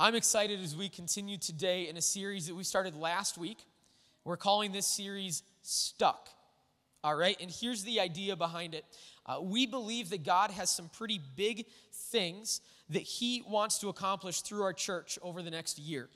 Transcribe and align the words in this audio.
I'm 0.00 0.14
excited 0.14 0.62
as 0.62 0.76
we 0.76 0.88
continue 0.88 1.38
today 1.38 1.88
in 1.88 1.96
a 1.96 2.00
series 2.00 2.46
that 2.46 2.54
we 2.54 2.62
started 2.62 2.94
last 2.94 3.36
week. 3.36 3.58
We're 4.22 4.36
calling 4.36 4.70
this 4.70 4.86
series 4.86 5.42
Stuck. 5.62 6.28
All 7.02 7.16
right, 7.16 7.36
and 7.40 7.50
here's 7.50 7.82
the 7.82 7.98
idea 7.98 8.36
behind 8.36 8.76
it. 8.76 8.84
Uh, 9.26 9.40
we 9.42 9.66
believe 9.66 10.10
that 10.10 10.24
God 10.24 10.52
has 10.52 10.70
some 10.70 10.88
pretty 10.88 11.20
big 11.34 11.66
things 11.92 12.60
that 12.90 13.02
He 13.02 13.42
wants 13.48 13.80
to 13.80 13.88
accomplish 13.88 14.42
through 14.42 14.62
our 14.62 14.72
church 14.72 15.18
over 15.20 15.42
the 15.42 15.50
next 15.50 15.80
year. 15.80 16.08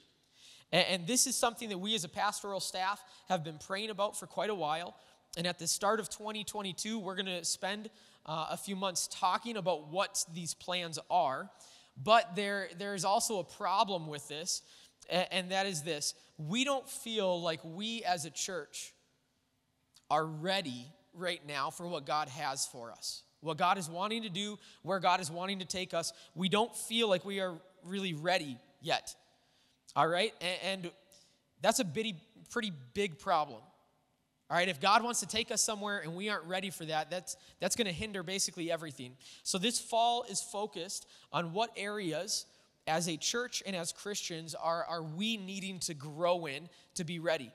And, 0.71 0.87
and 0.89 1.07
this 1.09 1.27
is 1.27 1.35
something 1.35 1.69
that 1.71 1.79
we 1.79 1.97
as 1.97 2.05
a 2.05 2.09
pastoral 2.09 2.61
staff 2.61 3.03
have 3.29 3.43
been 3.43 3.59
praying 3.59 3.91
about 3.91 4.17
for 4.17 4.29
quite 4.29 4.51
a 4.51 4.55
while. 4.55 4.95
And 5.37 5.45
at 5.45 5.59
the 5.59 5.67
start 5.67 5.99
of 5.99 6.09
2022, 6.09 7.01
we're 7.01 7.17
going 7.17 7.27
to 7.27 7.45
spend 7.45 7.91
uh, 8.27 8.47
a 8.51 8.57
few 8.57 8.77
months 8.77 9.09
talking 9.11 9.57
about 9.57 9.89
what 9.89 10.25
these 10.33 10.55
plans 10.55 11.01
are. 11.11 11.51
But 11.97 12.35
there, 12.37 12.69
there 12.79 12.95
is 12.95 13.05
also 13.05 13.39
a 13.39 13.45
problem 13.45 14.07
with 14.07 14.27
this, 14.29 14.63
and 15.09 15.51
that 15.51 15.67
is 15.67 15.83
this 15.83 16.15
we 16.39 16.65
don't 16.65 16.89
feel 16.89 17.41
like 17.41 17.61
we 17.65 18.03
as 18.05 18.25
a 18.25 18.31
church 18.31 18.93
are 20.11 20.25
ready 20.25 20.87
right 21.15 21.41
now 21.47 21.71
for 21.71 21.87
what 21.87 22.07
God 22.07 22.29
has 22.29 22.67
for 22.67 22.91
us. 22.91 23.23
What 23.41 23.59
God 23.59 23.77
is 23.77 23.89
wanting 23.89 24.23
to 24.23 24.29
do, 24.29 24.59
where 24.83 25.01
God 25.01 25.21
is 25.21 25.31
wanting 25.31 25.59
to 25.59 25.65
take 25.65 25.95
us, 25.95 26.13
we 26.35 26.49
don't 26.49 26.75
feel 26.77 27.09
like 27.09 27.25
we 27.25 27.41
are 27.41 27.55
really 27.85 28.15
ready 28.15 28.57
yet. 28.81 29.15
All 29.97 30.07
right? 30.07 30.33
And, 30.41 30.85
and 30.85 30.93
that's 31.61 31.81
a 31.81 31.85
bitty, 31.85 32.17
pretty 32.51 32.73
big 32.95 33.19
problem. 33.19 33.61
All 34.53 34.59
right, 34.59 34.69
if 34.69 34.83
God 34.83 35.03
wants 35.03 35.21
to 35.21 35.27
take 35.27 35.51
us 35.51 35.63
somewhere 35.63 36.01
and 36.01 36.15
we 36.15 36.29
aren't 36.29 36.45
ready 36.45 36.69
for 36.69 36.85
that, 36.85 37.11
that's, 37.11 37.39
that's 37.59 37.75
going 37.75 37.87
to 37.87 37.93
hinder 37.93 38.23
basically 38.23 38.71
everything. 38.71 39.17
So, 39.45 39.57
this 39.57 39.81
fall 39.81 40.27
is 40.29 40.43
focused 40.43 41.07
on 41.33 41.55
what 41.55 41.71
areas 41.75 42.45
as 42.87 43.09
a 43.09 43.17
church 43.17 43.63
and 43.65 43.75
as 43.75 43.93
Christians 43.93 44.55
are, 44.55 44.85
are 44.85 45.03
we 45.03 45.39
needing 45.39 45.79
to 45.79 45.95
grow 45.95 46.45
in 46.45 46.69
to 46.97 47.05
be 47.05 47.19
ready? 47.19 47.51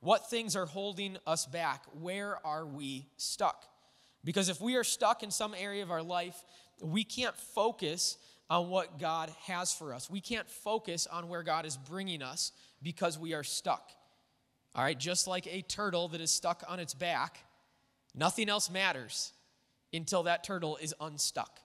What 0.00 0.30
things 0.30 0.56
are 0.56 0.64
holding 0.64 1.18
us 1.26 1.44
back? 1.44 1.84
Where 1.92 2.38
are 2.46 2.64
we 2.64 3.04
stuck? 3.18 3.66
Because 4.24 4.48
if 4.48 4.58
we 4.58 4.76
are 4.76 4.84
stuck 4.84 5.22
in 5.22 5.30
some 5.30 5.52
area 5.54 5.82
of 5.82 5.90
our 5.90 6.02
life, 6.02 6.42
we 6.80 7.04
can't 7.04 7.36
focus 7.36 8.16
on 8.48 8.70
what 8.70 8.98
God 8.98 9.30
has 9.42 9.74
for 9.74 9.92
us. 9.92 10.08
We 10.08 10.22
can't 10.22 10.48
focus 10.48 11.06
on 11.06 11.28
where 11.28 11.42
God 11.42 11.66
is 11.66 11.76
bringing 11.76 12.22
us 12.22 12.52
because 12.82 13.18
we 13.18 13.34
are 13.34 13.44
stuck. 13.44 13.92
All 14.74 14.84
right, 14.84 14.98
just 14.98 15.26
like 15.26 15.46
a 15.46 15.62
turtle 15.62 16.08
that 16.08 16.20
is 16.20 16.30
stuck 16.30 16.62
on 16.68 16.78
its 16.78 16.94
back, 16.94 17.44
nothing 18.14 18.48
else 18.48 18.70
matters 18.70 19.32
until 19.92 20.24
that 20.24 20.44
turtle 20.44 20.76
is 20.76 20.94
unstuck. 21.00 21.60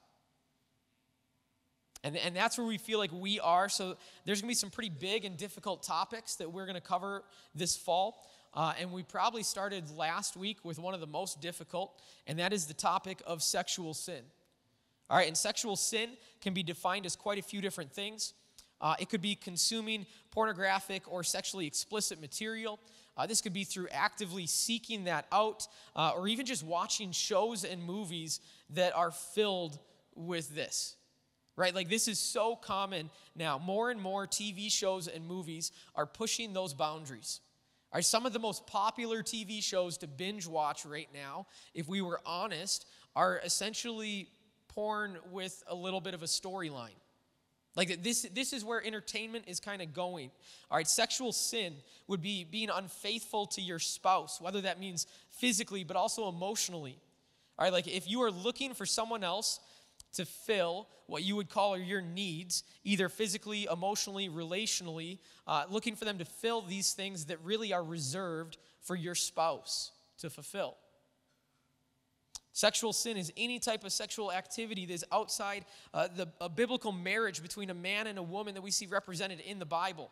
And, 2.03 2.17
and 2.17 2.35
that's 2.35 2.57
where 2.57 2.67
we 2.67 2.77
feel 2.77 2.99
like 2.99 3.11
we 3.13 3.39
are. 3.39 3.69
So 3.69 3.97
there's 4.25 4.41
going 4.41 4.49
to 4.49 4.51
be 4.51 4.55
some 4.55 4.69
pretty 4.69 4.89
big 4.89 5.25
and 5.25 5.37
difficult 5.37 5.83
topics 5.83 6.35
that 6.35 6.51
we're 6.51 6.65
going 6.65 6.75
to 6.75 6.81
cover 6.81 7.23
this 7.55 7.77
fall. 7.77 8.27
Uh, 8.53 8.73
and 8.79 8.91
we 8.91 9.03
probably 9.03 9.41
started 9.41 9.89
last 9.89 10.35
week 10.35 10.63
with 10.63 10.77
one 10.77 10.93
of 10.93 10.99
the 10.99 11.07
most 11.07 11.41
difficult, 11.41 11.99
and 12.27 12.37
that 12.37 12.53
is 12.53 12.67
the 12.67 12.73
topic 12.73 13.19
of 13.25 13.41
sexual 13.41 13.95
sin. 13.95 14.21
All 15.09 15.17
right, 15.17 15.27
and 15.27 15.35
sexual 15.35 15.75
sin 15.75 16.11
can 16.39 16.53
be 16.53 16.61
defined 16.61 17.05
as 17.05 17.15
quite 17.15 17.39
a 17.39 17.41
few 17.41 17.61
different 17.61 17.91
things. 17.91 18.33
Uh, 18.83 18.95
it 18.99 19.09
could 19.09 19.21
be 19.21 19.33
consuming 19.33 20.05
pornographic 20.29 21.09
or 21.11 21.23
sexually 21.23 21.65
explicit 21.65 22.19
material. 22.19 22.79
Uh, 23.15 23.25
this 23.25 23.39
could 23.39 23.53
be 23.53 23.63
through 23.63 23.87
actively 23.91 24.45
seeking 24.45 25.05
that 25.05 25.25
out, 25.31 25.67
uh, 25.95 26.11
or 26.15 26.27
even 26.27 26.45
just 26.45 26.63
watching 26.63 27.13
shows 27.13 27.63
and 27.63 27.81
movies 27.81 28.41
that 28.71 28.93
are 28.93 29.11
filled 29.11 29.79
with 30.15 30.53
this. 30.53 30.97
Right? 31.55 31.73
Like, 31.73 31.87
this 31.87 32.07
is 32.07 32.19
so 32.19 32.55
common 32.55 33.09
now. 33.35 33.57
More 33.57 33.89
and 33.89 34.01
more 34.01 34.27
TV 34.27 34.71
shows 34.71 35.07
and 35.07 35.25
movies 35.25 35.71
are 35.95 36.05
pushing 36.05 36.51
those 36.51 36.73
boundaries. 36.73 37.39
Are 37.93 38.01
some 38.01 38.25
of 38.25 38.33
the 38.33 38.39
most 38.39 38.65
popular 38.65 39.21
TV 39.21 39.61
shows 39.61 39.99
to 39.99 40.07
binge 40.07 40.47
watch 40.47 40.83
right 40.83 41.07
now, 41.13 41.45
if 41.75 41.87
we 41.87 42.01
were 42.01 42.19
honest, 42.25 42.87
are 43.15 43.39
essentially 43.45 44.29
porn 44.67 45.17
with 45.31 45.63
a 45.67 45.75
little 45.75 46.01
bit 46.01 46.15
of 46.15 46.23
a 46.23 46.25
storyline. 46.25 46.97
Like 47.75 48.03
this, 48.03 48.23
this 48.33 48.53
is 48.53 48.63
where 48.63 48.85
entertainment 48.85 49.45
is 49.47 49.59
kind 49.59 49.81
of 49.81 49.93
going. 49.93 50.29
All 50.69 50.77
right, 50.77 50.87
sexual 50.87 51.31
sin 51.31 51.73
would 52.07 52.21
be 52.21 52.43
being 52.43 52.69
unfaithful 52.69 53.47
to 53.47 53.61
your 53.61 53.79
spouse, 53.79 54.39
whether 54.39 54.61
that 54.61 54.79
means 54.79 55.07
physically 55.29 55.83
but 55.83 55.97
also 55.97 56.29
emotionally. 56.29 56.97
All 57.57 57.65
right, 57.65 57.73
like 57.73 57.87
if 57.87 58.09
you 58.09 58.21
are 58.21 58.31
looking 58.31 58.73
for 58.73 58.85
someone 58.85 59.23
else 59.23 59.59
to 60.13 60.25
fill 60.25 60.87
what 61.07 61.23
you 61.23 61.35
would 61.35 61.49
call 61.49 61.77
your 61.77 62.01
needs, 62.01 62.63
either 62.83 63.09
physically, 63.09 63.67
emotionally, 63.71 64.29
relationally, 64.29 65.19
uh, 65.47 65.65
looking 65.69 65.95
for 65.95 66.05
them 66.05 66.17
to 66.19 66.25
fill 66.25 66.61
these 66.61 66.93
things 66.93 67.25
that 67.25 67.39
really 67.43 67.73
are 67.73 67.83
reserved 67.83 68.57
for 68.81 68.95
your 68.95 69.15
spouse 69.15 69.91
to 70.19 70.29
fulfill. 70.29 70.77
Sexual 72.53 72.93
sin 72.93 73.17
is 73.17 73.33
any 73.35 73.57
type 73.57 73.83
of 73.83 73.91
sexual 73.91 74.31
activity 74.31 74.85
that 74.85 74.93
is 74.93 75.03
outside 75.11 75.65
uh, 75.91 76.07
the 76.15 76.27
a 76.39 76.47
biblical 76.47 76.91
marriage 76.91 77.41
between 77.41 77.71
a 77.71 77.73
man 77.73 78.05
and 78.05 78.19
a 78.19 78.23
woman 78.23 78.53
that 78.53 78.61
we 78.61 78.69
see 78.69 78.85
represented 78.85 79.39
in 79.39 79.57
the 79.57 79.65
Bible. 79.65 80.11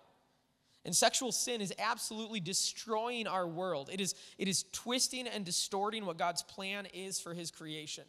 And 0.83 0.95
sexual 0.95 1.31
sin 1.31 1.61
is 1.61 1.71
absolutely 1.77 2.39
destroying 2.39 3.27
our 3.27 3.47
world. 3.47 3.91
It 3.93 4.01
is, 4.01 4.15
it 4.39 4.47
is 4.47 4.65
twisting 4.71 5.27
and 5.27 5.45
distorting 5.45 6.07
what 6.07 6.17
God's 6.17 6.41
plan 6.41 6.87
is 6.91 7.19
for 7.19 7.35
his 7.35 7.51
creation. 7.51 8.05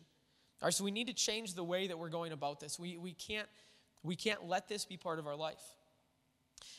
All 0.62 0.66
right, 0.66 0.74
so 0.74 0.82
we 0.82 0.90
need 0.90 1.08
to 1.08 1.12
change 1.12 1.52
the 1.52 1.64
way 1.64 1.88
that 1.88 1.98
we're 1.98 2.08
going 2.08 2.32
about 2.32 2.58
this. 2.58 2.78
We, 2.78 2.96
we, 2.96 3.12
can't, 3.12 3.48
we 4.02 4.16
can't 4.16 4.48
let 4.48 4.66
this 4.66 4.86
be 4.86 4.96
part 4.96 5.18
of 5.18 5.26
our 5.26 5.36
life. 5.36 5.60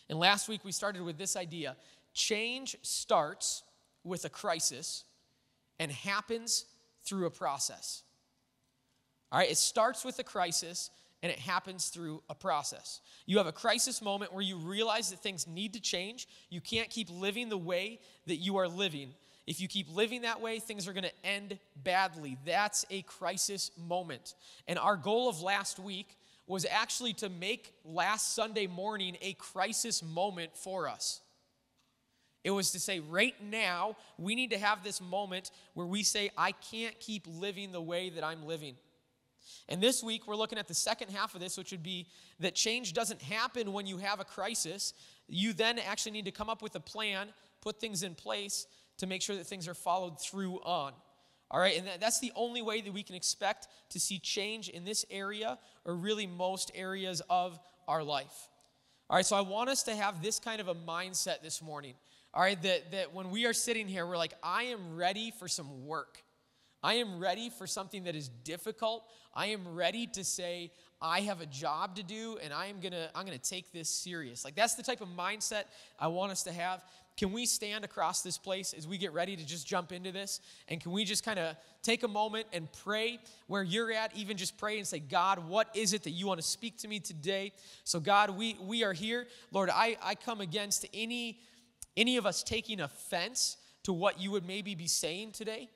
And 0.10 0.18
last 0.18 0.50
week 0.50 0.66
we 0.66 0.72
started 0.72 1.04
with 1.04 1.20
this 1.20 1.36
idea 1.36 1.76
change 2.16 2.76
starts 2.82 3.64
with 4.04 4.26
a 4.26 4.30
crisis 4.30 5.04
and 5.80 5.92
happens 5.92 6.66
through 7.04 7.26
a 7.26 7.32
process. 7.32 8.04
All 9.32 9.40
right, 9.40 9.50
it 9.50 9.58
starts 9.58 10.06
with 10.06 10.20
a 10.20 10.24
crisis 10.24 10.90
and 11.24 11.32
it 11.32 11.40
happens 11.40 11.88
through 11.88 12.22
a 12.30 12.36
process. 12.36 13.00
You 13.26 13.38
have 13.38 13.48
a 13.48 13.54
crisis 13.54 14.02
moment 14.02 14.34
where 14.34 14.44
you 14.44 14.58
realize 14.58 15.10
that 15.10 15.20
things 15.20 15.48
need 15.48 15.74
to 15.74 15.80
change. 15.80 16.28
You 16.50 16.62
can't 16.62 16.90
keep 16.90 17.10
living 17.10 17.50
the 17.50 17.58
way 17.58 18.00
that 18.28 18.36
you 18.36 18.58
are 18.58 18.68
living. 18.68 19.14
If 19.48 19.60
you 19.60 19.68
keep 19.68 19.94
living 19.94 20.22
that 20.22 20.42
way, 20.42 20.60
things 20.60 20.88
are 20.88 20.94
going 20.94 21.06
to 21.06 21.26
end 21.26 21.58
badly. 21.82 22.38
That's 22.46 22.86
a 22.90 23.02
crisis 23.04 23.72
moment. 23.78 24.36
And 24.68 24.78
our 24.78 24.98
goal 24.98 25.30
of 25.30 25.42
last 25.42 25.80
week 25.80 26.18
was 26.46 26.66
actually 26.70 27.14
to 27.14 27.30
make 27.30 27.74
last 27.86 28.36
Sunday 28.36 28.68
morning 28.68 29.18
a 29.22 29.34
crisis 29.34 30.04
moment 30.04 30.56
for 30.56 30.88
us. 30.88 31.22
It 32.44 32.52
was 32.52 32.72
to 32.72 32.80
say, 32.80 33.00
right 33.00 33.36
now, 33.42 33.96
we 34.18 34.36
need 34.36 34.52
to 34.52 34.58
have 34.58 34.84
this 34.84 35.00
moment 35.00 35.52
where 35.74 35.88
we 35.88 36.04
say, 36.04 36.30
I 36.38 36.52
can't 36.52 37.00
keep 37.00 37.26
living 37.28 37.72
the 37.72 37.82
way 37.82 38.10
that 38.10 38.24
I'm 38.24 38.46
living. 38.46 38.76
And 39.70 39.82
this 39.82 40.04
week, 40.04 40.28
we're 40.28 40.36
looking 40.36 40.60
at 40.60 40.68
the 40.68 40.74
second 40.74 41.10
half 41.10 41.36
of 41.36 41.42
this, 41.42 41.58
which 41.58 41.72
would 41.72 41.84
be 41.84 42.08
that 42.40 42.56
change 42.56 42.94
doesn't 42.94 43.22
happen 43.22 43.72
when 43.72 43.88
you 43.88 43.98
have 43.98 44.20
a 44.20 44.26
crisis. 44.26 44.94
You 45.28 45.54
then 45.54 45.80
actually 45.80 46.12
need 46.12 46.26
to 46.26 46.32
come 46.32 46.50
up 46.50 46.62
with 46.62 46.76
a 46.76 46.80
plan, 46.82 47.30
put 47.62 47.80
things 47.80 48.04
in 48.04 48.14
place 48.14 48.68
to 48.98 49.08
make 49.08 49.22
sure 49.22 49.36
that 49.38 49.48
things 49.48 49.68
are 49.68 49.74
followed 49.74 50.20
through 50.20 50.60
on. 50.64 50.94
All 51.50 51.60
right, 51.60 51.78
and 51.78 51.88
that's 52.00 52.20
the 52.20 52.32
only 52.36 52.62
way 52.62 52.82
that 52.82 52.92
we 52.92 53.04
can 53.04 53.16
expect 53.16 53.68
to 53.92 54.00
see 54.00 54.18
change 54.18 54.70
in 54.70 54.86
this 54.86 55.06
area 55.12 55.60
or 55.86 55.96
really 55.96 56.26
most 56.26 56.72
areas 56.74 57.22
of 57.30 57.60
our 57.88 58.04
life. 58.04 58.50
All 59.10 59.18
right, 59.18 59.26
so 59.26 59.36
I 59.36 59.42
want 59.42 59.70
us 59.70 59.84
to 59.84 59.96
have 59.96 60.24
this 60.24 60.40
kind 60.40 60.60
of 60.60 60.68
a 60.68 60.74
mindset 60.74 61.42
this 61.44 61.62
morning 61.62 61.94
all 62.34 62.42
right, 62.42 62.62
that, 62.64 62.92
that 62.92 63.14
when 63.14 63.30
we 63.30 63.46
are 63.46 63.54
sitting 63.54 63.88
here, 63.88 64.08
we're 64.08 64.18
like, 64.18 64.34
I 64.42 64.64
am 64.64 64.96
ready 64.96 65.32
for 65.38 65.48
some 65.48 65.86
work. 65.86 66.24
I 66.82 66.96
am 66.96 67.20
ready 67.20 67.50
for 67.50 67.68
something 67.68 68.06
that 68.06 68.16
is 68.16 68.28
difficult. 68.28 69.06
I 69.34 69.48
am 69.48 69.76
ready 69.76 70.08
to 70.08 70.24
say, 70.24 70.72
I 71.02 71.22
have 71.22 71.42
a 71.42 71.46
job 71.46 71.96
to 71.98 72.04
do 72.04 72.38
and 72.44 72.54
I 72.54 72.68
am 72.68 72.80
gonna, 72.80 73.10
I'm 73.14 73.26
gonna 73.26 73.38
take 73.38 73.72
this 73.72 73.90
serious. 73.90 74.44
Like 74.44 74.56
that's 74.56 74.76
the 74.76 74.84
type 74.84 75.02
of 75.02 75.10
mindset 75.10 75.64
I 76.00 76.08
want 76.08 76.32
us 76.32 76.44
to 76.44 76.52
have. 76.52 76.84
Can 77.16 77.32
we 77.32 77.46
stand 77.46 77.86
across 77.86 78.22
this 78.22 78.38
place 78.38 78.74
as 78.74 78.88
we 78.88 78.98
get 78.98 79.14
ready 79.14 79.36
to 79.36 79.46
just 79.46 79.68
jump 79.68 79.92
into 79.92 80.12
this? 80.12 80.40
And 80.68 80.82
can 80.82 80.92
we 80.92 81.06
just 81.06 81.24
kind 81.24 81.38
of 81.38 81.56
take 81.84 82.04
a 82.04 82.08
moment 82.08 82.48
and 82.52 82.68
pray 82.84 83.20
where 83.48 83.62
you're 83.62 83.92
at, 83.92 84.16
even 84.16 84.36
just 84.36 84.58
pray 84.58 84.80
and 84.80 84.88
say, 84.88 85.00
God, 85.00 85.48
what 85.48 85.70
is 85.76 85.94
it 85.94 86.04
that 86.04 86.12
you 86.12 86.26
want 86.26 86.42
to 86.42 86.48
speak 86.48 86.80
to 86.80 86.88
me 86.88 87.00
today? 87.00 87.52
So, 87.84 88.00
God, 88.00 88.32
we, 88.32 88.58
we 88.60 88.84
are 88.84 88.94
here. 88.94 89.28
Lord, 89.52 89.70
I, 89.72 89.98
I 90.02 90.16
come 90.16 90.42
against 90.42 90.88
any 90.92 91.40
any 91.96 92.18
of 92.18 92.26
us 92.26 92.44
taking 92.44 92.80
offense 92.80 93.58
to 93.84 93.94
what 93.94 94.20
you 94.20 94.32
would 94.32 94.46
maybe 94.46 94.76
be 94.76 94.88
saying 94.88 95.32
today? 95.32 95.70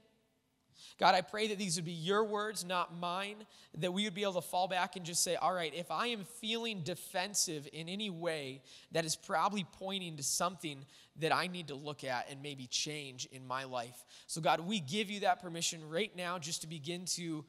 God, 0.99 1.13
I 1.13 1.21
pray 1.21 1.47
that 1.47 1.59
these 1.59 1.75
would 1.75 1.85
be 1.85 1.91
your 1.91 2.23
words, 2.23 2.65
not 2.65 2.97
mine, 2.97 3.35
that 3.77 3.93
we 3.93 4.05
would 4.05 4.15
be 4.15 4.23
able 4.23 4.33
to 4.33 4.41
fall 4.41 4.67
back 4.67 4.95
and 4.95 5.05
just 5.05 5.23
say, 5.23 5.35
all 5.35 5.53
right, 5.53 5.73
if 5.75 5.91
I 5.91 6.07
am 6.07 6.25
feeling 6.39 6.81
defensive 6.81 7.67
in 7.71 7.87
any 7.87 8.09
way, 8.09 8.61
that 8.91 9.05
is 9.05 9.15
probably 9.15 9.65
pointing 9.73 10.17
to 10.17 10.23
something 10.23 10.85
that 11.19 11.33
I 11.33 11.47
need 11.47 11.67
to 11.67 11.75
look 11.75 12.03
at 12.03 12.27
and 12.31 12.41
maybe 12.41 12.65
change 12.65 13.27
in 13.31 13.45
my 13.45 13.65
life. 13.65 14.05
So, 14.25 14.41
God, 14.41 14.61
we 14.61 14.79
give 14.79 15.11
you 15.11 15.21
that 15.21 15.41
permission 15.41 15.87
right 15.87 16.15
now 16.15 16.39
just 16.39 16.61
to 16.61 16.67
begin 16.67 17.05
to, 17.05 17.45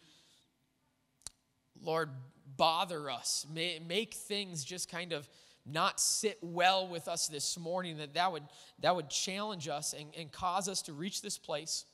Lord, 1.81 2.11
bother 2.57 3.11
us, 3.11 3.47
make 3.55 4.15
things 4.15 4.63
just 4.63 4.91
kind 4.91 5.13
of 5.13 5.29
not 5.73 6.01
sit 6.01 6.39
well 6.43 6.87
with 6.89 7.09
us 7.09 7.29
this 7.29 7.59
morning, 7.59 7.99
that 7.99 8.15
that 8.15 8.33
would, 8.33 8.45
that 8.81 8.95
would 8.95 9.09
challenge 9.11 9.69
us 9.69 9.95
and, 9.99 10.09
and 10.19 10.31
cause 10.33 10.69
us 10.69 10.83
to 10.83 10.93
reach 10.93 11.23
this 11.23 11.39
place 11.39 11.85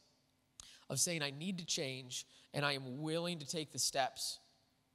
of 0.90 1.00
saying, 1.00 1.22
I 1.22 1.30
need 1.30 1.58
to 1.58 1.66
change 1.66 2.26
and 2.52 2.64
I 2.64 2.72
am 2.72 3.02
willing 3.02 3.38
to 3.40 3.46
take 3.46 3.72
the 3.72 3.78
steps 3.78 4.38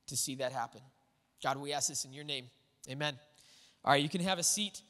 to 0.07 0.17
see 0.17 0.35
that 0.35 0.51
happen. 0.51 0.81
God, 1.43 1.57
we 1.57 1.73
ask 1.73 1.89
this 1.89 2.05
in 2.05 2.13
your 2.13 2.23
name. 2.23 2.45
Amen. 2.89 3.17
All 3.83 3.91
right, 3.91 4.01
you 4.01 4.09
can 4.09 4.21
have 4.21 4.39
a 4.39 4.43
seat. 4.43 4.81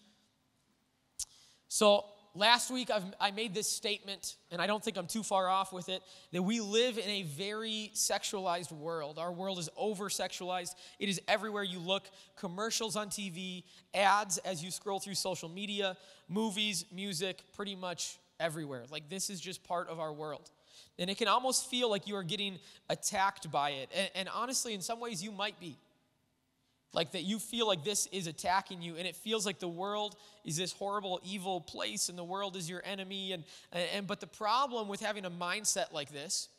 So, 1.67 2.05
last 2.35 2.71
week 2.71 2.89
I've, 2.91 3.03
i 3.19 3.31
made 3.31 3.53
this 3.53 3.69
statement, 3.69 4.35
and 4.51 4.61
I 4.61 4.67
don't 4.67 4.83
think 4.83 4.97
I'm 4.97 5.07
too 5.07 5.23
far 5.23 5.49
off 5.49 5.73
with 5.73 5.89
it, 5.89 6.01
that 6.31 6.41
we 6.41 6.59
live 6.61 6.97
in 6.97 7.09
a 7.09 7.23
very 7.23 7.91
sexualized 7.93 8.71
world. 8.71 9.17
Our 9.17 9.31
world 9.31 9.59
is 9.59 9.69
over 9.77 10.09
sexualized. 10.09 10.75
It 10.99 11.09
is 11.09 11.21
everywhere 11.27 11.63
you 11.63 11.79
look 11.79 12.09
commercials 12.37 12.95
on 12.95 13.09
TV, 13.09 13.63
ads 13.93 14.37
as 14.39 14.63
you 14.63 14.71
scroll 14.71 14.99
through 14.99 15.15
social 15.15 15.49
media, 15.49 15.97
movies, 16.27 16.85
music, 16.91 17.41
pretty 17.55 17.75
much 17.75 18.17
everywhere. 18.39 18.83
Like, 18.89 19.09
this 19.09 19.29
is 19.29 19.39
just 19.39 19.63
part 19.63 19.89
of 19.89 19.99
our 19.99 20.13
world. 20.13 20.49
And 20.97 21.09
it 21.09 21.17
can 21.17 21.27
almost 21.27 21.69
feel 21.69 21.89
like 21.89 22.07
you 22.07 22.15
are 22.15 22.23
getting 22.23 22.59
attacked 22.89 23.49
by 23.51 23.71
it. 23.71 23.89
and, 23.95 24.09
and 24.15 24.29
honestly, 24.29 24.73
in 24.73 24.81
some 24.81 24.99
ways, 24.99 25.23
you 25.23 25.31
might 25.31 25.59
be. 25.59 25.77
Like 26.91 27.11
that 27.11 27.23
you 27.23 27.37
feel 27.37 27.67
like 27.67 27.83
this 27.83 28.07
is 28.07 28.25
attacking 28.25 28.81
you, 28.81 28.95
and 28.95 29.05
it 29.07 29.15
feels 29.15 29.45
like 29.45 29.59
the 29.59 29.67
world 29.67 30.15
is 30.43 30.57
this 30.57 30.71
horrible, 30.71 31.19
evil 31.23 31.61
place, 31.61 32.09
and 32.09 32.17
the 32.17 32.23
world 32.23 32.55
is 32.55 32.67
your 32.67 32.81
enemy. 32.83 33.31
And, 33.31 33.43
and 33.93 34.07
but 34.07 34.19
the 34.19 34.27
problem 34.27 34.87
with 34.87 34.99
having 34.99 35.25
a 35.25 35.29
mindset 35.29 35.93
like 35.93 36.11
this 36.11 36.49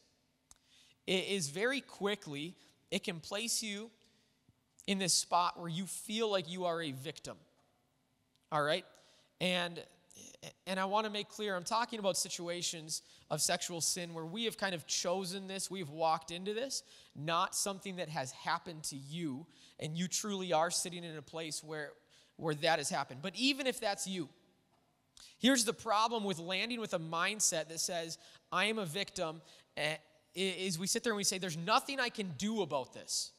is 1.06 1.49
very 1.49 1.81
quickly 1.81 2.55
it 2.91 3.05
can 3.05 3.21
place 3.21 3.62
you 3.62 3.91
in 4.87 4.99
this 4.99 5.15
spot 5.15 5.59
where 5.59 5.69
you 5.69 5.87
feel 5.87 6.31
like 6.31 6.50
you 6.50 6.65
are 6.65 6.82
a 6.82 6.93
victim. 6.93 7.37
All 8.53 8.62
right? 8.62 8.85
And 9.41 9.82
and 10.67 10.81
I 10.81 10.87
want 10.87 11.05
to 11.06 11.12
make 11.12 11.29
clear 11.29 11.55
I'm 11.55 11.65
talking 11.65 11.99
about 11.99 12.17
situations 12.17 13.03
of 13.31 13.41
sexual 13.41 13.81
sin 13.81 14.15
where 14.15 14.25
we 14.25 14.44
have 14.44 14.56
kind 14.56 14.75
of 14.75 14.87
chosen 14.87 15.47
this, 15.47 15.71
we've 15.71 15.91
walked 15.91 16.31
into 16.31 16.55
this, 16.55 16.82
not 17.15 17.55
something 17.55 17.97
that 17.97 18.09
has 18.09 18.32
happened 18.32 18.82
to 18.85 18.97
you, 18.97 19.47
and 19.81 19.97
you 19.97 20.06
truly 20.06 20.53
are 20.53 20.71
sitting 20.71 21.03
in 21.03 21.17
a 21.17 21.23
place 21.23 21.65
where, 21.65 21.91
where 22.37 22.55
that 22.55 22.79
has 22.79 22.88
happened. 22.88 23.21
But 23.23 23.35
even 23.35 23.67
if 23.67 23.81
that's 23.81 24.06
you, 24.06 24.29
here's 25.38 25.65
the 25.65 25.73
problem 25.73 26.23
with 26.23 26.38
landing 26.38 26.81
with 26.81 26.94
a 26.94 26.99
mindset 26.99 27.69
that 27.69 27.81
says, 27.81 28.19
I 28.53 28.67
am 28.67 28.79
a 28.79 28.87
victim, 28.87 29.41
eh, 29.77 29.97
is 30.35 30.79
we 30.79 30.87
sit 30.87 31.03
there 31.03 31.12
and 31.12 31.17
we 31.17 31.25
say, 31.25 31.38
There's 31.38 31.56
nothing 31.56 31.99
I 31.99 32.09
can 32.09 32.32
do 32.38 32.62
about 32.62 32.94
this. 32.94 33.32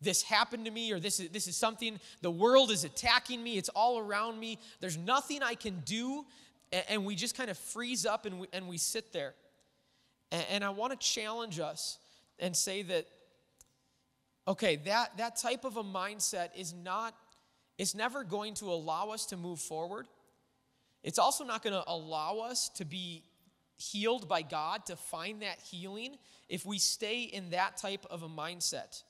This 0.00 0.22
happened 0.22 0.66
to 0.66 0.70
me 0.70 0.92
or 0.92 1.00
this 1.00 1.18
is, 1.18 1.30
this 1.30 1.48
is 1.48 1.56
something 1.56 1.98
the 2.22 2.30
world 2.30 2.70
is 2.70 2.84
attacking 2.84 3.42
me 3.42 3.58
it's 3.58 3.68
all 3.70 3.98
around 3.98 4.38
me. 4.38 4.60
There's 4.80 4.96
nothing 4.96 5.42
i 5.42 5.54
can 5.54 5.82
do 5.84 6.24
and, 6.88 7.04
we 7.04 7.16
just 7.16 7.36
kind 7.36 7.50
of 7.50 7.56
freeze 7.56 8.04
up 8.04 8.26
and 8.26 8.40
we, 8.40 8.46
and 8.52 8.68
we 8.68 8.78
sit 8.78 9.12
there. 9.12 9.34
And 10.30 10.62
i 10.62 10.70
want 10.70 10.92
to 10.92 10.98
challenge 11.04 11.58
us 11.58 11.98
and 12.38 12.56
say 12.56 12.82
that 12.82 13.06
okay 14.48 14.76
that, 14.76 15.16
that 15.18 15.36
type 15.36 15.64
of 15.64 15.76
a 15.76 15.84
mindset 15.84 16.48
is 16.56 16.74
not 16.74 17.14
it's 17.78 17.94
never 17.94 18.24
going 18.24 18.54
to 18.54 18.66
allow 18.66 19.10
us 19.10 19.26
to 19.26 19.36
move 19.36 19.60
forward. 19.60 20.08
It's 21.04 21.18
also 21.18 21.44
not 21.44 21.62
going 21.62 21.74
to 21.74 21.84
allow 21.86 22.40
us 22.40 22.68
to 22.70 22.84
be 22.84 23.22
healed 23.76 24.28
by 24.28 24.42
god 24.42 24.84
to 24.86 24.96
find 24.96 25.42
that 25.42 25.60
healing 25.60 26.16
if 26.48 26.66
we 26.66 26.78
stay 26.78 27.22
in 27.22 27.50
that 27.50 27.76
type 27.76 28.04
of 28.10 28.24
a 28.24 28.28
mindset. 28.28 29.04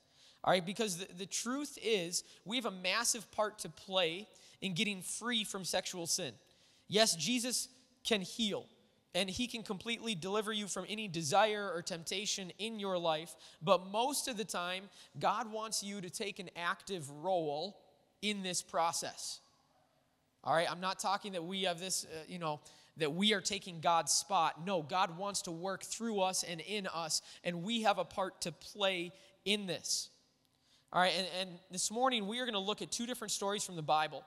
All 0.45 0.53
right, 0.53 0.65
because 0.65 0.99
the, 0.99 1.09
the 1.15 1.27
truth 1.27 1.79
is, 1.83 2.23
we 2.45 2.57
have 2.57 2.67
a 2.67 2.71
massive 2.71 3.31
part 3.33 3.59
to 3.61 3.71
play 3.71 4.29
in 4.61 4.75
getting 4.75 5.01
free 5.01 5.45
from 5.45 5.65
sexual 5.65 6.07
sin. 6.07 6.35
Yes, 6.89 7.17
Jesus 7.17 7.69
can 8.05 8.21
heal, 8.21 8.67
and 9.15 9.29
he 9.29 9.47
can 9.47 9.63
completely 9.63 10.15
deliver 10.15 10.53
you 10.53 10.67
from 10.67 10.85
any 10.89 11.09
desire 11.09 11.71
or 11.75 11.83
temptation 11.83 12.53
in 12.59 12.79
your 12.79 12.99
life, 12.99 13.35
but 13.63 13.87
most 13.87 14.29
of 14.29 14.37
the 14.37 14.45
time, 14.45 14.85
God 15.19 15.51
wants 15.51 15.83
you 15.83 16.01
to 16.01 16.11
take 16.11 16.39
an 16.39 16.51
active 16.57 17.09
role 17.11 17.79
in 18.23 18.43
this 18.43 18.63
process. 18.63 19.41
All 20.45 20.55
right, 20.55 20.71
I'm 20.71 20.81
not 20.81 20.99
talking 20.99 21.33
that 21.33 21.45
we 21.45 21.63
have 21.63 21.81
this, 21.81 22.05
uh, 22.05 22.25
you 22.29 22.39
know, 22.39 22.61
that 22.99 23.13
we 23.13 23.33
are 23.33 23.41
taking 23.41 23.81
God's 23.81 24.13
spot. 24.13 24.65
No, 24.65 24.83
God 24.83 25.17
wants 25.17 25.43
to 25.43 25.51
work 25.51 25.83
through 25.83 26.21
us 26.21 26.43
and 26.43 26.61
in 26.61 26.87
us, 26.87 27.23
and 27.45 27.63
we 27.63 27.83
have 27.83 27.99
a 27.99 28.05
part 28.05 28.41
to 28.43 28.53
play 28.53 29.13
in 29.45 29.67
this. 29.67 30.11
All 30.93 31.01
right, 31.01 31.13
and, 31.17 31.27
and 31.41 31.51
this 31.71 31.91
morning 31.91 32.27
we 32.27 32.39
are 32.41 32.45
going 32.45 32.55
to 32.55 32.61
look 32.61 32.83
at 32.83 32.91
two 32.91 33.07
different 33.07 33.31
stories 33.31 33.65
from 33.65 33.77
the 33.77 33.83
Bible. 33.83 34.25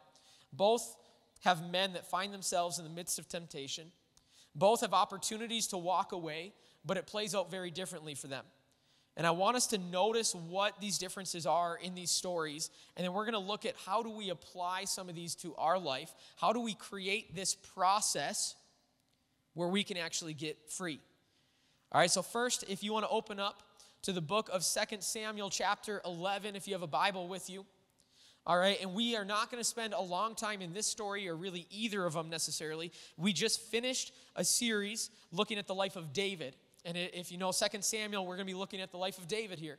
Both 0.53 0.95
have 1.41 1.69
men 1.71 1.93
that 1.93 2.09
find 2.09 2.33
themselves 2.33 2.77
in 2.77 2.83
the 2.83 2.91
midst 2.91 3.19
of 3.19 3.27
temptation. 3.27 3.91
Both 4.55 4.81
have 4.81 4.93
opportunities 4.93 5.67
to 5.67 5.77
walk 5.77 6.11
away, 6.11 6.53
but 6.85 6.97
it 6.97 7.07
plays 7.07 7.33
out 7.35 7.49
very 7.49 7.71
differently 7.71 8.15
for 8.15 8.27
them. 8.27 8.45
And 9.17 9.27
I 9.27 9.31
want 9.31 9.57
us 9.57 9.67
to 9.67 9.77
notice 9.77 10.33
what 10.33 10.79
these 10.79 10.97
differences 10.97 11.45
are 11.45 11.77
in 11.77 11.95
these 11.95 12.11
stories. 12.11 12.69
And 12.95 13.05
then 13.05 13.13
we're 13.13 13.25
going 13.25 13.33
to 13.33 13.39
look 13.39 13.65
at 13.65 13.75
how 13.85 14.03
do 14.03 14.09
we 14.09 14.29
apply 14.29 14.85
some 14.85 15.09
of 15.09 15.15
these 15.15 15.35
to 15.35 15.53
our 15.55 15.77
life? 15.77 16.13
How 16.37 16.53
do 16.53 16.61
we 16.61 16.73
create 16.73 17.35
this 17.35 17.53
process 17.53 18.55
where 19.53 19.67
we 19.67 19.83
can 19.83 19.97
actually 19.97 20.33
get 20.33 20.69
free? 20.69 20.99
All 21.91 21.99
right, 21.99 22.09
so 22.09 22.21
first, 22.21 22.63
if 22.69 22.83
you 22.83 22.93
want 22.93 23.05
to 23.05 23.11
open 23.11 23.37
up 23.37 23.63
to 24.03 24.13
the 24.13 24.21
book 24.21 24.49
of 24.51 24.63
Second 24.63 25.03
Samuel, 25.03 25.49
chapter 25.49 26.01
11, 26.05 26.55
if 26.55 26.67
you 26.67 26.73
have 26.73 26.81
a 26.81 26.87
Bible 26.87 27.27
with 27.27 27.49
you. 27.49 27.65
All 28.45 28.57
right, 28.57 28.81
and 28.81 28.95
we 28.95 29.15
are 29.15 29.25
not 29.25 29.51
going 29.51 29.61
to 29.61 29.67
spend 29.67 29.93
a 29.93 30.01
long 30.01 30.33
time 30.33 30.61
in 30.61 30.73
this 30.73 30.87
story 30.87 31.29
or 31.29 31.35
really 31.35 31.67
either 31.69 32.05
of 32.05 32.13
them 32.13 32.29
necessarily. 32.29 32.91
We 33.15 33.33
just 33.33 33.61
finished 33.61 34.13
a 34.35 34.43
series 34.43 35.11
looking 35.31 35.59
at 35.59 35.67
the 35.67 35.75
life 35.75 35.95
of 35.95 36.11
David. 36.11 36.55
And 36.83 36.97
if 36.97 37.31
you 37.31 37.37
know 37.37 37.51
Second 37.51 37.83
Samuel, 37.83 38.25
we're 38.25 38.37
going 38.37 38.47
to 38.47 38.51
be 38.51 38.57
looking 38.57 38.81
at 38.81 38.91
the 38.91 38.97
life 38.97 39.19
of 39.19 39.27
David 39.27 39.59
here. 39.59 39.77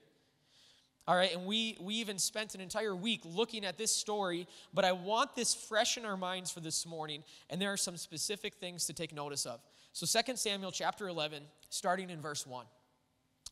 All 1.09 1.17
right, 1.17 1.35
and 1.35 1.45
we, 1.45 1.77
we 1.81 1.97
even 1.97 2.17
spent 2.17 2.55
an 2.55 2.61
entire 2.61 2.95
week 2.95 3.23
looking 3.25 3.65
at 3.65 3.77
this 3.77 3.91
story, 3.91 4.47
but 4.73 4.85
I 4.85 4.93
want 4.93 5.35
this 5.35 5.53
fresh 5.53 5.99
in 5.99 6.05
our 6.05 6.17
minds 6.17 6.53
for 6.53 6.61
this 6.61 6.87
morning, 6.87 7.25
and 7.51 7.61
there 7.61 7.73
are 7.73 7.77
some 7.77 7.97
specific 7.97 8.55
things 8.55 8.87
to 8.87 8.93
take 8.93 9.13
notice 9.13 9.45
of. 9.45 9.61
So 9.93 10.07
Second 10.07 10.39
Samuel 10.39 10.71
chapter 10.71 11.09
11, 11.09 11.43
starting 11.71 12.09
in 12.11 12.21
verse 12.21 12.47
1 12.47 12.65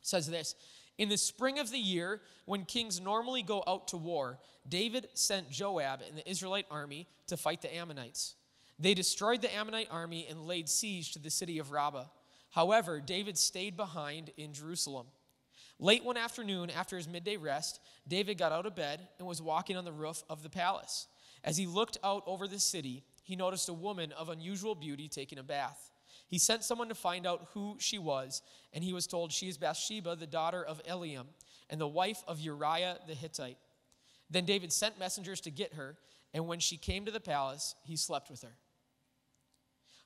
says 0.02 0.26
this 0.26 0.54
In 1.00 1.08
the 1.08 1.16
spring 1.16 1.58
of 1.58 1.70
the 1.70 1.78
year, 1.78 2.20
when 2.44 2.66
kings 2.66 3.00
normally 3.00 3.40
go 3.40 3.64
out 3.66 3.88
to 3.88 3.96
war, 3.96 4.38
David 4.68 5.08
sent 5.14 5.50
Joab 5.50 6.02
and 6.06 6.18
the 6.18 6.30
Israelite 6.30 6.66
army 6.70 7.08
to 7.28 7.38
fight 7.38 7.62
the 7.62 7.74
Ammonites. 7.74 8.34
They 8.78 8.92
destroyed 8.92 9.40
the 9.40 9.52
Ammonite 9.54 9.88
army 9.90 10.26
and 10.28 10.44
laid 10.44 10.68
siege 10.68 11.12
to 11.12 11.18
the 11.18 11.30
city 11.30 11.58
of 11.58 11.72
Rabbah. 11.72 12.04
However, 12.50 13.00
David 13.00 13.38
stayed 13.38 13.78
behind 13.78 14.32
in 14.36 14.52
Jerusalem. 14.52 15.06
Late 15.78 16.04
one 16.04 16.18
afternoon, 16.18 16.68
after 16.68 16.98
his 16.98 17.08
midday 17.08 17.38
rest, 17.38 17.80
David 18.06 18.36
got 18.36 18.52
out 18.52 18.66
of 18.66 18.76
bed 18.76 19.08
and 19.18 19.26
was 19.26 19.40
walking 19.40 19.78
on 19.78 19.86
the 19.86 19.92
roof 19.92 20.22
of 20.28 20.42
the 20.42 20.50
palace. 20.50 21.06
As 21.42 21.56
he 21.56 21.66
looked 21.66 21.96
out 22.04 22.24
over 22.26 22.46
the 22.46 22.58
city, 22.60 23.04
he 23.22 23.36
noticed 23.36 23.70
a 23.70 23.72
woman 23.72 24.12
of 24.12 24.28
unusual 24.28 24.74
beauty 24.74 25.08
taking 25.08 25.38
a 25.38 25.42
bath. 25.42 25.92
He 26.30 26.38
sent 26.38 26.62
someone 26.62 26.88
to 26.88 26.94
find 26.94 27.26
out 27.26 27.48
who 27.54 27.74
she 27.80 27.98
was, 27.98 28.40
and 28.72 28.84
he 28.84 28.92
was 28.92 29.08
told, 29.08 29.32
She 29.32 29.48
is 29.48 29.58
Bathsheba, 29.58 30.14
the 30.14 30.28
daughter 30.28 30.64
of 30.64 30.80
Eliam, 30.84 31.26
and 31.68 31.80
the 31.80 31.88
wife 31.88 32.22
of 32.28 32.38
Uriah 32.38 32.98
the 33.08 33.14
Hittite. 33.14 33.58
Then 34.30 34.44
David 34.44 34.72
sent 34.72 34.96
messengers 34.96 35.40
to 35.40 35.50
get 35.50 35.74
her, 35.74 35.96
and 36.32 36.46
when 36.46 36.60
she 36.60 36.76
came 36.76 37.04
to 37.04 37.10
the 37.10 37.18
palace, 37.18 37.74
he 37.82 37.96
slept 37.96 38.30
with 38.30 38.42
her. 38.42 38.54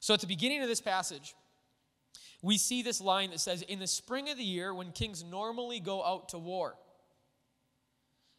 So 0.01 0.15
at 0.15 0.23
the 0.23 0.27
beginning 0.27 0.63
of 0.63 0.69
this 0.69 0.81
passage, 0.81 1.35
we 2.41 2.57
see 2.57 2.81
this 2.81 3.03
line 3.03 3.31
that 3.31 3.41
says, 3.41 3.61
In 3.61 3.79
the 3.79 3.87
spring 3.87 4.31
of 4.31 4.39
the 4.39 4.45
year, 4.45 4.73
when 4.73 4.93
kings 4.93 5.23
normally 5.23 5.79
go 5.79 6.03
out 6.03 6.31
to 6.31 6.39
war, 6.39 6.75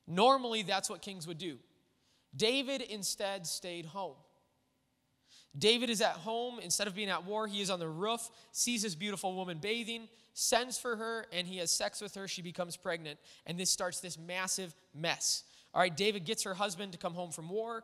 normally 0.07 0.63
that's 0.63 0.89
what 0.89 1.03
kings 1.03 1.27
would 1.27 1.37
do. 1.37 1.59
David 2.35 2.81
instead 2.81 3.45
stayed 3.45 3.85
home. 3.85 4.15
David 5.57 5.89
is 5.89 6.01
at 6.01 6.13
home. 6.13 6.59
Instead 6.59 6.87
of 6.87 6.95
being 6.95 7.09
at 7.09 7.25
war, 7.25 7.47
he 7.47 7.61
is 7.61 7.69
on 7.69 7.79
the 7.79 7.87
roof, 7.87 8.29
sees 8.51 8.83
this 8.83 8.95
beautiful 8.95 9.35
woman 9.35 9.59
bathing, 9.59 10.07
sends 10.33 10.77
for 10.77 10.95
her, 10.95 11.25
and 11.31 11.47
he 11.47 11.57
has 11.57 11.71
sex 11.71 12.01
with 12.01 12.15
her. 12.15 12.27
She 12.27 12.41
becomes 12.41 12.75
pregnant. 12.77 13.19
And 13.45 13.57
this 13.57 13.69
starts 13.69 13.99
this 13.99 14.17
massive 14.17 14.75
mess. 14.93 15.43
All 15.73 15.81
right, 15.81 15.95
David 15.95 16.25
gets 16.25 16.43
her 16.43 16.53
husband 16.53 16.91
to 16.93 16.97
come 16.97 17.13
home 17.13 17.31
from 17.31 17.49
war. 17.49 17.83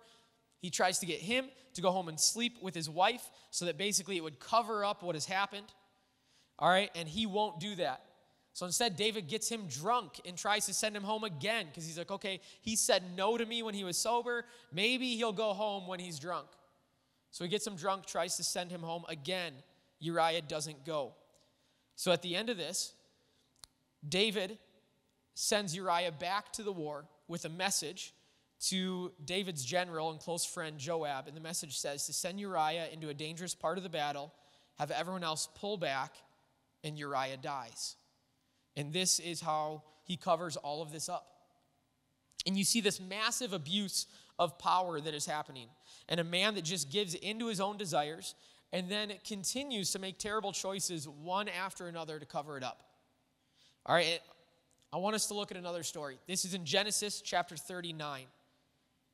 He 0.60 0.70
tries 0.70 1.00
to 1.00 1.06
get 1.06 1.20
him 1.20 1.46
to 1.74 1.82
go 1.82 1.92
home 1.92 2.08
and 2.08 2.20
sleep 2.20 2.58
with 2.62 2.76
his 2.76 2.90
wife 2.90 3.30
so 3.50 3.66
that 3.66 3.78
basically 3.78 4.18
it 4.18 4.24
would 4.24 4.40
cover 4.40 4.86
up 4.86 5.02
what 5.04 5.16
has 5.16 5.26
happened. 5.26 5.66
All 6.60 6.70
right, 6.70 6.92
and 6.96 7.08
he 7.08 7.26
won't 7.26 7.60
do 7.60 7.76
that. 7.76 8.04
So 8.54 8.66
instead, 8.66 8.98
David 8.98 9.28
gets 9.28 9.50
him 9.50 9.66
drunk 9.68 10.20
and 10.26 10.38
tries 10.38 10.66
to 10.66 10.74
send 10.74 10.96
him 10.96 11.04
home 11.04 11.24
again 11.24 11.68
because 11.68 11.86
he's 11.86 11.98
like, 11.98 12.12
okay, 12.12 12.42
he 12.62 12.76
said 12.76 13.04
no 13.16 13.38
to 13.38 13.46
me 13.46 13.64
when 13.64 13.74
he 13.74 13.84
was 13.84 13.98
sober. 13.98 14.46
Maybe 14.74 15.16
he'll 15.16 15.32
go 15.32 15.54
home 15.54 15.88
when 15.88 16.00
he's 16.00 16.20
drunk. 16.20 16.48
So 17.32 17.44
he 17.44 17.50
gets 17.50 17.66
him 17.66 17.76
drunk, 17.76 18.06
tries 18.06 18.36
to 18.38 18.44
send 18.44 18.72
him 18.72 18.82
home. 18.82 19.04
Again, 19.08 19.54
Uriah 20.00 20.42
doesn't 20.42 20.86
go. 20.86 21.14
So 21.96 22.12
at 22.12 22.22
the 22.22 22.36
end 22.36 22.50
of 22.50 22.58
this, 22.58 22.94
David 24.08 24.58
sends 25.34 25.76
Uriah 25.76 26.12
back 26.12 26.52
to 26.54 26.64
the 26.64 26.72
war 26.72 27.06
with 27.28 27.46
a 27.46 27.50
message 27.50 28.14
to 28.62 29.12
David's 29.24 29.64
general 29.64 30.12
and 30.12 30.20
close 30.20 30.46
friend 30.46 30.78
Joab. 30.78 31.28
And 31.28 31.36
the 31.36 31.42
message 31.42 31.78
says 31.78 32.06
to 32.06 32.14
send 32.14 32.40
Uriah 32.40 32.88
into 32.92 33.10
a 33.10 33.14
dangerous 33.14 33.56
part 33.56 33.78
of 33.78 33.84
the 33.84 33.90
battle, 33.90 34.32
have 34.78 34.92
everyone 34.92 35.24
else 35.24 35.48
pull 35.56 35.78
back, 35.78 36.16
and 36.84 36.98
Uriah 36.98 37.38
dies. 37.38 37.96
And 38.76 38.94
this 38.94 39.20
is 39.20 39.42
how 39.42 39.84
he 40.04 40.18
covers 40.18 40.58
all 40.58 40.82
of 40.82 40.92
this 40.92 41.10
up. 41.10 41.28
And 42.46 42.58
you 42.58 42.64
see 42.64 42.82
this 42.82 43.00
massive 43.00 43.54
abuse 43.54 44.08
of 44.42 44.58
power 44.58 45.00
that 45.00 45.14
is 45.14 45.28
happening. 45.28 45.68
And 46.10 46.20
a 46.20 46.24
man 46.24 46.56
that 46.56 46.64
just 46.64 46.90
gives 46.90 47.14
into 47.14 47.46
his 47.46 47.62
own 47.62 47.78
desires 47.78 48.34
and 48.74 48.90
then 48.90 49.12
continues 49.24 49.92
to 49.92 50.00
make 50.00 50.18
terrible 50.18 50.52
choices 50.52 51.08
one 51.08 51.48
after 51.48 51.88
another 51.88 52.18
to 52.18 52.26
cover 52.26 52.58
it 52.58 52.64
up. 52.64 52.82
All 53.86 53.94
right, 53.94 54.20
I 54.92 54.98
want 54.98 55.16
us 55.16 55.28
to 55.28 55.36
look 55.36 55.52
at 55.52 55.58
another 55.58 55.84
story. 55.84 56.18
This 56.28 56.44
is 56.44 56.56
in 56.56 56.66
Genesis 56.66 57.22
chapter 57.22 57.56
39. 57.56 58.24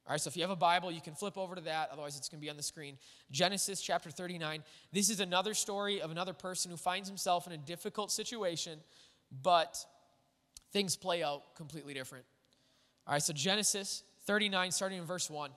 All 0.06 0.14
right, 0.14 0.22
so 0.22 0.30
if 0.30 0.38
you 0.38 0.44
have 0.44 0.50
a 0.50 0.56
Bible, 0.56 0.90
you 0.92 1.02
can 1.02 1.14
flip 1.14 1.38
over 1.38 1.56
to 1.56 1.62
that. 1.62 1.90
Otherwise, 1.92 2.16
it's 2.16 2.30
going 2.30 2.40
to 2.40 2.46
be 2.46 2.50
on 2.50 2.56
the 2.56 2.64
screen. 2.64 2.98
Genesis 3.30 3.82
chapter 3.82 4.10
39. 4.10 4.64
This 4.94 5.10
is 5.10 5.20
another 5.20 5.54
story 5.54 6.02
of 6.02 6.10
another 6.10 6.32
person 6.32 6.72
who 6.72 6.78
finds 6.78 7.10
himself 7.10 7.48
in 7.48 7.52
a 7.52 7.58
difficult 7.58 8.14
situation, 8.14 8.80
but 9.44 9.78
things 10.72 10.96
play 10.96 11.22
out 11.22 11.54
completely 11.56 11.94
different. 11.94 12.24
All 13.06 13.14
right, 13.14 13.22
so 13.22 13.34
Genesis 13.34 14.04
39, 14.28 14.72
starting 14.72 15.00
in 15.00 15.06
verse 15.06 15.30
1. 15.30 15.52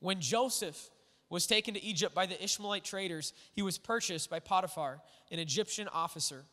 When 0.00 0.20
Joseph 0.20 0.90
was 1.28 1.46
taken 1.46 1.74
to 1.74 1.82
Egypt 1.82 2.14
by 2.14 2.26
the 2.26 2.42
Ishmaelite 2.42 2.84
traders, 2.84 3.32
he 3.52 3.62
was 3.62 3.78
purchased 3.78 4.30
by 4.30 4.38
Potiphar, 4.38 5.00
an 5.30 5.38
Egyptian 5.38 5.88
officer. 5.88 6.44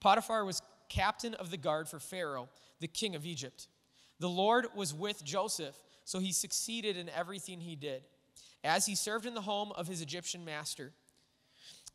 Potiphar 0.00 0.44
was 0.44 0.62
captain 0.88 1.34
of 1.34 1.50
the 1.50 1.56
guard 1.56 1.88
for 1.88 2.00
Pharaoh, 2.00 2.48
the 2.80 2.88
king 2.88 3.14
of 3.14 3.26
Egypt. 3.26 3.68
The 4.20 4.28
Lord 4.28 4.66
was 4.74 4.94
with 4.94 5.22
Joseph, 5.24 5.76
so 6.04 6.18
he 6.18 6.32
succeeded 6.32 6.96
in 6.96 7.08
everything 7.10 7.60
he 7.60 7.76
did. 7.76 8.02
As 8.64 8.86
he 8.86 8.94
served 8.94 9.26
in 9.26 9.34
the 9.34 9.40
home 9.40 9.72
of 9.72 9.88
his 9.88 10.00
Egyptian 10.00 10.44
master, 10.44 10.92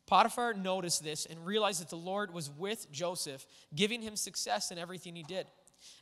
Potiphar 0.06 0.54
noticed 0.54 1.02
this 1.02 1.26
and 1.26 1.44
realized 1.44 1.80
that 1.80 1.90
the 1.90 1.96
Lord 1.96 2.32
was 2.32 2.50
with 2.50 2.90
Joseph, 2.90 3.46
giving 3.74 4.00
him 4.00 4.16
success 4.16 4.70
in 4.70 4.78
everything 4.78 5.14
he 5.14 5.22
did. 5.22 5.46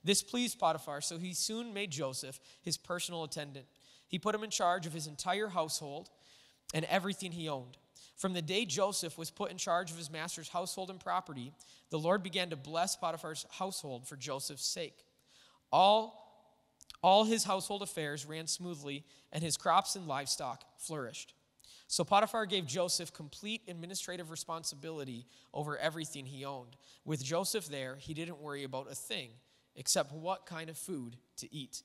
This 0.05 0.23
pleased 0.23 0.59
Potiphar, 0.59 1.01
so 1.01 1.19
he 1.19 1.35
soon 1.35 1.75
made 1.75 1.91
Joseph 1.91 2.41
his 2.63 2.77
personal 2.77 3.25
attendant. 3.25 3.67
He 4.09 4.19
put 4.19 4.35
him 4.35 4.45
in 4.45 4.51
charge 4.51 4.87
of 4.87 4.93
his 4.93 5.07
entire 5.07 5.49
household 5.49 6.11
and 6.75 6.85
everything 6.87 7.33
he 7.33 7.49
owned. 7.49 7.77
From 8.17 8.33
the 8.33 8.43
day 8.43 8.65
Joseph 8.65 9.19
was 9.19 9.31
put 9.31 9.51
in 9.51 9.59
charge 9.59 9.91
of 9.91 9.99
his 9.99 10.11
master's 10.11 10.49
household 10.49 10.91
and 10.91 10.99
property, 10.99 11.53
the 11.91 11.99
Lord 11.99 12.23
began 12.23 12.51
to 12.51 12.57
bless 12.57 12.97
Potiphar's 12.97 13.47
household 13.51 14.09
for 14.09 14.17
Joseph's 14.17 14.65
sake. 14.65 15.05
All, 15.71 16.55
all 17.03 17.25
his 17.25 17.45
household 17.45 17.83
affairs 17.83 18.25
ran 18.25 18.47
smoothly, 18.47 19.05
and 19.33 19.43
his 19.43 19.57
crops 19.57 19.97
and 19.97 20.07
livestock 20.07 20.65
flourished. 20.79 21.35
So 21.89 22.05
Potiphar 22.05 22.47
gave 22.47 22.67
Joseph 22.67 23.13
complete 23.13 23.63
administrative 23.69 24.31
responsibility 24.31 25.27
over 25.53 25.77
everything 25.77 26.27
he 26.27 26.45
owned. 26.45 26.77
With 27.05 27.23
Joseph 27.23 27.67
there, 27.67 27.97
he 27.97 28.15
didn't 28.15 28.41
worry 28.41 28.65
about 28.65 28.91
a 28.91 28.95
thing 28.95 29.31
except 29.77 30.13
what 30.13 30.47
kind 30.47 30.71
of 30.71 30.77
food 30.77 31.17
to 31.39 31.55
eat. 31.55 31.83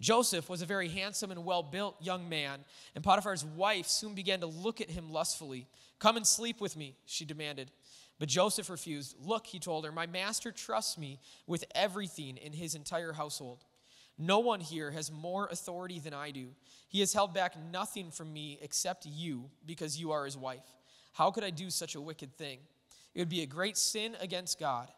Joseph 0.00 0.48
was 0.48 0.62
a 0.62 0.66
very 0.66 0.88
handsome 0.88 1.30
and 1.30 1.44
well 1.44 1.62
built 1.62 1.96
young 2.00 2.28
man, 2.28 2.60
and 2.94 3.02
Potiphar's 3.02 3.44
wife 3.44 3.86
soon 3.86 4.14
began 4.14 4.40
to 4.40 4.46
look 4.46 4.80
at 4.80 4.90
him 4.90 5.10
lustfully. 5.10 5.66
Come 5.98 6.16
and 6.16 6.26
sleep 6.26 6.60
with 6.60 6.76
me, 6.76 6.96
she 7.06 7.24
demanded. 7.24 7.70
But 8.18 8.28
Joseph 8.28 8.70
refused. 8.70 9.16
Look, 9.20 9.46
he 9.46 9.58
told 9.58 9.84
her, 9.84 9.92
my 9.92 10.06
master 10.06 10.52
trusts 10.52 10.96
me 10.96 11.18
with 11.46 11.64
everything 11.74 12.36
in 12.36 12.52
his 12.52 12.74
entire 12.74 13.12
household. 13.12 13.64
No 14.16 14.38
one 14.38 14.60
here 14.60 14.92
has 14.92 15.10
more 15.10 15.48
authority 15.50 15.98
than 15.98 16.14
I 16.14 16.30
do. 16.30 16.50
He 16.88 17.00
has 17.00 17.12
held 17.12 17.34
back 17.34 17.54
nothing 17.72 18.12
from 18.12 18.32
me 18.32 18.58
except 18.62 19.06
you, 19.06 19.50
because 19.66 19.98
you 19.98 20.12
are 20.12 20.24
his 20.24 20.36
wife. 20.36 20.64
How 21.12 21.32
could 21.32 21.42
I 21.42 21.50
do 21.50 21.70
such 21.70 21.96
a 21.96 22.00
wicked 22.00 22.36
thing? 22.36 22.58
It 23.14 23.20
would 23.20 23.28
be 23.28 23.42
a 23.42 23.46
great 23.46 23.76
sin 23.76 24.16
against 24.20 24.60
God. 24.60 24.88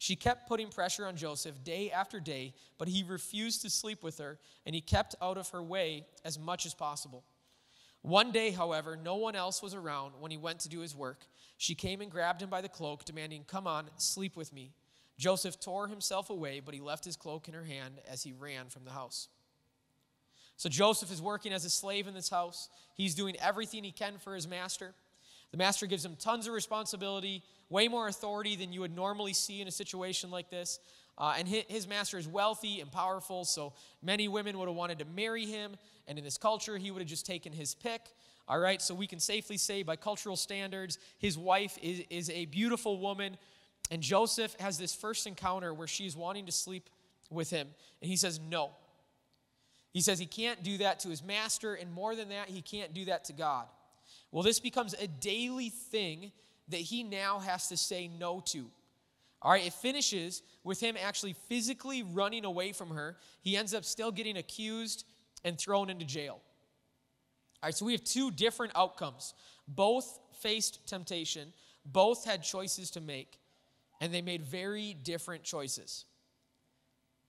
She 0.00 0.16
kept 0.16 0.48
putting 0.48 0.70
pressure 0.70 1.04
on 1.04 1.14
Joseph 1.14 1.62
day 1.62 1.90
after 1.90 2.20
day, 2.20 2.54
but 2.78 2.88
he 2.88 3.02
refused 3.02 3.60
to 3.60 3.68
sleep 3.68 4.02
with 4.02 4.16
her, 4.16 4.38
and 4.64 4.74
he 4.74 4.80
kept 4.80 5.14
out 5.20 5.36
of 5.36 5.50
her 5.50 5.62
way 5.62 6.06
as 6.24 6.38
much 6.38 6.64
as 6.64 6.72
possible. 6.72 7.22
One 8.00 8.32
day, 8.32 8.50
however, 8.50 8.96
no 8.96 9.16
one 9.16 9.36
else 9.36 9.62
was 9.62 9.74
around 9.74 10.14
when 10.18 10.30
he 10.30 10.38
went 10.38 10.60
to 10.60 10.70
do 10.70 10.80
his 10.80 10.96
work. 10.96 11.26
She 11.58 11.74
came 11.74 12.00
and 12.00 12.10
grabbed 12.10 12.40
him 12.40 12.48
by 12.48 12.62
the 12.62 12.68
cloak, 12.68 13.04
demanding, 13.04 13.44
Come 13.46 13.66
on, 13.66 13.90
sleep 13.98 14.38
with 14.38 14.54
me. 14.54 14.72
Joseph 15.18 15.60
tore 15.60 15.86
himself 15.86 16.30
away, 16.30 16.60
but 16.60 16.72
he 16.72 16.80
left 16.80 17.04
his 17.04 17.14
cloak 17.16 17.46
in 17.46 17.52
her 17.52 17.64
hand 17.64 18.00
as 18.10 18.22
he 18.22 18.32
ran 18.32 18.68
from 18.70 18.86
the 18.86 18.92
house. 18.92 19.28
So 20.56 20.70
Joseph 20.70 21.12
is 21.12 21.20
working 21.20 21.52
as 21.52 21.66
a 21.66 21.70
slave 21.70 22.06
in 22.06 22.14
this 22.14 22.30
house. 22.30 22.70
He's 22.94 23.14
doing 23.14 23.36
everything 23.38 23.84
he 23.84 23.92
can 23.92 24.16
for 24.16 24.34
his 24.34 24.48
master. 24.48 24.94
The 25.50 25.58
master 25.58 25.84
gives 25.84 26.06
him 26.06 26.16
tons 26.18 26.46
of 26.46 26.54
responsibility, 26.54 27.42
way 27.70 27.88
more 27.88 28.08
authority 28.08 28.56
than 28.56 28.72
you 28.72 28.80
would 28.80 28.94
normally 28.94 29.32
see 29.32 29.62
in 29.62 29.68
a 29.68 29.70
situation 29.70 30.30
like 30.30 30.50
this. 30.50 30.78
Uh, 31.16 31.34
and 31.38 31.46
his 31.46 31.86
master 31.86 32.18
is 32.18 32.26
wealthy 32.26 32.80
and 32.80 32.90
powerful, 32.90 33.44
so 33.44 33.74
many 34.02 34.26
women 34.26 34.58
would 34.58 34.68
have 34.68 34.76
wanted 34.76 34.98
to 34.98 35.04
marry 35.04 35.44
him. 35.44 35.76
And 36.08 36.18
in 36.18 36.24
this 36.24 36.38
culture, 36.38 36.78
he 36.78 36.90
would 36.90 37.00
have 37.00 37.08
just 37.08 37.26
taken 37.26 37.52
his 37.52 37.74
pick. 37.74 38.00
All 38.48 38.58
right, 38.58 38.80
so 38.80 38.94
we 38.94 39.06
can 39.06 39.20
safely 39.20 39.56
say, 39.58 39.82
by 39.82 39.96
cultural 39.96 40.34
standards, 40.34 40.98
his 41.18 41.36
wife 41.36 41.78
is, 41.82 42.02
is 42.10 42.30
a 42.30 42.46
beautiful 42.46 42.98
woman. 42.98 43.36
And 43.90 44.02
Joseph 44.02 44.56
has 44.60 44.78
this 44.78 44.94
first 44.94 45.26
encounter 45.26 45.74
where 45.74 45.86
she's 45.86 46.16
wanting 46.16 46.46
to 46.46 46.52
sleep 46.52 46.88
with 47.28 47.50
him. 47.50 47.68
And 48.00 48.10
he 48.10 48.16
says, 48.16 48.40
no. 48.40 48.70
He 49.92 50.00
says 50.00 50.18
he 50.18 50.26
can't 50.26 50.62
do 50.62 50.78
that 50.78 51.00
to 51.00 51.08
his 51.08 51.22
master, 51.22 51.74
and 51.74 51.92
more 51.92 52.16
than 52.16 52.30
that, 52.30 52.48
he 52.48 52.62
can't 52.62 52.94
do 52.94 53.04
that 53.06 53.24
to 53.26 53.32
God. 53.32 53.66
Well, 54.32 54.42
this 54.42 54.60
becomes 54.60 54.94
a 54.94 55.06
daily 55.06 55.68
thing 55.68 56.32
that 56.70 56.80
he 56.80 57.02
now 57.02 57.38
has 57.38 57.68
to 57.68 57.76
say 57.76 58.08
no 58.08 58.40
to. 58.46 58.66
All 59.42 59.52
right, 59.52 59.66
it 59.66 59.72
finishes 59.72 60.42
with 60.64 60.80
him 60.80 60.96
actually 61.02 61.34
physically 61.48 62.02
running 62.02 62.44
away 62.44 62.72
from 62.72 62.90
her. 62.90 63.16
He 63.42 63.56
ends 63.56 63.74
up 63.74 63.84
still 63.84 64.12
getting 64.12 64.36
accused 64.36 65.04
and 65.44 65.58
thrown 65.58 65.88
into 65.88 66.04
jail. 66.04 66.40
All 67.62 67.68
right, 67.68 67.74
so 67.74 67.86
we 67.86 67.92
have 67.92 68.04
two 68.04 68.30
different 68.30 68.72
outcomes. 68.76 69.34
Both 69.66 70.18
faced 70.40 70.86
temptation, 70.86 71.52
both 71.84 72.24
had 72.24 72.42
choices 72.42 72.90
to 72.92 73.00
make, 73.00 73.38
and 74.00 74.12
they 74.12 74.22
made 74.22 74.42
very 74.42 74.94
different 74.94 75.42
choices. 75.42 76.04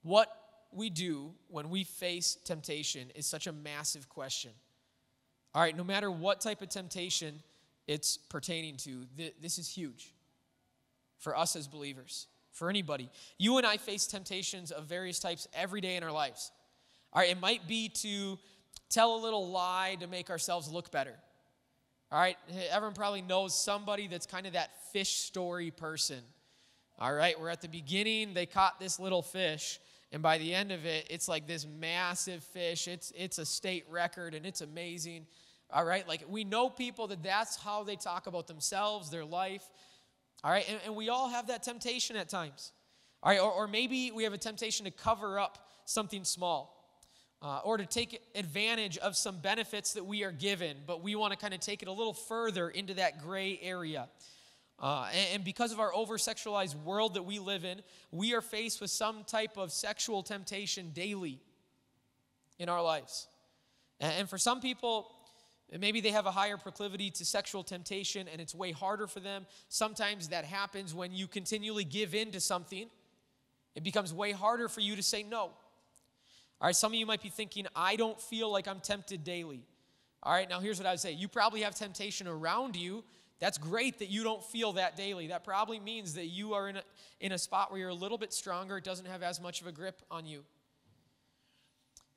What 0.04 0.30
we 0.74 0.90
do 0.90 1.32
when 1.48 1.70
we 1.70 1.84
face 1.84 2.38
temptation 2.46 3.12
is 3.16 3.26
such 3.26 3.48
a 3.48 3.52
massive 3.52 4.10
question. 4.10 4.52
All 5.54 5.62
right, 5.62 5.76
no 5.76 5.84
matter 5.84 6.10
what 6.10 6.42
type 6.42 6.62
of 6.62 6.70
temptation 6.70 7.42
it's 7.92 8.18
pertaining 8.18 8.78
to, 8.78 9.06
this 9.42 9.58
is 9.58 9.68
huge 9.68 10.14
for 11.20 11.38
us 11.38 11.56
as 11.56 11.68
believers, 11.68 12.28
for 12.52 12.70
anybody. 12.70 13.10
You 13.38 13.58
and 13.58 13.68
I 13.68 13.78
face 13.78 14.08
temptations 14.08 14.72
of 14.72 14.86
various 14.86 15.20
types 15.20 15.48
every 15.54 15.82
day 15.82 15.98
in 15.98 16.04
our 16.04 16.12
lives. 16.12 16.52
All 17.14 17.22
right, 17.22 17.30
it 17.30 17.40
might 17.40 17.68
be 17.68 17.90
to 17.90 18.40
tell 18.90 19.16
a 19.16 19.22
little 19.22 19.50
lie 19.50 19.98
to 20.00 20.08
make 20.08 20.30
ourselves 20.30 20.72
look 20.72 20.90
better. 20.92 21.16
All 22.12 22.20
right, 22.20 22.38
everyone 22.70 22.96
probably 22.96 23.22
knows 23.22 23.58
somebody 23.58 24.08
that's 24.08 24.26
kind 24.26 24.48
of 24.48 24.54
that 24.54 24.72
fish 24.92 25.18
story 25.18 25.70
person. 25.70 26.20
All 26.98 27.14
right, 27.14 27.40
we're 27.40 27.50
at 27.50 27.62
the 27.62 27.70
beginning 27.70 28.34
they 28.34 28.46
caught 28.46 28.80
this 28.80 29.00
little 29.00 29.22
fish, 29.22 29.80
and 30.12 30.22
by 30.22 30.38
the 30.38 30.54
end 30.54 30.72
of 30.72 30.86
it, 30.86 31.08
it's 31.10 31.28
like 31.28 31.48
this 31.48 31.66
massive 31.66 32.44
fish. 32.44 32.88
It's, 32.88 33.12
it's 33.16 33.38
a 33.38 33.46
state 33.46 33.86
record 33.90 34.34
and 34.34 34.46
it's 34.46 34.62
amazing. 34.62 35.26
All 35.74 35.86
right, 35.86 36.08
like 36.08 36.24
we 36.28 36.44
know 36.44 36.70
people 36.70 37.08
that 37.08 37.24
that's 37.24 37.56
how 37.56 37.84
they 37.84 37.96
talk 37.96 38.28
about 38.28 38.48
themselves, 38.48 39.10
their 39.10 39.26
life. 39.26 39.64
All 40.44 40.52
right, 40.52 40.66
and, 40.68 40.80
and 40.86 40.96
we 40.96 41.10
all 41.10 41.30
have 41.30 41.48
that 41.48 41.64
temptation 41.64 42.16
at 42.16 42.30
times. 42.30 42.72
All 43.24 43.32
right, 43.32 43.40
or, 43.40 43.52
or 43.52 43.68
maybe 43.68 44.12
we 44.12 44.24
have 44.24 44.34
a 44.34 44.38
temptation 44.38 44.86
to 44.86 44.92
cover 44.92 45.40
up 45.40 45.70
something 45.86 46.24
small. 46.24 46.78
Uh, 47.44 47.60
or 47.64 47.76
to 47.76 47.88
take 47.88 48.22
advantage 48.36 49.00
of 49.00 49.16
some 49.16 49.40
benefits 49.40 49.94
that 49.94 50.06
we 50.06 50.24
are 50.24 50.32
given, 50.32 50.78
but 50.86 51.02
we 51.02 51.16
want 51.16 51.34
to 51.34 51.40
kind 51.40 51.56
of 51.56 51.60
take 51.60 51.82
it 51.82 51.88
a 51.88 51.92
little 51.92 52.14
further 52.14 52.70
into 52.70 52.94
that 52.94 53.20
gray 53.20 53.58
area. 53.64 54.08
Uh, 54.78 55.08
and, 55.12 55.28
and, 55.34 55.44
because 55.44 55.72
of 55.72 55.80
our 55.80 55.94
over 55.94 56.18
sexualized 56.18 56.76
world 56.84 57.16
that 57.16 57.24
we 57.24 57.40
live 57.40 57.66
in, 57.66 57.82
we 58.12 58.36
are 58.36 58.42
faced 58.42 58.80
with 58.80 58.92
some 58.92 59.24
type 59.24 59.58
of 59.58 59.72
sexual 59.72 60.22
temptation 60.22 60.92
daily 60.94 61.40
in 62.60 62.70
our 62.70 62.82
lives. 62.82 63.28
And, 64.00 64.14
and 64.20 64.30
for 64.30 64.38
some 64.38 64.60
people, 64.60 65.12
Maybe 65.80 66.02
they 66.02 66.12
have 66.12 66.26
a 66.26 66.32
higher 66.32 66.58
proclivity 66.58 67.10
to 67.12 67.26
sexual 67.26 67.64
temptation 67.64 68.28
and 68.28 68.42
it's 68.42 68.54
way 68.54 68.72
harder 68.72 69.08
for 69.08 69.22
them. 69.22 69.46
Sometimes 69.70 70.30
that 70.30 70.44
happens 70.44 70.94
when 70.94 71.14
you 71.14 71.28
continually 71.28 71.86
give 71.86 72.14
in 72.14 72.32
to 72.32 72.42
something. 72.42 72.90
It 73.76 73.84
becomes 73.84 74.14
way 74.14 74.34
harder 74.34 74.68
for 74.68 74.82
you 74.82 74.98
to 74.98 75.04
say 75.04 75.24
no. 75.24 75.52
All 76.60 76.68
right, 76.68 76.76
some 76.76 76.92
of 76.92 77.00
you 77.00 77.06
might 77.06 77.24
be 77.24 77.30
thinking, 77.30 77.68
I 77.76 77.96
don't 77.96 78.20
feel 78.20 78.52
like 78.52 78.68
I'm 78.68 78.82
tempted 78.82 79.24
daily. 79.24 79.62
All 80.24 80.34
right, 80.34 80.48
now 80.48 80.60
here's 80.60 80.78
what 80.78 80.86
I 80.86 80.92
would 80.92 81.00
say 81.00 81.14
you 81.14 81.28
probably 81.28 81.62
have 81.62 81.74
temptation 81.74 82.28
around 82.28 82.76
you. 82.76 83.04
That's 83.40 83.58
great 83.58 83.98
that 84.00 84.10
you 84.10 84.24
don't 84.24 84.44
feel 84.44 84.74
that 84.74 84.96
daily. 84.96 85.28
That 85.28 85.44
probably 85.44 85.80
means 85.80 86.14
that 86.14 86.28
you 86.28 86.54
are 86.54 86.70
in 86.70 86.78
a, 86.78 86.84
in 87.20 87.32
a 87.32 87.40
spot 87.40 87.72
where 87.72 87.80
you're 87.80 87.90
a 87.90 87.94
little 87.94 88.20
bit 88.20 88.34
stronger. 88.34 88.78
It 88.78 88.84
doesn't 88.84 89.08
have 89.08 89.24
as 89.24 89.42
much 89.42 89.62
of 89.62 89.68
a 89.68 89.72
grip 89.72 90.04
on 90.12 90.28
you. 90.28 90.44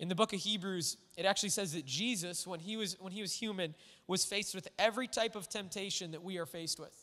In 0.05 0.11
the 0.11 0.15
book 0.15 0.35
of 0.35 0.41
Hebrews, 0.41 0.99
it 1.17 1.25
actually 1.25 1.49
says 1.49 1.73
that 1.73 1.87
Jesus, 1.87 2.47
when 2.47 2.61
he 2.61 2.77
was, 2.77 2.95
when 3.01 3.11
he 3.11 3.23
was 3.23 3.33
human, 3.33 3.75
was 4.07 4.23
faced 4.23 4.55
with 4.55 4.69
every 4.79 5.09
type 5.09 5.35
of 5.35 5.49
temptation 5.49 6.11
that 6.11 6.23
we 6.23 6.37
are 6.37 6.45
faced 6.45 6.79
with. 6.79 6.95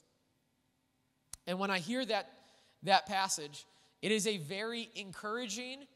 And 1.47 1.57
when 1.57 1.71
I 1.71 1.79
hear 1.79 2.05
that, 2.05 2.29
that 2.83 3.07
passage, 3.07 3.65
it 4.03 4.11
is 4.11 4.27
a 4.27 4.37
very 4.37 4.87
encouraging 4.93 5.87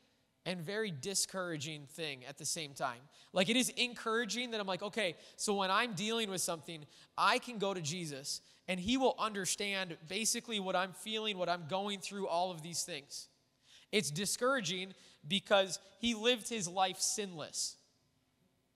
and 0.48 0.60
very 0.60 0.90
discouraging 0.90 1.86
thing 1.92 2.26
at 2.26 2.40
the 2.40 2.46
same 2.46 2.74
time. 2.74 3.02
Like 3.34 3.50
it 3.50 3.56
is 3.56 3.70
encouraging 3.78 4.50
that 4.50 4.60
I'm 4.60 4.66
like, 4.66 4.82
okay, 4.82 5.16
so 5.36 5.54
when 5.54 5.70
I'm 5.70 5.94
dealing 5.94 6.32
with 6.32 6.42
something, 6.42 6.88
I 7.16 7.38
can 7.38 7.60
go 7.60 7.76
to 7.76 7.82
Jesus 7.82 8.42
and 8.68 8.80
he 8.80 8.98
will 8.98 9.14
understand 9.20 9.96
basically 10.10 10.60
what 10.60 10.76
I'm 10.76 10.94
feeling, 10.94 11.38
what 11.38 11.50
I'm 11.50 11.66
going 11.70 12.00
through, 12.00 12.28
all 12.28 12.50
of 12.50 12.64
these 12.64 12.82
things. 12.82 13.28
It's 13.96 14.12
discouraging 14.12 14.94
because 15.26 15.80
he 16.00 16.16
lived 16.16 16.50
his 16.50 16.68
life 16.68 17.00
sinless. 17.00 17.78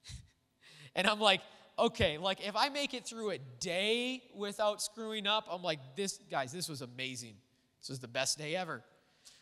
and 0.96 1.06
I'm 1.06 1.20
like, 1.20 1.42
okay, 1.78 2.18
like 2.18 2.40
if 2.48 2.56
I 2.56 2.70
make 2.70 2.94
it 2.94 3.06
through 3.06 3.32
a 3.32 3.38
day 3.60 4.24
without 4.34 4.82
screwing 4.82 5.28
up, 5.28 5.46
I'm 5.52 5.62
like, 5.62 5.80
this, 5.98 6.22
guys, 6.32 6.54
this 6.54 6.70
was 6.70 6.82
amazing. 6.82 7.34
This 7.82 7.90
was 7.90 8.00
the 8.00 8.08
best 8.08 8.38
day 8.38 8.56
ever. 8.56 8.82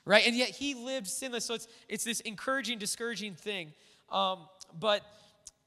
Right? 0.04 0.26
And 0.26 0.36
yet 0.36 0.50
he 0.50 0.74
lived 0.74 1.06
sinless. 1.06 1.46
So 1.46 1.54
it's, 1.54 1.68
it's 1.88 2.04
this 2.04 2.22
encouraging, 2.22 2.80
discouraging 2.80 3.36
thing. 3.36 3.72
Um, 4.10 4.48
but, 4.80 5.04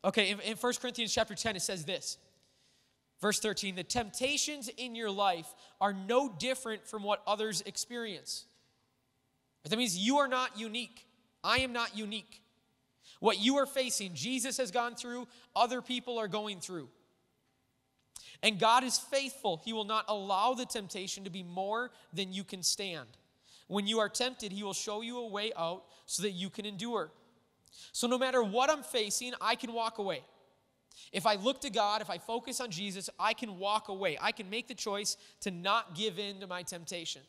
okay, 0.04 0.30
in, 0.30 0.40
in 0.40 0.56
1 0.56 0.72
Corinthians 0.82 1.14
chapter 1.14 1.36
10, 1.36 1.54
it 1.54 1.62
says 1.62 1.84
this. 1.84 2.18
Verse 3.20 3.38
13, 3.38 3.76
the 3.76 3.84
temptations 3.84 4.68
in 4.76 4.96
your 4.96 5.10
life 5.10 5.46
are 5.80 5.92
no 5.92 6.28
different 6.28 6.84
from 6.84 7.04
what 7.04 7.22
others 7.28 7.62
experience. 7.64 8.46
That 9.64 9.76
means 9.76 9.96
you 9.96 10.18
are 10.18 10.28
not 10.28 10.58
unique. 10.58 11.06
I 11.44 11.58
am 11.58 11.72
not 11.72 11.96
unique. 11.96 12.42
What 13.20 13.38
you 13.38 13.56
are 13.58 13.66
facing, 13.66 14.14
Jesus 14.14 14.56
has 14.56 14.70
gone 14.70 14.94
through, 14.94 15.28
other 15.54 15.82
people 15.82 16.18
are 16.18 16.28
going 16.28 16.60
through. 16.60 16.88
And 18.42 18.58
God 18.58 18.84
is 18.84 18.98
faithful. 18.98 19.60
He 19.62 19.74
will 19.74 19.84
not 19.84 20.06
allow 20.08 20.54
the 20.54 20.64
temptation 20.64 21.24
to 21.24 21.30
be 21.30 21.42
more 21.42 21.90
than 22.12 22.32
you 22.32 22.42
can 22.42 22.62
stand. 22.62 23.08
When 23.68 23.86
you 23.86 24.00
are 24.00 24.08
tempted, 24.08 24.50
He 24.50 24.62
will 24.62 24.72
show 24.72 25.02
you 25.02 25.18
a 25.18 25.28
way 25.28 25.52
out 25.56 25.84
so 26.06 26.22
that 26.22 26.30
you 26.30 26.48
can 26.48 26.64
endure. 26.64 27.10
So, 27.92 28.06
no 28.06 28.18
matter 28.18 28.42
what 28.42 28.70
I'm 28.70 28.82
facing, 28.82 29.32
I 29.40 29.54
can 29.54 29.72
walk 29.72 29.98
away. 29.98 30.22
If 31.12 31.26
I 31.26 31.36
look 31.36 31.60
to 31.60 31.70
God, 31.70 32.02
if 32.02 32.10
I 32.10 32.18
focus 32.18 32.60
on 32.60 32.70
Jesus, 32.70 33.10
I 33.18 33.32
can 33.32 33.58
walk 33.58 33.88
away. 33.88 34.18
I 34.20 34.32
can 34.32 34.48
make 34.48 34.68
the 34.68 34.74
choice 34.74 35.16
to 35.40 35.50
not 35.50 35.94
give 35.94 36.18
in 36.18 36.40
to 36.40 36.46
my 36.46 36.62
temptation. 36.62 37.22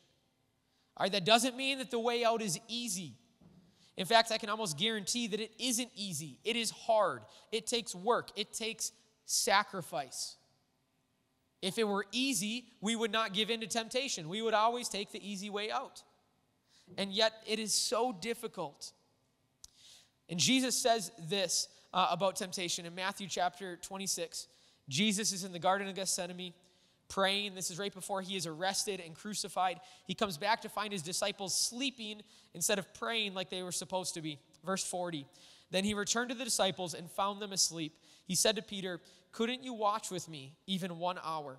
All 0.96 1.04
right, 1.04 1.12
that 1.12 1.24
doesn't 1.24 1.56
mean 1.56 1.78
that 1.78 1.90
the 1.90 1.98
way 1.98 2.24
out 2.24 2.42
is 2.42 2.58
easy. 2.68 3.14
In 3.96 4.06
fact, 4.06 4.32
I 4.32 4.38
can 4.38 4.48
almost 4.48 4.78
guarantee 4.78 5.26
that 5.28 5.40
it 5.40 5.52
isn't 5.58 5.90
easy. 5.94 6.38
It 6.44 6.56
is 6.56 6.70
hard. 6.70 7.22
It 7.50 7.66
takes 7.66 7.94
work. 7.94 8.30
It 8.36 8.52
takes 8.52 8.92
sacrifice. 9.26 10.36
If 11.60 11.78
it 11.78 11.84
were 11.84 12.06
easy, 12.10 12.66
we 12.80 12.96
would 12.96 13.12
not 13.12 13.32
give 13.32 13.50
in 13.50 13.60
to 13.60 13.66
temptation. 13.66 14.28
We 14.28 14.42
would 14.42 14.54
always 14.54 14.88
take 14.88 15.12
the 15.12 15.26
easy 15.26 15.50
way 15.50 15.70
out. 15.70 16.02
And 16.98 17.12
yet, 17.12 17.32
it 17.46 17.58
is 17.58 17.72
so 17.72 18.12
difficult. 18.12 18.92
And 20.28 20.40
Jesus 20.40 20.76
says 20.76 21.12
this 21.28 21.68
uh, 21.92 22.08
about 22.10 22.36
temptation 22.36 22.86
in 22.86 22.94
Matthew 22.94 23.28
chapter 23.28 23.76
26. 23.76 24.48
Jesus 24.88 25.32
is 25.32 25.44
in 25.44 25.52
the 25.52 25.58
Garden 25.58 25.88
of 25.88 25.94
Gethsemane 25.94 26.54
praying. 27.08 27.54
This 27.54 27.70
is 27.70 27.78
right 27.78 27.92
before 27.92 28.22
he 28.22 28.36
is 28.36 28.46
arrested 28.46 29.00
and 29.04 29.14
crucified. 29.14 29.80
He 30.06 30.14
comes 30.14 30.36
back 30.36 30.62
to 30.62 30.68
find 30.68 30.92
his 30.92 31.02
disciples 31.02 31.54
sleeping 31.58 32.22
instead 32.54 32.78
of 32.78 32.92
praying 32.94 33.34
like 33.34 33.50
they 33.50 33.62
were 33.62 33.72
supposed 33.72 34.14
to 34.14 34.20
be. 34.20 34.38
Verse 34.64 34.84
40. 34.84 35.26
Then 35.70 35.84
he 35.84 35.94
returned 35.94 36.30
to 36.30 36.34
the 36.34 36.44
disciples 36.44 36.94
and 36.94 37.10
found 37.10 37.40
them 37.40 37.52
asleep. 37.52 37.94
He 38.26 38.34
said 38.34 38.56
to 38.56 38.62
Peter, 38.62 39.00
Couldn't 39.32 39.64
you 39.64 39.72
watch 39.72 40.10
with 40.10 40.28
me 40.28 40.54
even 40.66 40.98
one 40.98 41.18
hour? 41.24 41.58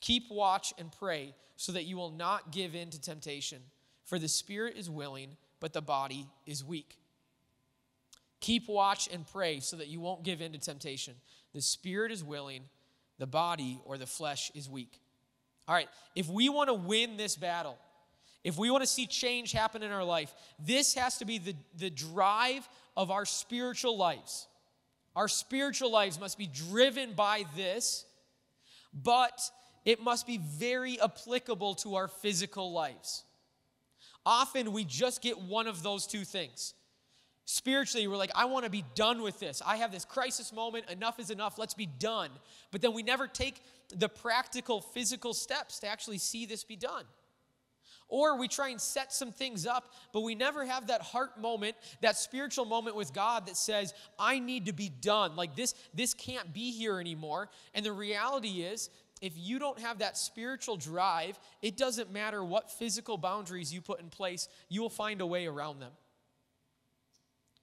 Keep 0.00 0.30
watch 0.30 0.72
and 0.78 0.90
pray 0.92 1.34
so 1.56 1.72
that 1.72 1.84
you 1.84 1.96
will 1.96 2.10
not 2.10 2.52
give 2.52 2.74
in 2.74 2.90
to 2.90 3.00
temptation. 3.00 3.60
For 4.04 4.18
the 4.18 4.28
spirit 4.28 4.76
is 4.76 4.88
willing, 4.88 5.36
but 5.60 5.72
the 5.72 5.82
body 5.82 6.26
is 6.46 6.64
weak. 6.64 6.96
Keep 8.40 8.68
watch 8.68 9.08
and 9.12 9.26
pray 9.26 9.60
so 9.60 9.76
that 9.76 9.88
you 9.88 10.00
won't 10.00 10.24
give 10.24 10.40
in 10.40 10.52
to 10.52 10.58
temptation. 10.58 11.14
The 11.52 11.60
spirit 11.60 12.10
is 12.10 12.24
willing, 12.24 12.62
the 13.20 13.26
body 13.26 13.78
or 13.84 13.98
the 13.98 14.06
flesh 14.06 14.50
is 14.54 14.68
weak. 14.68 14.98
All 15.68 15.74
right, 15.74 15.88
if 16.16 16.28
we 16.28 16.48
want 16.48 16.68
to 16.68 16.74
win 16.74 17.16
this 17.16 17.36
battle, 17.36 17.78
if 18.42 18.56
we 18.56 18.70
want 18.70 18.82
to 18.82 18.88
see 18.88 19.06
change 19.06 19.52
happen 19.52 19.82
in 19.82 19.92
our 19.92 20.02
life, 20.02 20.34
this 20.58 20.94
has 20.94 21.18
to 21.18 21.26
be 21.26 21.38
the, 21.38 21.54
the 21.76 21.90
drive 21.90 22.66
of 22.96 23.10
our 23.10 23.26
spiritual 23.26 23.96
lives. 23.98 24.48
Our 25.14 25.28
spiritual 25.28 25.92
lives 25.92 26.18
must 26.18 26.38
be 26.38 26.46
driven 26.46 27.12
by 27.12 27.44
this, 27.54 28.06
but 28.94 29.38
it 29.84 30.02
must 30.02 30.26
be 30.26 30.38
very 30.38 30.98
applicable 30.98 31.74
to 31.76 31.96
our 31.96 32.08
physical 32.08 32.72
lives. 32.72 33.24
Often 34.24 34.72
we 34.72 34.84
just 34.84 35.20
get 35.20 35.38
one 35.38 35.66
of 35.66 35.82
those 35.82 36.06
two 36.06 36.24
things. 36.24 36.72
Spiritually, 37.52 38.06
we're 38.06 38.16
like, 38.16 38.30
I 38.36 38.44
want 38.44 38.64
to 38.64 38.70
be 38.70 38.84
done 38.94 39.22
with 39.22 39.40
this. 39.40 39.60
I 39.66 39.78
have 39.78 39.90
this 39.90 40.04
crisis 40.04 40.52
moment. 40.52 40.88
Enough 40.88 41.18
is 41.18 41.32
enough. 41.32 41.58
Let's 41.58 41.74
be 41.74 41.86
done. 41.86 42.30
But 42.70 42.80
then 42.80 42.92
we 42.92 43.02
never 43.02 43.26
take 43.26 43.60
the 43.92 44.08
practical, 44.08 44.80
physical 44.80 45.34
steps 45.34 45.80
to 45.80 45.88
actually 45.88 46.18
see 46.18 46.46
this 46.46 46.62
be 46.62 46.76
done. 46.76 47.02
Or 48.06 48.38
we 48.38 48.46
try 48.46 48.68
and 48.68 48.80
set 48.80 49.12
some 49.12 49.32
things 49.32 49.66
up, 49.66 49.92
but 50.12 50.20
we 50.20 50.36
never 50.36 50.64
have 50.64 50.86
that 50.86 51.02
heart 51.02 51.40
moment, 51.40 51.74
that 52.02 52.16
spiritual 52.16 52.66
moment 52.66 52.94
with 52.94 53.12
God 53.12 53.46
that 53.46 53.56
says, 53.56 53.94
I 54.16 54.38
need 54.38 54.66
to 54.66 54.72
be 54.72 54.88
done. 54.88 55.34
Like 55.34 55.56
this, 55.56 55.74
this 55.92 56.14
can't 56.14 56.52
be 56.52 56.70
here 56.70 57.00
anymore. 57.00 57.48
And 57.74 57.84
the 57.84 57.92
reality 57.92 58.62
is, 58.62 58.90
if 59.20 59.32
you 59.34 59.58
don't 59.58 59.80
have 59.80 59.98
that 59.98 60.16
spiritual 60.16 60.76
drive, 60.76 61.36
it 61.62 61.76
doesn't 61.76 62.12
matter 62.12 62.44
what 62.44 62.70
physical 62.70 63.18
boundaries 63.18 63.74
you 63.74 63.80
put 63.80 63.98
in 63.98 64.08
place, 64.08 64.48
you 64.68 64.82
will 64.82 64.88
find 64.88 65.20
a 65.20 65.26
way 65.26 65.48
around 65.48 65.80
them 65.80 65.90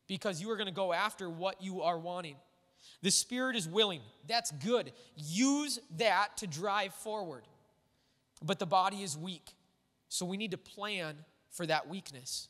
because 0.08 0.41
you 0.41 0.50
are 0.52 0.56
going 0.56 0.67
to 0.67 0.74
go 0.74 0.93
after 0.93 1.30
what 1.30 1.62
you 1.62 1.82
are 1.82 1.98
wanting. 1.98 2.36
The 3.02 3.12
Spirit 3.12 3.56
is 3.56 3.67
willing. 3.67 4.02
That's 4.28 4.52
good. 4.52 4.91
Use 5.15 5.80
that 5.98 6.38
to 6.38 6.48
drive 6.48 6.93
forward. 6.93 7.43
But 8.43 8.60
the 8.60 8.65
body 8.65 9.04
is 9.04 9.17
weak. 9.17 9.54
So 10.10 10.26
we 10.26 10.38
need 10.38 10.52
to 10.52 10.58
plan 10.58 11.15
for 11.52 11.65
that 11.65 11.88
weakness. 11.88 12.48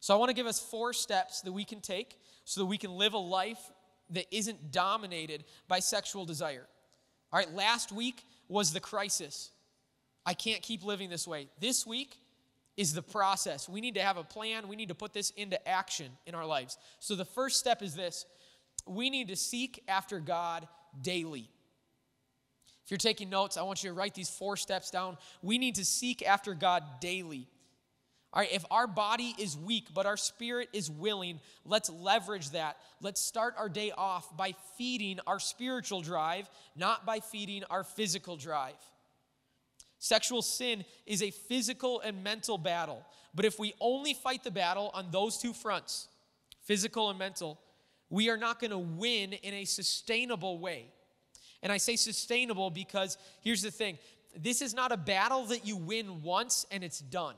So 0.00 0.14
I 0.14 0.18
want 0.18 0.28
to 0.28 0.34
give 0.34 0.46
us 0.46 0.60
four 0.60 0.92
steps 0.92 1.40
that 1.42 1.52
we 1.52 1.64
can 1.64 1.80
take 1.80 2.18
so 2.44 2.60
that 2.60 2.66
we 2.66 2.78
can 2.78 2.92
live 2.92 3.14
a 3.14 3.18
life 3.18 3.72
that 4.10 4.26
isn't 4.30 4.70
dominated 4.70 5.44
by 5.66 5.80
sexual 5.80 6.24
desire. 6.24 6.66
All 7.32 7.38
right, 7.38 7.52
last 7.52 7.92
week 7.92 8.24
was 8.48 8.72
the 8.72 8.80
crisis. 8.80 9.50
I 10.24 10.34
can't 10.34 10.62
keep 10.62 10.84
living 10.84 11.10
this 11.10 11.26
way. 11.26 11.48
This 11.60 11.86
week, 11.86 12.16
is 12.78 12.94
the 12.94 13.02
process. 13.02 13.68
We 13.68 13.80
need 13.80 13.96
to 13.96 14.00
have 14.00 14.16
a 14.16 14.24
plan. 14.24 14.68
We 14.68 14.76
need 14.76 14.88
to 14.88 14.94
put 14.94 15.12
this 15.12 15.30
into 15.30 15.68
action 15.68 16.06
in 16.26 16.36
our 16.36 16.46
lives. 16.46 16.78
So 17.00 17.16
the 17.16 17.24
first 17.24 17.58
step 17.58 17.82
is 17.82 17.94
this 17.94 18.24
we 18.86 19.10
need 19.10 19.28
to 19.28 19.36
seek 19.36 19.82
after 19.88 20.20
God 20.20 20.66
daily. 21.02 21.50
If 22.84 22.92
you're 22.92 22.98
taking 22.98 23.28
notes, 23.28 23.58
I 23.58 23.62
want 23.62 23.82
you 23.82 23.90
to 23.90 23.94
write 23.94 24.14
these 24.14 24.30
four 24.30 24.56
steps 24.56 24.90
down. 24.90 25.18
We 25.42 25.58
need 25.58 25.74
to 25.74 25.84
seek 25.84 26.26
after 26.26 26.54
God 26.54 26.84
daily. 27.00 27.48
All 28.32 28.40
right, 28.40 28.52
if 28.52 28.64
our 28.70 28.86
body 28.86 29.34
is 29.38 29.56
weak, 29.56 29.88
but 29.92 30.06
our 30.06 30.16
spirit 30.16 30.68
is 30.72 30.90
willing, 30.90 31.40
let's 31.64 31.90
leverage 31.90 32.50
that. 32.50 32.76
Let's 33.02 33.20
start 33.20 33.54
our 33.58 33.68
day 33.68 33.90
off 33.96 34.34
by 34.36 34.54
feeding 34.76 35.18
our 35.26 35.40
spiritual 35.40 36.00
drive, 36.00 36.48
not 36.76 37.04
by 37.04 37.20
feeding 37.20 37.64
our 37.70 37.84
physical 37.84 38.36
drive. 38.36 38.76
Sexual 39.98 40.42
sin 40.42 40.84
is 41.06 41.22
a 41.22 41.30
physical 41.30 42.00
and 42.00 42.22
mental 42.22 42.56
battle. 42.56 43.04
But 43.34 43.44
if 43.44 43.58
we 43.58 43.74
only 43.80 44.14
fight 44.14 44.44
the 44.44 44.50
battle 44.50 44.90
on 44.94 45.10
those 45.10 45.38
two 45.38 45.52
fronts, 45.52 46.08
physical 46.62 47.10
and 47.10 47.18
mental, 47.18 47.58
we 48.10 48.30
are 48.30 48.36
not 48.36 48.60
going 48.60 48.70
to 48.70 48.78
win 48.78 49.32
in 49.32 49.54
a 49.54 49.64
sustainable 49.64 50.58
way. 50.58 50.86
And 51.62 51.72
I 51.72 51.76
say 51.78 51.96
sustainable 51.96 52.70
because 52.70 53.18
here's 53.40 53.62
the 53.62 53.70
thing 53.70 53.98
this 54.36 54.62
is 54.62 54.74
not 54.74 54.92
a 54.92 54.96
battle 54.96 55.46
that 55.46 55.66
you 55.66 55.76
win 55.76 56.22
once 56.22 56.64
and 56.70 56.84
it's 56.84 57.00
done. 57.00 57.34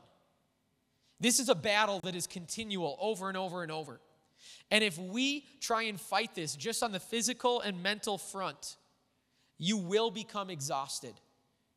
This 1.19 1.39
is 1.39 1.49
a 1.49 1.55
battle 1.55 2.01
that 2.01 2.15
is 2.15 2.27
continual 2.27 2.97
over 3.01 3.29
and 3.29 3.37
over 3.37 3.63
and 3.63 3.73
over. 3.73 4.01
And 4.71 4.85
if 4.85 4.99
we 4.99 5.47
try 5.61 5.83
and 5.83 6.01
fight 6.01 6.35
this 6.35 6.57
just 6.57 6.83
on 6.83 6.93
the 6.93 7.01
physical 7.01 7.61
and 7.61 7.83
mental 7.83 8.19
front, 8.19 8.77
you 9.59 9.77
will 9.77 10.11
become 10.11 10.51
exhausted 10.51 11.15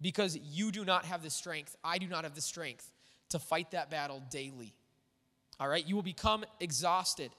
because 0.04 0.38
you 0.38 0.72
do 0.72 0.84
not 0.84 1.06
have 1.06 1.24
the 1.24 1.30
strength. 1.30 1.76
I 1.84 1.98
do 1.98 2.08
not 2.08 2.26
have 2.26 2.36
the 2.36 2.42
strength 2.42 2.92
to 3.30 3.40
fight 3.40 3.72
that 3.72 3.90
battle 3.90 4.22
daily. 4.30 4.76
All 5.60 5.68
right? 5.68 5.88
You 5.88 5.96
will 5.96 6.04
become 6.04 6.44
exhausted. 6.60 7.32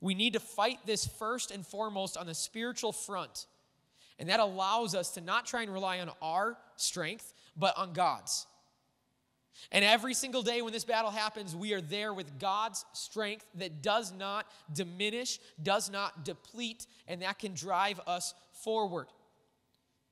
We 0.00 0.14
need 0.14 0.34
to 0.34 0.40
fight 0.40 0.78
this 0.86 1.06
first 1.06 1.50
and 1.50 1.66
foremost 1.66 2.16
on 2.16 2.26
the 2.26 2.34
spiritual 2.34 2.92
front. 2.92 3.46
And 4.20 4.28
that 4.28 4.38
allows 4.38 4.94
us 4.94 5.10
to 5.14 5.20
not 5.20 5.46
try 5.46 5.62
and 5.62 5.72
rely 5.72 5.98
on 5.98 6.10
our 6.22 6.56
strength, 6.76 7.34
but 7.56 7.76
on 7.76 7.92
God's. 7.92 8.46
And 9.72 9.84
every 9.84 10.14
single 10.14 10.42
day 10.42 10.62
when 10.62 10.72
this 10.72 10.84
battle 10.84 11.10
happens, 11.10 11.56
we 11.56 11.74
are 11.74 11.80
there 11.80 12.14
with 12.14 12.38
God's 12.38 12.84
strength 12.92 13.44
that 13.56 13.82
does 13.82 14.12
not 14.12 14.46
diminish, 14.72 15.40
does 15.60 15.90
not 15.90 16.24
deplete, 16.24 16.86
and 17.08 17.22
that 17.22 17.40
can 17.40 17.54
drive 17.54 18.00
us 18.06 18.32
forward. 18.52 19.08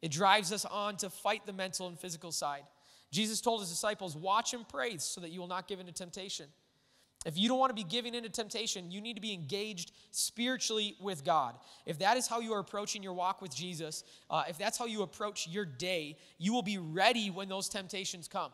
It 0.02 0.10
drives 0.10 0.52
us 0.52 0.64
on 0.64 0.96
to 0.98 1.10
fight 1.10 1.46
the 1.46 1.52
mental 1.52 1.88
and 1.88 1.98
physical 1.98 2.32
side. 2.32 2.62
Jesus 3.10 3.40
told 3.40 3.60
his 3.60 3.70
disciples, 3.70 4.16
Watch 4.16 4.54
and 4.54 4.68
pray 4.68 4.98
so 4.98 5.20
that 5.20 5.30
you 5.30 5.40
will 5.40 5.48
not 5.48 5.66
give 5.66 5.80
into 5.80 5.92
temptation. 5.92 6.46
If 7.26 7.36
you 7.36 7.48
don't 7.48 7.58
want 7.58 7.70
to 7.70 7.74
be 7.74 7.88
giving 7.88 8.14
into 8.14 8.28
temptation, 8.28 8.92
you 8.92 9.00
need 9.00 9.14
to 9.14 9.20
be 9.20 9.32
engaged 9.32 9.90
spiritually 10.12 10.94
with 11.00 11.24
God. 11.24 11.56
If 11.84 11.98
that 11.98 12.16
is 12.16 12.28
how 12.28 12.38
you 12.38 12.52
are 12.54 12.60
approaching 12.60 13.02
your 13.02 13.12
walk 13.12 13.42
with 13.42 13.54
Jesus, 13.54 14.04
uh, 14.30 14.44
if 14.48 14.56
that's 14.56 14.78
how 14.78 14.86
you 14.86 15.02
approach 15.02 15.48
your 15.48 15.64
day, 15.64 16.16
you 16.38 16.52
will 16.52 16.62
be 16.62 16.78
ready 16.78 17.28
when 17.30 17.48
those 17.48 17.68
temptations 17.68 18.28
come. 18.28 18.52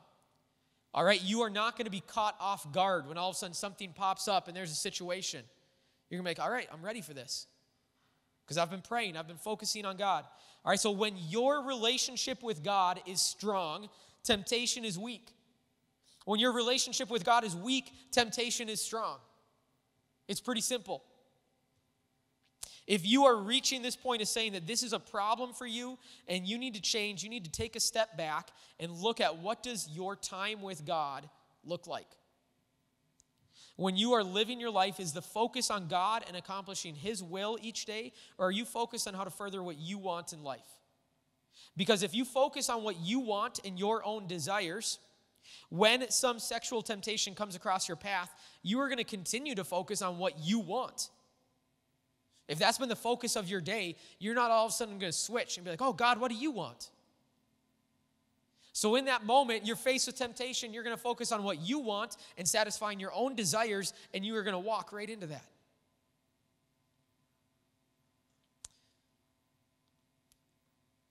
All 0.95 1.05
right, 1.05 1.21
you 1.23 1.43
are 1.43 1.51
not 1.51 1.77
going 1.77 1.85
to 1.85 1.91
be 1.91 2.01
caught 2.01 2.37
off 2.41 2.73
guard 2.73 3.07
when 3.07 3.19
all 3.19 3.31
of 3.31 3.35
a 3.35 3.39
sudden 3.39 3.55
something 3.55 3.93
pops 3.93 4.29
up 4.29 4.49
and 4.49 4.57
there's 4.57 4.71
a 4.71 4.77
situation. 4.77 5.43
You're 6.09 6.21
going 6.21 6.35
to 6.35 6.37
be 6.37 6.41
like, 6.41 6.49
all 6.49 6.53
right, 6.53 6.69
I'm 6.73 6.83
ready 6.83 7.01
for 7.03 7.13
this. 7.13 7.47
Because 8.45 8.59
I've 8.59 8.71
been 8.71 8.83
praying, 8.83 9.17
I've 9.17 9.27
been 9.27 9.37
focusing 9.37 9.85
on 9.85 9.97
God. 9.97 10.25
All 10.65 10.71
right, 10.71 10.81
so 10.81 10.91
when 10.91 11.15
your 11.29 11.63
relationship 11.63 12.43
with 12.43 12.63
God 12.63 13.01
is 13.07 13.21
strong, 13.21 13.89
temptation 14.23 14.85
is 14.85 14.99
weak. 14.99 15.29
When 16.25 16.41
your 16.41 16.53
relationship 16.53 17.11
with 17.11 17.25
God 17.25 17.45
is 17.45 17.55
weak, 17.55 17.93
temptation 18.11 18.69
is 18.69 18.81
strong. 18.81 19.19
It's 20.27 20.41
pretty 20.41 20.63
simple. 20.63 21.03
If 22.87 23.07
you 23.07 23.25
are 23.25 23.37
reaching 23.37 23.83
this 23.83 23.97
point 23.97 24.21
of 24.21 24.29
saying 24.29 24.53
that 24.53 24.67
this 24.67 24.83
is 24.83 24.93
a 24.93 24.99
problem 24.99 25.53
for 25.55 25.67
you 25.67 25.99
and 26.29 26.47
you 26.47 26.59
need 26.59 26.75
to 26.75 26.83
change, 26.83 27.23
you 27.23 27.31
need 27.31 27.45
to 27.45 27.51
take 27.51 27.77
a 27.77 27.81
step 27.81 28.17
back 28.17 28.51
and 28.79 28.93
look 28.93 29.21
at 29.21 29.39
what 29.39 29.63
does 29.63 29.89
your 29.89 30.17
time 30.17 30.61
with 30.61 30.85
God 30.85 31.29
look 31.65 31.87
like? 31.87 32.09
When 33.77 33.97
you 33.97 34.13
are 34.13 34.23
living 34.23 34.61
your 34.61 34.71
life, 34.71 35.01
is 35.01 35.13
the 35.13 35.23
focus 35.23 35.71
on 35.71 35.89
God 35.89 36.25
and 36.29 36.37
accomplishing 36.37 36.95
His 36.95 37.23
will 37.23 37.59
each 37.61 37.87
day, 37.87 38.13
or 38.39 38.49
are 38.49 38.53
you 38.53 38.65
focused 38.65 39.09
on 39.09 39.15
how 39.15 39.25
to 39.25 39.31
further 39.31 39.63
what 39.63 39.79
you 39.79 39.99
want 39.99 40.33
in 40.33 40.45
life? 40.45 40.61
Because 41.77 42.03
if 42.03 42.15
you 42.15 42.25
focus 42.25 42.69
on 42.69 42.85
what 42.85 43.01
you 43.01 43.19
want 43.21 43.61
and 43.65 43.79
your 43.79 44.05
own 44.05 44.27
desires, 44.29 45.01
when 45.71 46.09
some 46.11 46.39
sexual 46.39 46.83
temptation 46.83 47.35
comes 47.35 47.57
across 47.57 47.89
your 47.89 47.97
path, 47.97 48.31
you 48.63 48.81
are 48.81 48.89
going 48.89 48.99
to 48.99 49.05
continue 49.05 49.55
to 49.57 49.65
focus 49.65 50.03
on 50.03 50.19
what 50.19 50.39
you 50.39 50.61
want. 50.61 51.11
If 52.47 52.59
that's 52.59 52.79
been 52.79 52.89
the 52.89 52.97
focus 52.97 53.37
of 53.37 53.49
your 53.49 53.61
day, 53.61 53.97
you're 54.19 54.35
not 54.35 54.51
all 54.51 54.67
of 54.67 54.71
a 54.71 54.75
sudden 54.75 54.99
going 54.99 55.13
to 55.13 55.19
switch 55.19 55.57
and 55.57 55.65
be 55.65 55.71
like, 55.71 55.83
oh, 55.83 55.93
God, 55.93 56.21
what 56.21 56.31
do 56.31 56.37
you 56.37 56.51
want? 56.51 56.91
So, 58.77 58.97
in 58.97 59.05
that 59.05 59.25
moment, 59.25 59.65
you're 59.65 59.77
faced 59.77 60.09
with 60.09 60.19
temptation, 60.19 60.75
you're 60.75 60.83
going 60.83 60.97
to 60.97 61.01
focus 61.01 61.31
on 61.31 61.45
what 61.45 61.61
you 61.61 61.79
want 61.79 62.17
and 62.37 62.47
satisfying 62.47 62.99
your 62.99 63.13
own 63.15 63.37
desires, 63.37 63.95
and 64.13 64.27
you 64.27 64.35
are 64.35 64.43
going 64.43 64.55
to 64.55 64.59
walk 64.59 64.93
right 64.93 65.09
into 65.09 65.29
that. 65.29 65.45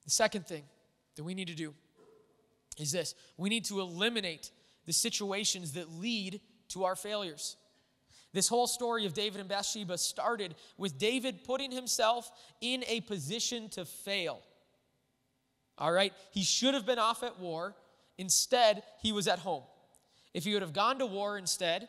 The 0.04 0.10
second 0.10 0.46
thing 0.46 0.64
that 1.16 1.24
we 1.24 1.32
need 1.32 1.48
to 1.48 1.54
do 1.54 1.72
is 2.78 2.92
this 2.92 3.14
we 3.38 3.48
need 3.48 3.64
to 3.64 3.80
eliminate 3.80 4.50
the 4.84 4.92
situations 4.92 5.72
that 5.72 5.90
lead 5.90 6.42
to 6.68 6.84
our 6.84 6.94
failures. 6.94 7.56
This 8.34 8.46
whole 8.46 8.66
story 8.66 9.06
of 9.06 9.14
David 9.14 9.40
and 9.40 9.48
Bathsheba 9.48 9.96
started 9.96 10.54
with 10.76 10.98
David 10.98 11.44
putting 11.44 11.70
himself 11.70 12.30
in 12.60 12.84
a 12.88 13.00
position 13.00 13.70
to 13.70 13.86
fail. 13.86 14.42
All 15.78 15.92
right? 15.92 16.12
He 16.30 16.42
should 16.42 16.74
have 16.74 16.86
been 16.86 16.98
off 16.98 17.22
at 17.22 17.38
war. 17.38 17.74
Instead, 18.18 18.82
he 19.02 19.12
was 19.12 19.26
at 19.26 19.40
home. 19.40 19.62
If 20.32 20.44
he 20.44 20.52
would 20.52 20.62
have 20.62 20.72
gone 20.72 20.98
to 20.98 21.06
war 21.06 21.38
instead 21.38 21.88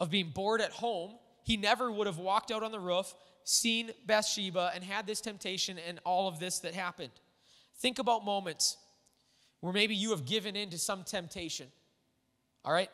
of 0.00 0.10
being 0.10 0.30
bored 0.30 0.60
at 0.60 0.70
home, 0.70 1.12
he 1.42 1.56
never 1.56 1.90
would 1.90 2.06
have 2.06 2.18
walked 2.18 2.50
out 2.50 2.62
on 2.62 2.72
the 2.72 2.80
roof, 2.80 3.14
seen 3.44 3.90
Bathsheba, 4.06 4.72
and 4.74 4.84
had 4.84 5.06
this 5.06 5.20
temptation 5.20 5.78
and 5.86 5.98
all 6.04 6.28
of 6.28 6.38
this 6.38 6.58
that 6.60 6.74
happened. 6.74 7.12
Think 7.78 7.98
about 7.98 8.24
moments 8.24 8.76
where 9.60 9.72
maybe 9.72 9.94
you 9.94 10.10
have 10.10 10.24
given 10.24 10.56
in 10.56 10.70
to 10.70 10.78
some 10.78 11.04
temptation. 11.04 11.68
All 12.64 12.72
right? 12.72 12.90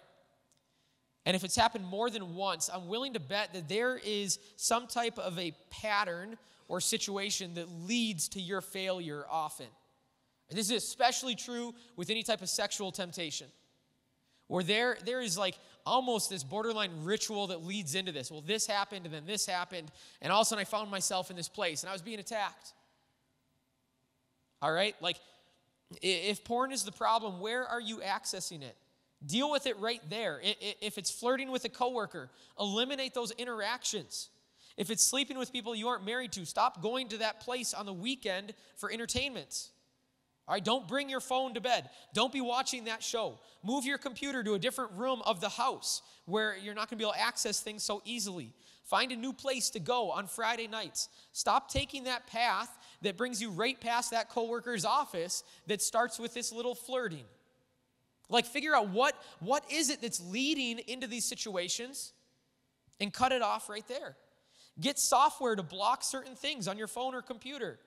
And 1.27 1.35
if 1.35 1.43
it's 1.43 1.57
happened 1.57 1.85
more 1.85 2.11
than 2.11 2.35
once, 2.35 2.69
I'm 2.73 2.89
willing 2.89 3.15
to 3.15 3.21
bet 3.21 3.55
that 3.55 3.69
there 3.69 3.99
is 4.05 4.39
some 4.57 4.87
type 4.87 5.19
of 5.19 5.39
a 5.39 5.53
pattern 5.71 6.37
or 6.69 6.81
situation 6.81 7.55
that 7.55 7.69
leads 7.69 8.29
to 8.29 8.41
your 8.41 8.61
failure 8.61 9.25
often. 9.31 9.67
And 10.49 10.59
this 10.59 10.71
is 10.71 10.83
especially 10.83 11.35
true 11.35 11.75
with 11.97 12.11
any 12.11 12.23
type 12.23 12.43
of 12.43 12.49
sexual 12.49 12.93
temptation. 12.93 13.49
Where 14.47 14.63
there, 14.63 14.99
there 15.05 15.21
is 15.21 15.39
like 15.39 15.59
almost 15.87 16.31
this 16.31 16.45
borderline 16.45 16.91
ritual 17.03 17.49
that 17.49 17.65
leads 17.65 17.95
into 17.95 18.13
this. 18.13 18.31
Well, 18.31 18.43
this 18.43 18.67
happened, 18.67 19.07
and 19.07 19.15
then 19.15 19.27
this 19.27 19.47
happened, 19.47 19.91
and 20.21 20.33
all 20.33 20.43
of 20.43 20.47
a 20.47 20.49
sudden 20.49 20.61
I 20.61 20.65
found 20.65 20.91
myself 20.91 21.31
in 21.31 21.37
this 21.37 21.49
place 21.49 21.83
and 21.83 21.91
I 21.91 21.93
was 21.93 22.03
being 22.03 22.21
attacked. 22.21 22.73
All 24.61 24.73
right? 24.73 24.95
Like, 25.01 25.17
if 26.03 26.45
porn 26.45 26.73
is 26.73 26.85
the 26.85 26.93
problem, 26.93 27.41
where 27.41 27.67
are 27.67 27.81
you 27.81 27.99
accessing 27.99 28.63
it? 28.63 28.77
Deal 29.25 29.51
with 29.51 29.67
it 29.67 29.79
right 29.79 30.03
there. 30.11 30.41
If 30.43 30.99
it's 30.99 31.11
flirting 31.11 31.51
with 31.51 31.65
a 31.65 31.69
coworker, 31.69 32.31
eliminate 32.61 33.15
those 33.15 33.31
interactions. 33.33 34.29
If 34.77 34.91
it's 34.91 35.05
sleeping 35.05 35.39
with 35.39 35.53
people 35.53 35.75
you 35.75 35.89
aren't 35.89 36.05
married 36.05 36.33
to, 36.33 36.45
stop 36.45 36.83
going 36.83 37.09
to 37.09 37.19
that 37.19 37.41
place 37.41 37.75
on 37.75 37.87
the 37.87 37.93
weekend 37.93 38.55
for 38.77 38.91
entertainment. 38.91 39.71
All 40.47 40.55
right, 40.55 40.65
don't 40.65 40.87
bring 40.87 41.09
your 41.09 41.21
phone 41.21 41.55
to 41.55 41.61
bed. 41.61 41.89
Don't 42.13 42.33
be 42.33 42.41
watching 42.41 42.85
that 42.85 43.03
show. 43.03 43.39
Move 43.63 43.87
your 43.87 43.97
computer 43.97 44.43
to 44.43 44.55
a 44.55 44.59
different 44.59 44.93
room 44.93 45.23
of 45.25 45.41
the 45.41 45.49
house 45.49 46.03
where 46.27 46.57
you're 46.57 46.75
not 46.75 46.91
going 46.91 46.99
to 46.99 47.03
be 47.03 47.05
able 47.05 47.15
to 47.15 47.21
access 47.21 47.61
things 47.61 47.83
so 47.83 48.03
easily. 48.05 48.53
Find 48.85 49.11
a 49.13 49.17
new 49.17 49.33
place 49.33 49.71
to 49.71 49.81
go 49.81 50.11
on 50.11 50.27
Friday 50.27 50.67
nights. 50.67 51.09
Stop 51.33 51.71
taking 51.71 52.05
that 52.05 52.27
path 52.27 52.69
that 53.01 53.17
brings 53.17 53.41
you 53.41 53.51
right 53.51 53.81
past 53.81 54.11
that 54.11 54.29
coworker's 54.29 54.85
office 54.85 55.45
that 55.67 55.81
starts 55.81 56.19
with 56.19 56.35
this 56.35 56.53
little 56.53 56.75
flirting. 56.75 57.25
Like 58.29 58.45
figure 58.45 58.75
out 58.75 58.89
what 58.89 59.15
what 59.41 59.65
is 59.71 59.89
it 59.89 60.03
that's 60.03 60.21
leading 60.21 60.79
into 60.81 61.07
these 61.07 61.25
situations 61.25 62.13
and 63.01 63.13
cut 63.13 63.33
it 63.33 63.41
off 63.41 63.71
right 63.71 63.87
there. 63.89 64.17
Get 64.81 64.99
software 64.99 65.55
to 65.55 65.63
block 65.63 66.03
certain 66.03 66.35
things 66.35 66.67
on 66.67 66.79
your 66.79 66.89
phone 66.89 67.15
or 67.15 67.23
computer. 67.23 67.79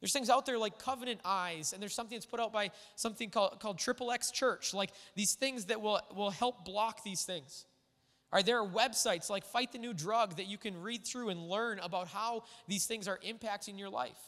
There's 0.00 0.12
things 0.12 0.28
out 0.28 0.46
there 0.46 0.58
like 0.58 0.78
Covenant 0.78 1.20
Eyes, 1.24 1.72
and 1.72 1.80
there's 1.80 1.94
something 1.94 2.16
that's 2.16 2.26
put 2.26 2.40
out 2.40 2.52
by 2.52 2.72
something 2.96 3.30
called, 3.30 3.60
called 3.60 3.78
Triple 3.78 4.10
X 4.10 4.32
Church, 4.32 4.74
like 4.74 4.90
these 5.14 5.34
things 5.34 5.66
that 5.66 5.80
will, 5.80 6.00
will 6.16 6.30
help 6.30 6.64
block 6.64 7.04
these 7.04 7.22
things. 7.22 7.66
All 8.32 8.38
right, 8.38 8.46
there 8.46 8.58
are 8.58 8.66
websites 8.66 9.30
like 9.30 9.44
Fight 9.44 9.70
the 9.70 9.78
New 9.78 9.94
Drug 9.94 10.36
that 10.38 10.46
you 10.46 10.58
can 10.58 10.80
read 10.82 11.04
through 11.04 11.28
and 11.28 11.48
learn 11.48 11.78
about 11.78 12.08
how 12.08 12.42
these 12.66 12.86
things 12.86 13.06
are 13.06 13.20
impacting 13.24 13.78
your 13.78 13.90
life. 13.90 14.18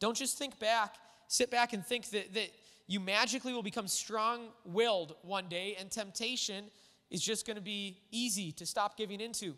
Don't 0.00 0.16
just 0.16 0.38
think 0.38 0.58
back, 0.58 0.94
sit 1.28 1.50
back 1.50 1.74
and 1.74 1.84
think 1.84 2.08
that, 2.10 2.32
that 2.32 2.48
you 2.86 2.98
magically 2.98 3.52
will 3.52 3.62
become 3.62 3.88
strong 3.88 4.48
willed 4.64 5.16
one 5.22 5.48
day 5.48 5.76
and 5.78 5.90
temptation 5.90 6.64
is 7.10 7.20
just 7.20 7.46
going 7.46 7.56
to 7.56 7.62
be 7.62 7.98
easy 8.10 8.52
to 8.52 8.64
stop 8.64 8.96
giving 8.96 9.20
into. 9.20 9.54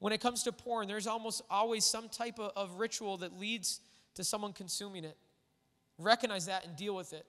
When 0.00 0.12
it 0.12 0.20
comes 0.20 0.42
to 0.42 0.52
porn, 0.52 0.88
there's 0.88 1.06
almost 1.06 1.42
always 1.48 1.84
some 1.84 2.08
type 2.08 2.38
of, 2.38 2.52
of 2.56 2.80
ritual 2.80 3.18
that 3.18 3.38
leads 3.38 3.80
to 4.14 4.24
someone 4.24 4.52
consuming 4.52 5.04
it. 5.04 5.16
Recognize 5.98 6.46
that 6.46 6.66
and 6.66 6.74
deal 6.74 6.96
with 6.96 7.12
it. 7.12 7.24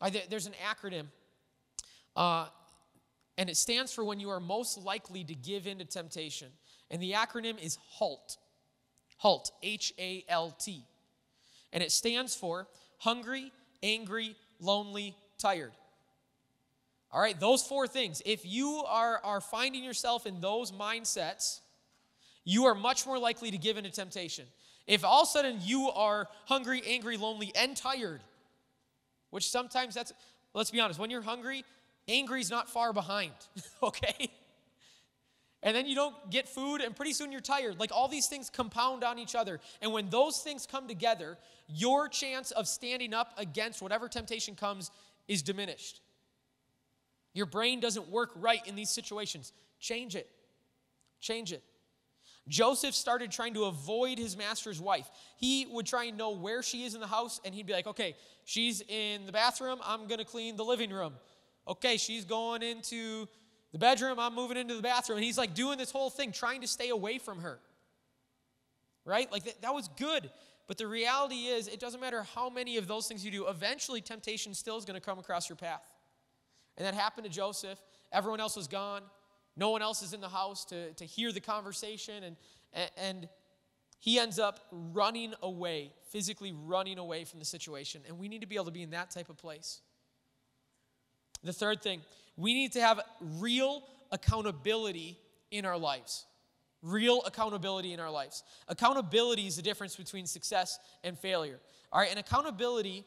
I, 0.00 0.10
there's 0.28 0.46
an 0.46 0.54
acronym, 0.64 1.06
uh, 2.14 2.46
and 3.38 3.48
it 3.48 3.56
stands 3.56 3.92
for 3.92 4.04
when 4.04 4.20
you 4.20 4.28
are 4.30 4.40
most 4.40 4.78
likely 4.78 5.24
to 5.24 5.34
give 5.34 5.66
in 5.66 5.78
to 5.78 5.84
temptation. 5.84 6.48
And 6.90 7.02
the 7.02 7.12
acronym 7.12 7.58
is 7.60 7.78
HALT. 7.88 8.36
HALT, 9.16 9.50
H 9.62 9.94
A 9.98 10.24
L 10.28 10.54
T. 10.60 10.84
And 11.72 11.82
it 11.82 11.90
stands 11.90 12.36
for 12.36 12.68
hungry, 12.98 13.50
angry, 13.82 14.36
lonely, 14.60 15.16
tired. 15.38 15.72
All 17.10 17.20
right, 17.20 17.38
those 17.40 17.62
four 17.62 17.86
things. 17.86 18.20
If 18.26 18.44
you 18.44 18.82
are, 18.86 19.20
are 19.24 19.40
finding 19.40 19.82
yourself 19.82 20.26
in 20.26 20.40
those 20.40 20.70
mindsets, 20.70 21.60
you 22.44 22.66
are 22.66 22.74
much 22.74 23.06
more 23.06 23.18
likely 23.18 23.50
to 23.50 23.58
give 23.58 23.76
into 23.76 23.90
temptation. 23.90 24.46
If 24.86 25.04
all 25.04 25.22
of 25.22 25.28
a 25.28 25.30
sudden 25.30 25.58
you 25.62 25.90
are 25.90 26.28
hungry, 26.44 26.82
angry, 26.86 27.16
lonely, 27.16 27.52
and 27.56 27.76
tired, 27.76 28.22
which 29.30 29.50
sometimes 29.50 29.94
that's, 29.94 30.12
let's 30.52 30.70
be 30.70 30.80
honest, 30.80 30.98
when 30.98 31.10
you're 31.10 31.22
hungry, 31.22 31.64
angry 32.06 32.40
is 32.40 32.50
not 32.50 32.68
far 32.68 32.92
behind, 32.92 33.32
okay? 33.82 34.28
And 35.62 35.74
then 35.74 35.86
you 35.86 35.94
don't 35.94 36.14
get 36.30 36.46
food, 36.46 36.82
and 36.82 36.94
pretty 36.94 37.14
soon 37.14 37.32
you're 37.32 37.40
tired. 37.40 37.80
Like 37.80 37.90
all 37.90 38.06
these 38.06 38.26
things 38.26 38.50
compound 38.50 39.02
on 39.02 39.18
each 39.18 39.34
other. 39.34 39.60
And 39.80 39.94
when 39.94 40.10
those 40.10 40.40
things 40.40 40.66
come 40.66 40.86
together, 40.86 41.38
your 41.66 42.06
chance 42.08 42.50
of 42.50 42.68
standing 42.68 43.14
up 43.14 43.32
against 43.38 43.80
whatever 43.80 44.06
temptation 44.06 44.56
comes 44.56 44.90
is 45.26 45.42
diminished. 45.42 46.02
Your 47.32 47.46
brain 47.46 47.80
doesn't 47.80 48.10
work 48.10 48.32
right 48.36 48.64
in 48.66 48.76
these 48.76 48.90
situations. 48.90 49.54
Change 49.80 50.14
it. 50.14 50.28
Change 51.20 51.50
it. 51.50 51.62
Joseph 52.48 52.94
started 52.94 53.30
trying 53.30 53.54
to 53.54 53.64
avoid 53.64 54.18
his 54.18 54.36
master's 54.36 54.80
wife. 54.80 55.10
He 55.36 55.66
would 55.70 55.86
try 55.86 56.04
and 56.04 56.18
know 56.18 56.30
where 56.30 56.62
she 56.62 56.84
is 56.84 56.94
in 56.94 57.00
the 57.00 57.06
house, 57.06 57.40
and 57.44 57.54
he'd 57.54 57.66
be 57.66 57.72
like, 57.72 57.86
okay, 57.86 58.16
she's 58.44 58.82
in 58.82 59.26
the 59.26 59.32
bathroom, 59.32 59.78
I'm 59.84 60.06
gonna 60.06 60.24
clean 60.24 60.56
the 60.56 60.64
living 60.64 60.90
room. 60.90 61.14
Okay, 61.66 61.96
she's 61.96 62.24
going 62.24 62.62
into 62.62 63.26
the 63.72 63.78
bedroom, 63.78 64.20
I'm 64.20 64.34
moving 64.34 64.56
into 64.56 64.74
the 64.74 64.82
bathroom. 64.82 65.18
And 65.18 65.24
he's 65.24 65.38
like 65.38 65.54
doing 65.54 65.78
this 65.78 65.90
whole 65.90 66.10
thing, 66.10 66.32
trying 66.32 66.60
to 66.60 66.68
stay 66.68 66.90
away 66.90 67.18
from 67.18 67.40
her. 67.40 67.58
Right? 69.06 69.30
Like 69.32 69.44
that, 69.44 69.62
that 69.62 69.74
was 69.74 69.88
good. 69.96 70.30
But 70.66 70.78
the 70.78 70.86
reality 70.86 71.46
is, 71.46 71.68
it 71.68 71.80
doesn't 71.80 72.00
matter 72.00 72.22
how 72.34 72.48
many 72.48 72.76
of 72.78 72.86
those 72.86 73.06
things 73.06 73.24
you 73.24 73.30
do, 73.30 73.48
eventually 73.48 74.00
temptation 74.00 74.54
still 74.54 74.78
is 74.78 74.84
going 74.84 74.98
to 74.98 75.04
come 75.04 75.18
across 75.18 75.48
your 75.48 75.56
path. 75.56 75.82
And 76.76 76.86
that 76.86 76.94
happened 76.94 77.24
to 77.24 77.30
Joseph. 77.30 77.78
Everyone 78.12 78.40
else 78.40 78.56
was 78.56 78.66
gone. 78.66 79.02
No 79.56 79.70
one 79.70 79.82
else 79.82 80.02
is 80.02 80.12
in 80.12 80.20
the 80.20 80.28
house 80.28 80.64
to, 80.66 80.92
to 80.94 81.04
hear 81.04 81.32
the 81.32 81.40
conversation. 81.40 82.24
And, 82.24 82.36
and 82.96 83.28
he 84.00 84.18
ends 84.18 84.38
up 84.38 84.60
running 84.70 85.34
away, 85.42 85.92
physically 86.10 86.52
running 86.52 86.98
away 86.98 87.24
from 87.24 87.38
the 87.38 87.44
situation. 87.44 88.02
And 88.08 88.18
we 88.18 88.28
need 88.28 88.40
to 88.40 88.46
be 88.46 88.56
able 88.56 88.66
to 88.66 88.70
be 88.70 88.82
in 88.82 88.90
that 88.90 89.10
type 89.10 89.28
of 89.28 89.36
place. 89.36 89.80
The 91.42 91.52
third 91.52 91.82
thing, 91.82 92.00
we 92.36 92.54
need 92.54 92.72
to 92.72 92.80
have 92.80 93.00
real 93.20 93.84
accountability 94.10 95.18
in 95.50 95.64
our 95.64 95.78
lives. 95.78 96.26
Real 96.82 97.22
accountability 97.22 97.92
in 97.92 98.00
our 98.00 98.10
lives. 98.10 98.42
Accountability 98.68 99.46
is 99.46 99.56
the 99.56 99.62
difference 99.62 99.96
between 99.96 100.26
success 100.26 100.78
and 101.02 101.18
failure. 101.18 101.60
All 101.92 102.00
right, 102.00 102.10
and 102.10 102.18
accountability, 102.18 103.04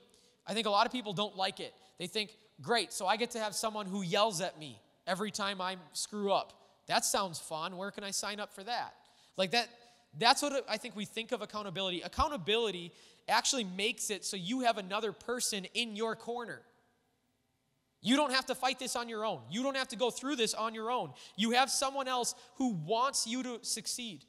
I 0.48 0.54
think 0.54 0.66
a 0.66 0.70
lot 0.70 0.86
of 0.86 0.92
people 0.92 1.14
don't 1.14 1.36
like 1.36 1.60
it. 1.60 1.74
They 2.00 2.08
think, 2.08 2.38
great, 2.62 2.94
so 2.94 3.06
I 3.06 3.18
get 3.18 3.32
to 3.32 3.40
have 3.40 3.54
someone 3.54 3.86
who 3.86 4.02
yells 4.02 4.40
at 4.42 4.58
me 4.58 4.80
every 5.08 5.32
time 5.32 5.62
I 5.62 5.78
screw 5.94 6.32
up. 6.32 6.54
That 6.88 7.06
sounds 7.06 7.40
fun. 7.40 7.78
Where 7.78 7.92
can 7.92 8.04
I 8.04 8.12
sign 8.12 8.40
up 8.40 8.54
for 8.54 8.64
that? 8.64 8.94
Like 9.38 9.52
that, 9.52 9.70
that's 10.18 10.42
what 10.42 10.66
I 10.70 10.78
think 10.78 10.96
we 10.96 11.06
think 11.06 11.32
of 11.32 11.42
accountability. 11.42 12.02
Accountability 12.02 12.92
actually 13.28 13.64
makes 13.64 14.10
it 14.10 14.26
so 14.26 14.38
you 14.38 14.62
have 14.62 14.78
another 14.78 15.12
person 15.12 15.66
in 15.74 15.96
your 15.96 16.16
corner. 16.16 16.62
You 18.02 18.16
don't 18.16 18.32
have 18.32 18.46
to 18.48 18.56
fight 18.56 18.80
this 18.80 18.96
on 18.96 19.10
your 19.10 19.26
own. 19.26 19.42
You 19.50 19.64
don't 19.64 19.76
have 19.76 19.90
to 19.90 19.96
go 19.96 20.12
through 20.12 20.36
this 20.36 20.54
on 20.54 20.74
your 20.74 20.92
own. 20.92 21.12
You 21.36 21.52
have 21.52 21.70
someone 21.70 22.08
else 22.08 22.36
who 22.56 22.74
wants 22.74 23.26
you 23.28 23.44
to 23.44 23.60
succeed, 23.64 24.24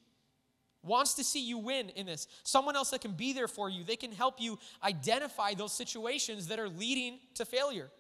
wants 0.83 1.15
to 1.15 1.25
see 1.25 1.47
you 1.47 1.59
win 1.59 1.91
in 1.91 2.07
this. 2.07 2.27
Someone 2.45 2.77
else 2.77 2.91
that 2.91 3.03
can 3.03 3.13
be 3.13 3.33
there 3.33 3.47
for 3.47 3.69
you. 3.69 3.85
They 3.85 3.97
can 3.97 4.11
help 4.11 4.41
you 4.41 4.59
identify 4.83 5.55
those 5.55 5.73
situations 5.73 6.49
that 6.49 6.59
are 6.59 6.69
leading 6.69 7.19
to 7.35 7.45
failure. 7.45 7.91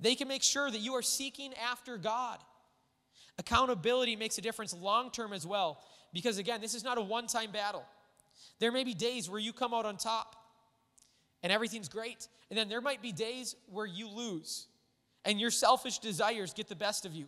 They 0.00 0.14
can 0.14 0.28
make 0.28 0.42
sure 0.42 0.70
that 0.70 0.80
you 0.80 0.94
are 0.94 1.02
seeking 1.02 1.52
after 1.54 1.98
God. 1.98 2.38
Accountability 3.38 4.16
makes 4.16 4.38
a 4.38 4.40
difference 4.40 4.74
long 4.74 5.10
term 5.10 5.32
as 5.32 5.46
well, 5.46 5.82
because 6.12 6.38
again, 6.38 6.60
this 6.60 6.74
is 6.74 6.84
not 6.84 6.98
a 6.98 7.02
one 7.02 7.26
time 7.26 7.50
battle. 7.52 7.84
There 8.58 8.72
may 8.72 8.84
be 8.84 8.94
days 8.94 9.28
where 9.28 9.40
you 9.40 9.52
come 9.52 9.72
out 9.72 9.86
on 9.86 9.96
top 9.96 10.36
and 11.42 11.52
everything's 11.52 11.88
great, 11.88 12.28
and 12.50 12.58
then 12.58 12.68
there 12.68 12.80
might 12.80 13.00
be 13.00 13.12
days 13.12 13.56
where 13.70 13.86
you 13.86 14.08
lose 14.08 14.66
and 15.24 15.40
your 15.40 15.50
selfish 15.50 15.98
desires 15.98 16.52
get 16.52 16.68
the 16.68 16.76
best 16.76 17.06
of 17.06 17.14
you. 17.14 17.26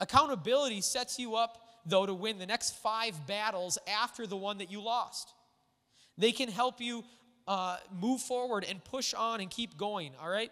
Accountability 0.00 0.80
sets 0.80 1.18
you 1.18 1.36
up, 1.36 1.58
though, 1.86 2.06
to 2.06 2.14
win 2.14 2.38
the 2.38 2.46
next 2.46 2.76
five 2.76 3.26
battles 3.26 3.78
after 3.86 4.26
the 4.26 4.36
one 4.36 4.58
that 4.58 4.70
you 4.70 4.80
lost. 4.80 5.32
They 6.18 6.32
can 6.32 6.48
help 6.48 6.80
you 6.80 7.04
uh, 7.46 7.76
move 8.00 8.20
forward 8.20 8.64
and 8.68 8.82
push 8.84 9.14
on 9.14 9.40
and 9.40 9.50
keep 9.50 9.76
going, 9.76 10.12
all 10.20 10.28
right? 10.28 10.50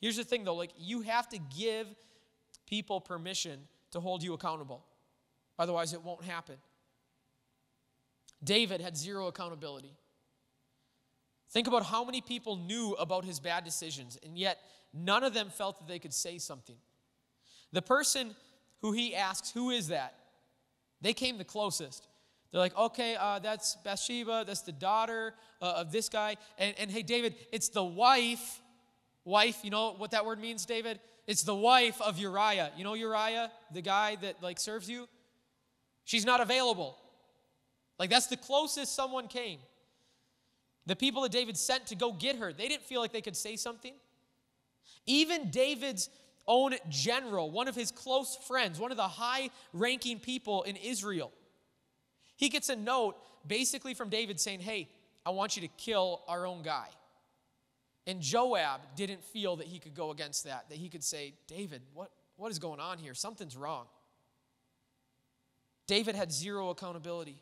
Here's 0.00 0.16
the 0.16 0.24
thing 0.24 0.44
though, 0.44 0.54
like 0.54 0.72
you 0.78 1.02
have 1.02 1.28
to 1.30 1.38
give 1.38 1.86
people 2.66 3.00
permission 3.00 3.60
to 3.92 4.00
hold 4.00 4.22
you 4.22 4.34
accountable. 4.34 4.84
Otherwise, 5.58 5.92
it 5.92 6.02
won't 6.02 6.24
happen. 6.24 6.56
David 8.44 8.80
had 8.80 8.96
zero 8.96 9.26
accountability. 9.28 9.96
Think 11.50 11.68
about 11.68 11.86
how 11.86 12.04
many 12.04 12.20
people 12.20 12.56
knew 12.56 12.92
about 12.98 13.24
his 13.24 13.40
bad 13.40 13.64
decisions, 13.64 14.18
and 14.22 14.36
yet 14.36 14.58
none 14.92 15.24
of 15.24 15.32
them 15.32 15.48
felt 15.48 15.78
that 15.78 15.88
they 15.88 15.98
could 15.98 16.12
say 16.12 16.38
something. 16.38 16.76
The 17.72 17.82
person 17.82 18.34
who 18.82 18.92
he 18.92 19.14
asks, 19.14 19.50
Who 19.52 19.70
is 19.70 19.88
that? 19.88 20.14
They 21.00 21.12
came 21.12 21.38
the 21.38 21.44
closest. 21.44 22.06
They're 22.50 22.60
like, 22.60 22.76
Okay, 22.76 23.16
uh, 23.16 23.38
that's 23.38 23.76
Bathsheba, 23.84 24.44
that's 24.46 24.62
the 24.62 24.72
daughter 24.72 25.34
uh, 25.62 25.74
of 25.76 25.92
this 25.92 26.08
guy. 26.08 26.36
And, 26.58 26.74
and 26.78 26.90
hey, 26.90 27.02
David, 27.02 27.34
it's 27.52 27.68
the 27.68 27.84
wife 27.84 28.60
Wife, 29.26 29.64
you 29.64 29.70
know 29.70 29.92
what 29.98 30.12
that 30.12 30.24
word 30.24 30.38
means, 30.38 30.64
David? 30.64 31.00
It's 31.26 31.42
the 31.42 31.54
wife 31.54 32.00
of 32.00 32.16
Uriah. 32.16 32.70
You 32.76 32.84
know 32.84 32.94
Uriah, 32.94 33.50
the 33.74 33.82
guy 33.82 34.16
that 34.22 34.40
like 34.40 34.60
serves 34.60 34.88
you? 34.88 35.08
She's 36.04 36.24
not 36.24 36.40
available. 36.40 36.96
Like 37.98 38.08
that's 38.08 38.28
the 38.28 38.36
closest 38.36 38.94
someone 38.94 39.26
came. 39.26 39.58
The 40.86 40.94
people 40.94 41.22
that 41.22 41.32
David 41.32 41.56
sent 41.56 41.88
to 41.88 41.96
go 41.96 42.12
get 42.12 42.36
her, 42.36 42.52
they 42.52 42.68
didn't 42.68 42.84
feel 42.84 43.00
like 43.00 43.12
they 43.12 43.20
could 43.20 43.36
say 43.36 43.56
something. 43.56 43.94
Even 45.06 45.50
David's 45.50 46.08
own 46.46 46.76
general, 46.88 47.50
one 47.50 47.66
of 47.66 47.74
his 47.74 47.90
close 47.90 48.38
friends, 48.46 48.78
one 48.78 48.92
of 48.92 48.96
the 48.96 49.02
high 49.02 49.50
ranking 49.72 50.20
people 50.20 50.62
in 50.62 50.76
Israel, 50.76 51.32
he 52.36 52.48
gets 52.48 52.68
a 52.68 52.76
note 52.76 53.16
basically 53.44 53.92
from 53.92 54.08
David 54.08 54.38
saying, 54.38 54.60
Hey, 54.60 54.88
I 55.24 55.30
want 55.30 55.56
you 55.56 55.62
to 55.62 55.68
kill 55.76 56.22
our 56.28 56.46
own 56.46 56.62
guy. 56.62 56.86
And 58.06 58.20
Joab 58.20 58.80
didn't 58.94 59.24
feel 59.24 59.56
that 59.56 59.66
he 59.66 59.78
could 59.78 59.94
go 59.94 60.10
against 60.10 60.44
that, 60.44 60.68
that 60.68 60.78
he 60.78 60.88
could 60.88 61.02
say, 61.02 61.34
David, 61.48 61.82
what, 61.92 62.10
what 62.36 62.52
is 62.52 62.58
going 62.58 62.78
on 62.78 62.98
here? 62.98 63.14
Something's 63.14 63.56
wrong. 63.56 63.86
David 65.86 66.14
had 66.14 66.32
zero 66.32 66.70
accountability. 66.70 67.36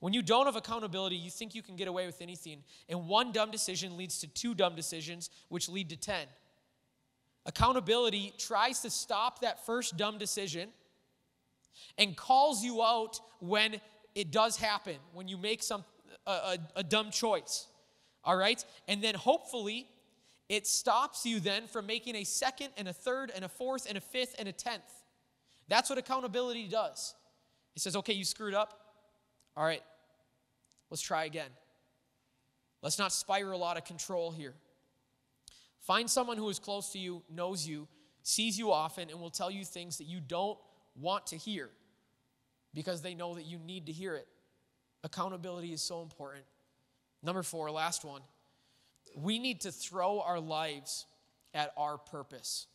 When 0.00 0.12
you 0.12 0.22
don't 0.22 0.46
have 0.46 0.56
accountability, 0.56 1.16
you 1.16 1.30
think 1.30 1.54
you 1.54 1.62
can 1.62 1.76
get 1.76 1.88
away 1.88 2.06
with 2.06 2.20
anything. 2.20 2.62
And 2.88 3.06
one 3.06 3.32
dumb 3.32 3.50
decision 3.50 3.96
leads 3.96 4.18
to 4.20 4.26
two 4.26 4.54
dumb 4.54 4.74
decisions, 4.74 5.30
which 5.48 5.68
lead 5.68 5.90
to 5.90 5.96
10. 5.96 6.26
Accountability 7.46 8.34
tries 8.38 8.80
to 8.80 8.90
stop 8.90 9.40
that 9.40 9.64
first 9.64 9.96
dumb 9.96 10.18
decision 10.18 10.70
and 11.96 12.16
calls 12.16 12.64
you 12.64 12.82
out 12.82 13.20
when 13.40 13.80
it 14.14 14.30
does 14.30 14.56
happen, 14.56 14.96
when 15.12 15.28
you 15.28 15.38
make 15.38 15.62
some, 15.62 15.84
a, 16.26 16.30
a, 16.30 16.58
a 16.76 16.82
dumb 16.82 17.10
choice. 17.10 17.68
All 18.24 18.36
right? 18.36 18.62
And 18.88 19.02
then 19.02 19.14
hopefully 19.14 19.86
it 20.48 20.66
stops 20.66 21.26
you 21.26 21.40
then 21.40 21.66
from 21.66 21.86
making 21.86 22.16
a 22.16 22.24
second 22.24 22.70
and 22.76 22.88
a 22.88 22.92
third 22.92 23.30
and 23.34 23.44
a 23.44 23.48
fourth 23.48 23.86
and 23.86 23.98
a 23.98 24.00
fifth 24.00 24.34
and 24.38 24.48
a 24.48 24.52
tenth. 24.52 24.90
That's 25.68 25.90
what 25.90 25.98
accountability 25.98 26.68
does. 26.68 27.14
It 27.76 27.82
says, 27.82 27.96
okay, 27.96 28.14
you 28.14 28.24
screwed 28.24 28.54
up. 28.54 28.80
All 29.56 29.64
right, 29.64 29.82
let's 30.90 31.02
try 31.02 31.24
again. 31.24 31.50
Let's 32.82 32.98
not 32.98 33.12
spiral 33.12 33.64
out 33.64 33.76
of 33.76 33.84
control 33.84 34.30
here. 34.30 34.54
Find 35.80 36.08
someone 36.08 36.36
who 36.36 36.48
is 36.48 36.58
close 36.58 36.90
to 36.92 36.98
you, 36.98 37.22
knows 37.30 37.66
you, 37.66 37.88
sees 38.22 38.58
you 38.58 38.72
often, 38.72 39.10
and 39.10 39.20
will 39.20 39.30
tell 39.30 39.50
you 39.50 39.64
things 39.64 39.98
that 39.98 40.04
you 40.04 40.20
don't 40.20 40.58
want 40.94 41.26
to 41.28 41.36
hear 41.36 41.70
because 42.74 43.02
they 43.02 43.14
know 43.14 43.34
that 43.34 43.46
you 43.46 43.58
need 43.58 43.86
to 43.86 43.92
hear 43.92 44.14
it. 44.14 44.26
Accountability 45.04 45.72
is 45.72 45.82
so 45.82 46.02
important. 46.02 46.44
Number 47.22 47.42
four, 47.42 47.70
last 47.70 48.04
one 48.04 48.22
we 49.16 49.38
need 49.38 49.62
to 49.62 49.72
throw 49.72 50.20
our 50.20 50.40
lives 50.40 51.06
at 51.54 51.72
our 51.76 51.98
purpose. 51.98 52.66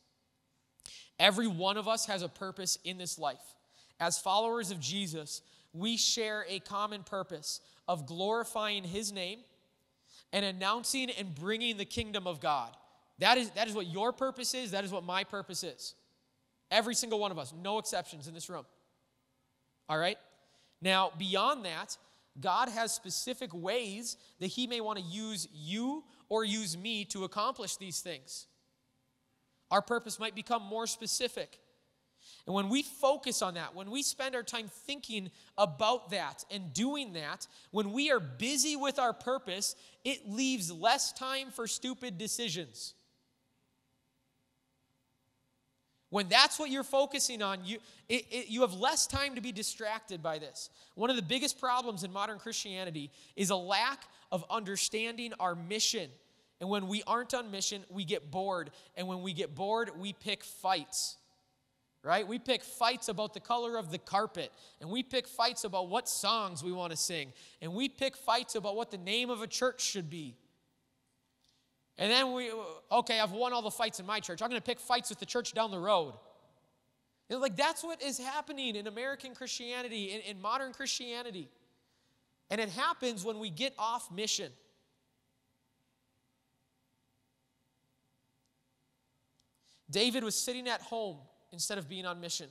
Every 1.19 1.47
one 1.47 1.77
of 1.77 1.87
us 1.87 2.05
has 2.07 2.21
a 2.21 2.29
purpose 2.29 2.77
in 2.83 2.97
this 2.97 3.17
life. 3.19 3.55
As 3.99 4.17
followers 4.17 4.71
of 4.71 4.79
Jesus, 4.79 5.41
we 5.73 5.97
share 5.97 6.45
a 6.49 6.59
common 6.59 7.03
purpose 7.03 7.61
of 7.87 8.05
glorifying 8.05 8.83
his 8.83 9.11
name 9.11 9.39
and 10.31 10.43
announcing 10.43 11.09
and 11.11 11.33
bringing 11.33 11.77
the 11.77 11.85
kingdom 11.85 12.27
of 12.27 12.39
God. 12.39 12.69
That 13.19 13.37
is, 13.37 13.49
that 13.51 13.67
is 13.67 13.75
what 13.75 13.87
your 13.87 14.11
purpose 14.11 14.53
is, 14.53 14.71
that 14.71 14.83
is 14.83 14.91
what 14.91 15.03
my 15.03 15.23
purpose 15.23 15.63
is. 15.63 15.95
Every 16.71 16.95
single 16.95 17.19
one 17.19 17.31
of 17.31 17.37
us, 17.37 17.53
no 17.61 17.77
exceptions 17.77 18.27
in 18.27 18.33
this 18.33 18.49
room. 18.49 18.65
All 19.87 19.97
right? 19.97 20.17
Now, 20.81 21.11
beyond 21.17 21.65
that, 21.65 21.97
God 22.39 22.69
has 22.69 22.91
specific 22.91 23.53
ways 23.53 24.17
that 24.39 24.47
He 24.47 24.65
may 24.65 24.81
want 24.81 24.97
to 24.97 25.05
use 25.05 25.47
you 25.53 26.03
or 26.29 26.43
use 26.43 26.77
me 26.77 27.05
to 27.05 27.23
accomplish 27.23 27.77
these 27.77 27.99
things. 27.99 28.47
Our 29.71 29.81
purpose 29.81 30.19
might 30.19 30.35
become 30.35 30.63
more 30.63 30.87
specific. 30.87 31.59
And 32.45 32.53
when 32.53 32.69
we 32.69 32.83
focus 32.83 33.41
on 33.41 33.55
that, 33.55 33.75
when 33.75 33.89
we 33.89 34.03
spend 34.03 34.35
our 34.35 34.43
time 34.43 34.67
thinking 34.67 35.31
about 35.57 36.11
that 36.11 36.43
and 36.51 36.73
doing 36.73 37.13
that, 37.13 37.47
when 37.71 37.91
we 37.91 38.11
are 38.11 38.19
busy 38.19 38.75
with 38.75 38.99
our 38.99 39.13
purpose, 39.13 39.75
it 40.03 40.29
leaves 40.29 40.71
less 40.71 41.13
time 41.13 41.51
for 41.51 41.67
stupid 41.67 42.17
decisions. 42.17 42.93
When 46.13 46.29
that's 46.29 46.59
what 46.59 46.69
you're 46.69 46.83
focusing 46.83 47.41
on, 47.41 47.65
you, 47.65 47.79
it, 48.07 48.25
it, 48.29 48.47
you 48.47 48.61
have 48.61 48.73
less 48.73 49.07
time 49.07 49.33
to 49.33 49.41
be 49.41 49.51
distracted 49.51 50.21
by 50.21 50.37
this. 50.37 50.69
One 50.93 51.09
of 51.09 51.15
the 51.15 51.23
biggest 51.23 51.59
problems 51.59 52.03
in 52.03 52.13
modern 52.13 52.37
Christianity 52.37 53.09
is 53.35 53.49
a 53.49 53.55
lack 53.55 54.03
of 54.31 54.45
understanding 54.47 55.33
our 55.39 55.55
mission. 55.55 56.11
And 56.61 56.69
when 56.69 56.87
we 56.87 57.01
aren't 57.07 57.33
on 57.33 57.49
mission, 57.49 57.83
we 57.89 58.05
get 58.05 58.29
bored. 58.29 58.69
And 58.95 59.07
when 59.07 59.23
we 59.23 59.33
get 59.33 59.55
bored, 59.55 59.89
we 59.97 60.13
pick 60.13 60.43
fights. 60.43 61.17
right? 62.03 62.27
We 62.27 62.37
pick 62.37 62.63
fights 62.63 63.07
about 63.07 63.33
the 63.33 63.39
color 63.39 63.77
of 63.77 63.89
the 63.89 63.97
carpet, 63.97 64.51
and 64.81 64.89
we 64.89 65.03
pick 65.03 65.27
fights 65.27 65.63
about 65.63 65.87
what 65.87 66.09
songs 66.09 66.63
we 66.63 66.73
want 66.73 66.91
to 66.91 66.97
sing, 66.97 67.31
and 67.61 67.73
we 67.73 67.87
pick 67.87 68.17
fights 68.17 68.55
about 68.55 68.75
what 68.75 68.91
the 68.91 68.97
name 68.97 69.29
of 69.29 69.41
a 69.41 69.47
church 69.47 69.81
should 69.81 70.09
be. 70.09 70.35
And 71.97 72.11
then 72.11 72.33
we, 72.33 72.51
okay, 72.91 73.19
I've 73.19 73.31
won 73.31 73.53
all 73.53 73.61
the 73.61 73.71
fights 73.71 73.99
in 73.99 74.05
my 74.05 74.19
church. 74.19 74.41
I'm 74.41 74.49
going 74.49 74.59
to 74.59 74.65
pick 74.65 74.79
fights 74.79 75.09
with 75.09 75.19
the 75.19 75.25
church 75.25 75.53
down 75.53 75.71
the 75.71 75.79
road. 75.79 76.13
Know, 77.29 77.39
like 77.39 77.55
that's 77.55 77.83
what 77.83 78.01
is 78.01 78.17
happening 78.17 78.75
in 78.75 78.87
American 78.87 79.33
Christianity, 79.33 80.11
in, 80.11 80.21
in 80.21 80.41
modern 80.41 80.73
Christianity. 80.73 81.49
And 82.49 82.59
it 82.59 82.69
happens 82.69 83.23
when 83.23 83.39
we 83.39 83.49
get 83.49 83.73
off 83.77 84.11
mission. 84.11 84.51
David 89.89 90.23
was 90.23 90.35
sitting 90.35 90.67
at 90.67 90.81
home 90.81 91.17
instead 91.51 91.77
of 91.77 91.87
being 91.87 92.05
on 92.05 92.19
mission. 92.19 92.47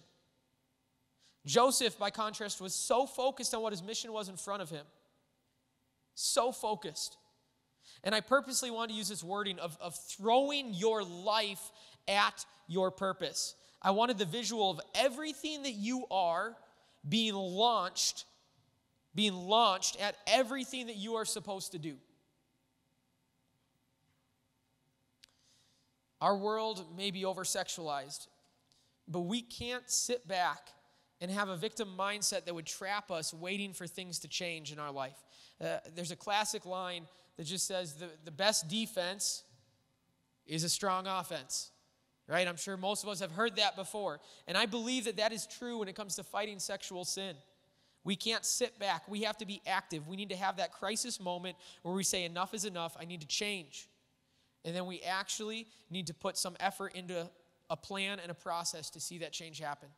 Joseph, 1.44 1.98
by 1.98 2.10
contrast, 2.10 2.60
was 2.60 2.74
so 2.74 3.04
focused 3.04 3.52
on 3.52 3.62
what 3.62 3.72
his 3.72 3.82
mission 3.82 4.12
was 4.12 4.28
in 4.28 4.36
front 4.36 4.62
of 4.62 4.70
him. 4.70 4.86
So 6.14 6.52
focused. 6.52 7.16
And 8.04 8.14
I 8.14 8.20
purposely 8.20 8.70
want 8.70 8.90
to 8.90 8.96
use 8.96 9.08
this 9.08 9.22
wording 9.22 9.58
of, 9.58 9.76
of 9.80 9.94
throwing 9.94 10.74
your 10.74 11.04
life 11.04 11.70
at 12.08 12.44
your 12.66 12.90
purpose. 12.90 13.54
I 13.80 13.90
wanted 13.92 14.18
the 14.18 14.24
visual 14.24 14.70
of 14.70 14.80
everything 14.94 15.62
that 15.62 15.72
you 15.72 16.06
are 16.10 16.56
being 17.08 17.34
launched, 17.34 18.24
being 19.14 19.34
launched 19.34 20.00
at 20.00 20.16
everything 20.26 20.86
that 20.86 20.96
you 20.96 21.14
are 21.14 21.24
supposed 21.24 21.72
to 21.72 21.78
do. 21.78 21.96
Our 26.20 26.36
world 26.36 26.96
may 26.96 27.10
be 27.10 27.24
over 27.24 27.42
sexualized, 27.42 28.28
but 29.08 29.20
we 29.20 29.42
can't 29.42 29.88
sit 29.90 30.26
back 30.28 30.68
and 31.22 31.30
have 31.30 31.48
a 31.48 31.56
victim 31.56 31.88
mindset 31.96 32.44
that 32.44 32.54
would 32.54 32.66
trap 32.66 33.10
us 33.10 33.32
waiting 33.32 33.72
for 33.72 33.86
things 33.86 34.18
to 34.18 34.28
change 34.28 34.72
in 34.72 34.78
our 34.78 34.90
life. 34.90 35.16
Uh, 35.58 35.78
there's 35.94 36.10
a 36.10 36.16
classic 36.16 36.66
line 36.66 37.06
that 37.38 37.44
just 37.44 37.66
says 37.66 37.94
the, 37.94 38.08
the 38.24 38.30
best 38.30 38.68
defense 38.68 39.44
is 40.46 40.64
a 40.64 40.68
strong 40.68 41.06
offense 41.06 41.70
right? 42.28 42.46
I'm 42.46 42.56
sure 42.56 42.76
most 42.76 43.02
of 43.02 43.10
us 43.10 43.20
have 43.20 43.32
heard 43.32 43.56
that 43.56 43.76
before. 43.76 44.20
And 44.46 44.56
I 44.56 44.64
believe 44.64 45.04
that 45.04 45.16
that 45.16 45.32
is 45.32 45.46
true 45.46 45.78
when 45.78 45.88
it 45.88 45.96
comes 45.96 46.16
to 46.16 46.22
fighting 46.22 46.60
sexual 46.60 47.04
sin. 47.04 47.34
We 48.04 48.16
can't 48.16 48.44
sit 48.44 48.78
back. 48.78 49.08
We 49.08 49.22
have 49.22 49.36
to 49.38 49.46
be 49.46 49.60
active. 49.66 50.08
We 50.08 50.16
need 50.16 50.30
to 50.30 50.36
have 50.36 50.56
that 50.56 50.72
crisis 50.72 51.20
moment 51.20 51.56
where 51.82 51.94
we 51.94 52.04
say, 52.04 52.24
enough 52.24 52.54
is 52.54 52.64
enough. 52.64 52.96
I 52.98 53.04
need 53.04 53.20
to 53.20 53.26
change. 53.26 53.88
And 54.64 54.74
then 54.74 54.86
we 54.86 55.00
actually 55.00 55.66
need 55.90 56.06
to 56.06 56.14
put 56.14 56.36
some 56.36 56.56
effort 56.58 56.94
into 56.94 57.28
a 57.68 57.76
plan 57.76 58.18
and 58.18 58.30
a 58.30 58.34
process 58.34 58.88
to 58.90 59.00
see 59.00 59.18
that 59.18 59.32
change 59.32 59.60
happen. 59.60 59.88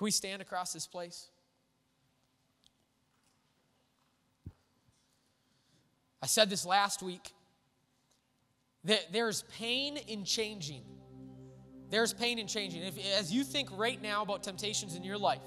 Can 0.00 0.06
we 0.06 0.12
stand 0.12 0.40
across 0.40 0.72
this 0.72 0.86
place? 0.86 1.28
I 6.22 6.26
said 6.26 6.48
this 6.48 6.64
last 6.64 7.02
week. 7.02 7.34
That 8.84 9.12
there's 9.12 9.42
pain 9.58 9.98
in 9.98 10.24
changing. 10.24 10.84
There's 11.90 12.14
pain 12.14 12.38
in 12.38 12.46
changing. 12.46 12.82
If, 12.82 12.94
as 13.18 13.30
you 13.30 13.44
think 13.44 13.68
right 13.76 14.00
now 14.00 14.22
about 14.22 14.42
temptations 14.42 14.96
in 14.96 15.04
your 15.04 15.18
life, 15.18 15.42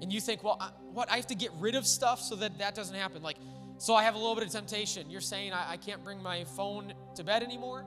and 0.00 0.12
you 0.12 0.20
think, 0.20 0.44
well, 0.44 0.58
I, 0.60 0.68
what, 0.92 1.10
I 1.10 1.16
have 1.16 1.26
to 1.26 1.34
get 1.34 1.50
rid 1.58 1.74
of 1.74 1.88
stuff 1.88 2.20
so 2.20 2.36
that 2.36 2.58
that 2.58 2.76
doesn't 2.76 2.94
happen. 2.94 3.20
Like, 3.20 3.38
so 3.78 3.96
I 3.96 4.04
have 4.04 4.14
a 4.14 4.18
little 4.18 4.36
bit 4.36 4.44
of 4.44 4.50
temptation. 4.50 5.10
You're 5.10 5.20
saying 5.20 5.52
I, 5.52 5.72
I 5.72 5.76
can't 5.76 6.04
bring 6.04 6.22
my 6.22 6.44
phone 6.44 6.94
to 7.16 7.24
bed 7.24 7.42
anymore? 7.42 7.84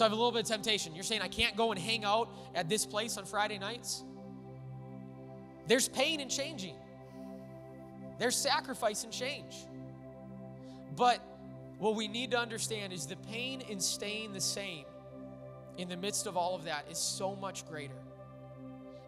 So 0.00 0.06
I 0.06 0.08
have 0.08 0.12
a 0.12 0.16
little 0.16 0.32
bit 0.32 0.44
of 0.44 0.48
temptation. 0.48 0.94
You're 0.94 1.04
saying 1.04 1.20
I 1.20 1.28
can't 1.28 1.54
go 1.58 1.72
and 1.72 1.78
hang 1.78 2.06
out 2.06 2.30
at 2.54 2.70
this 2.70 2.86
place 2.86 3.18
on 3.18 3.26
Friday 3.26 3.58
nights? 3.58 4.02
There's 5.66 5.90
pain 5.90 6.20
in 6.20 6.30
changing, 6.30 6.76
there's 8.18 8.34
sacrifice 8.34 9.04
in 9.04 9.10
change. 9.10 9.56
But 10.96 11.20
what 11.76 11.96
we 11.96 12.08
need 12.08 12.30
to 12.30 12.38
understand 12.38 12.94
is 12.94 13.04
the 13.04 13.16
pain 13.16 13.60
in 13.60 13.78
staying 13.78 14.32
the 14.32 14.40
same 14.40 14.86
in 15.76 15.90
the 15.90 15.98
midst 15.98 16.26
of 16.26 16.34
all 16.34 16.54
of 16.54 16.64
that 16.64 16.86
is 16.90 16.96
so 16.96 17.36
much 17.36 17.68
greater. 17.68 18.00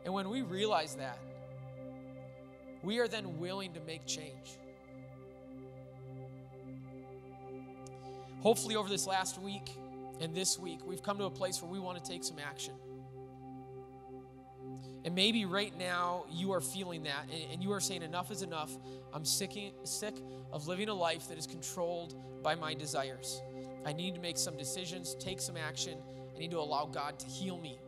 And 0.04 0.12
when 0.12 0.28
we 0.28 0.42
realize 0.42 0.96
that, 0.96 1.18
we 2.82 2.98
are 2.98 3.08
then 3.08 3.38
willing 3.38 3.72
to 3.72 3.80
make 3.80 4.04
change. 4.04 4.58
Hopefully, 8.40 8.76
over 8.76 8.90
this 8.90 9.06
last 9.06 9.40
week 9.40 9.70
and 10.22 10.34
this 10.34 10.58
week, 10.58 10.86
we've 10.86 11.02
come 11.02 11.18
to 11.18 11.24
a 11.24 11.30
place 11.30 11.60
where 11.60 11.70
we 11.70 11.80
want 11.80 12.02
to 12.02 12.10
take 12.10 12.22
some 12.22 12.38
action. 12.38 12.74
And 15.04 15.16
maybe 15.16 15.44
right 15.44 15.76
now 15.76 16.26
you 16.30 16.52
are 16.52 16.60
feeling 16.60 17.02
that 17.02 17.26
and 17.50 17.60
you 17.60 17.72
are 17.72 17.80
saying, 17.80 18.02
enough 18.02 18.30
is 18.30 18.42
enough. 18.42 18.70
I'm 19.12 19.24
sick, 19.24 19.52
sick 19.82 20.14
of 20.52 20.68
living 20.68 20.88
a 20.88 20.94
life 20.94 21.28
that 21.28 21.38
is 21.38 21.46
controlled 21.46 22.14
by 22.42 22.54
my 22.54 22.72
desires. 22.72 23.42
I 23.84 23.92
need 23.92 24.14
to 24.14 24.20
make 24.20 24.38
some 24.38 24.56
decisions, 24.56 25.16
take 25.18 25.40
some 25.40 25.56
action. 25.56 25.98
I 26.34 26.38
need 26.38 26.52
to 26.52 26.60
allow 26.60 26.86
God 26.86 27.18
to 27.18 27.26
heal 27.26 27.58
me. 27.58 27.80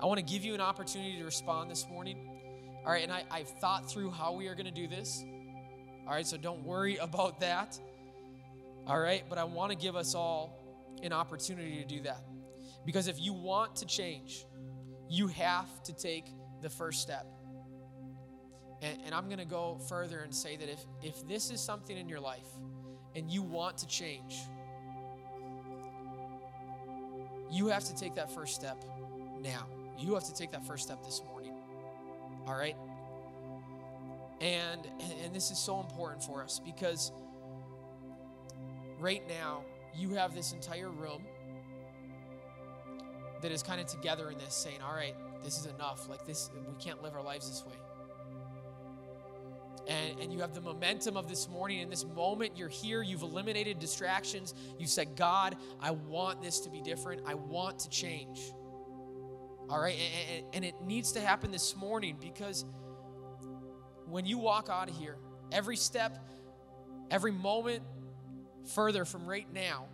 I 0.00 0.06
want 0.06 0.18
to 0.18 0.24
give 0.24 0.44
you 0.44 0.54
an 0.54 0.60
opportunity 0.60 1.18
to 1.18 1.24
respond 1.24 1.68
this 1.68 1.88
morning. 1.88 2.38
All 2.86 2.92
right, 2.92 3.02
and 3.02 3.12
I, 3.12 3.24
I've 3.32 3.48
thought 3.60 3.90
through 3.90 4.10
how 4.10 4.32
we 4.32 4.46
are 4.46 4.54
going 4.54 4.66
to 4.66 4.72
do 4.72 4.86
this. 4.86 5.24
All 6.06 6.14
right, 6.14 6.26
so 6.26 6.36
don't 6.36 6.62
worry 6.62 6.96
about 7.02 7.40
that. 7.40 7.76
All 8.86 8.98
right, 8.98 9.24
but 9.28 9.38
I 9.38 9.44
want 9.44 9.72
to 9.72 9.76
give 9.76 9.96
us 9.96 10.14
all 10.14 10.57
an 11.02 11.12
opportunity 11.12 11.78
to 11.78 11.84
do 11.84 12.00
that. 12.02 12.22
Because 12.84 13.08
if 13.08 13.20
you 13.20 13.32
want 13.32 13.76
to 13.76 13.86
change, 13.86 14.46
you 15.08 15.26
have 15.28 15.82
to 15.84 15.92
take 15.94 16.26
the 16.62 16.70
first 16.70 17.00
step. 17.00 17.26
And, 18.80 18.98
and 19.04 19.14
I'm 19.14 19.26
going 19.26 19.38
to 19.38 19.44
go 19.44 19.78
further 19.88 20.20
and 20.20 20.34
say 20.34 20.56
that 20.56 20.68
if, 20.68 20.80
if 21.02 21.26
this 21.26 21.50
is 21.50 21.60
something 21.60 21.96
in 21.96 22.08
your 22.08 22.20
life 22.20 22.48
and 23.14 23.30
you 23.30 23.42
want 23.42 23.78
to 23.78 23.86
change, 23.86 24.36
you 27.50 27.68
have 27.68 27.84
to 27.84 27.96
take 27.96 28.14
that 28.14 28.30
first 28.30 28.54
step 28.54 28.84
now. 29.40 29.66
You 29.98 30.14
have 30.14 30.24
to 30.24 30.34
take 30.34 30.52
that 30.52 30.66
first 30.66 30.84
step 30.84 31.02
this 31.04 31.22
morning. 31.26 31.54
All 32.46 32.54
right? 32.54 32.76
And 34.40 34.86
and 35.24 35.34
this 35.34 35.50
is 35.50 35.58
so 35.58 35.80
important 35.80 36.22
for 36.22 36.44
us 36.44 36.60
because 36.64 37.10
right 39.00 39.22
now 39.28 39.64
you 39.96 40.10
have 40.10 40.34
this 40.34 40.52
entire 40.52 40.90
room 40.90 41.24
that 43.42 43.52
is 43.52 43.62
kind 43.62 43.80
of 43.80 43.86
together 43.86 44.30
in 44.30 44.38
this 44.38 44.54
saying, 44.54 44.78
all 44.84 44.94
right, 44.94 45.14
this 45.44 45.58
is 45.58 45.66
enough. 45.66 46.08
Like 46.08 46.24
this, 46.26 46.50
we 46.66 46.74
can't 46.82 47.02
live 47.02 47.14
our 47.14 47.22
lives 47.22 47.48
this 47.48 47.64
way. 47.64 47.74
And, 49.86 50.20
and 50.20 50.32
you 50.32 50.40
have 50.40 50.52
the 50.52 50.60
momentum 50.60 51.16
of 51.16 51.28
this 51.28 51.48
morning. 51.48 51.78
In 51.78 51.88
this 51.88 52.04
moment, 52.04 52.56
you're 52.56 52.68
here. 52.68 53.02
You've 53.02 53.22
eliminated 53.22 53.78
distractions. 53.78 54.54
You 54.78 54.86
said, 54.86 55.16
God, 55.16 55.56
I 55.80 55.92
want 55.92 56.42
this 56.42 56.60
to 56.60 56.70
be 56.70 56.82
different. 56.82 57.22
I 57.26 57.34
want 57.34 57.78
to 57.80 57.88
change. 57.88 58.52
All 59.70 59.80
right. 59.80 59.96
And, 59.96 60.36
and, 60.36 60.54
and 60.56 60.64
it 60.64 60.74
needs 60.84 61.12
to 61.12 61.20
happen 61.20 61.50
this 61.50 61.74
morning 61.74 62.18
because 62.20 62.66
when 64.06 64.26
you 64.26 64.36
walk 64.38 64.68
out 64.70 64.90
of 64.90 64.96
here, 64.96 65.16
every 65.52 65.76
step, 65.76 66.18
every 67.10 67.32
moment 67.32 67.82
further 68.70 69.04
from 69.04 69.26
right 69.26 69.46
now, 69.52 69.86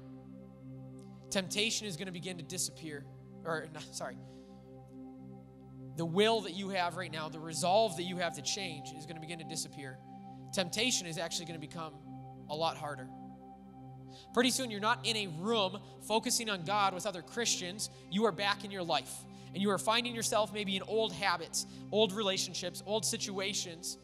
temptation 1.30 1.86
is 1.86 1.96
going 1.96 2.06
to 2.06 2.12
begin 2.12 2.38
to 2.38 2.44
disappear 2.44 3.04
or 3.44 3.66
sorry, 3.92 4.16
the 5.96 6.04
will 6.04 6.40
that 6.42 6.54
you 6.54 6.70
have 6.70 6.96
right 6.96 7.12
now, 7.12 7.28
the 7.28 7.38
resolve 7.38 7.96
that 7.96 8.02
you 8.02 8.16
have 8.16 8.34
to 8.34 8.42
change 8.42 8.88
is 8.98 9.06
going 9.06 9.16
to 9.16 9.20
begin 9.20 9.38
to 9.38 9.44
disappear. 9.44 9.98
Temptation 10.52 11.06
is 11.06 11.18
actually 11.18 11.46
going 11.46 11.60
to 11.60 11.66
become 11.66 11.94
a 12.50 12.54
lot 12.54 12.76
harder. 12.76 13.08
Pretty 14.32 14.50
soon, 14.50 14.70
you're 14.70 14.80
not 14.80 15.04
in 15.04 15.16
a 15.16 15.26
room 15.40 15.78
focusing 16.06 16.48
on 16.48 16.62
God 16.64 16.94
with 16.94 17.06
other 17.06 17.22
Christians. 17.22 17.90
You 18.10 18.24
are 18.26 18.32
back 18.32 18.64
in 18.64 18.70
your 18.70 18.82
life. 18.82 19.12
And 19.52 19.62
you 19.62 19.70
are 19.70 19.78
finding 19.78 20.14
yourself 20.14 20.52
maybe 20.52 20.76
in 20.76 20.82
old 20.82 21.12
habits, 21.12 21.66
old 21.92 22.12
relationships, 22.12 22.82
old 22.86 23.04
situations. 23.04 23.98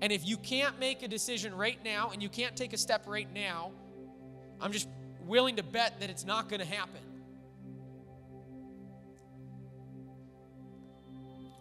And 0.00 0.12
if 0.12 0.26
you 0.26 0.36
can't 0.36 0.78
make 0.78 1.02
a 1.02 1.08
decision 1.08 1.54
right 1.54 1.78
now 1.84 2.10
and 2.12 2.22
you 2.22 2.28
can't 2.28 2.56
take 2.56 2.72
a 2.72 2.76
step 2.76 3.04
right 3.06 3.32
now, 3.32 3.72
I'm 4.60 4.72
just 4.72 4.88
willing 5.26 5.56
to 5.56 5.62
bet 5.62 6.00
that 6.00 6.10
it's 6.10 6.24
not 6.24 6.48
going 6.48 6.60
to 6.60 6.66
happen. 6.66 7.00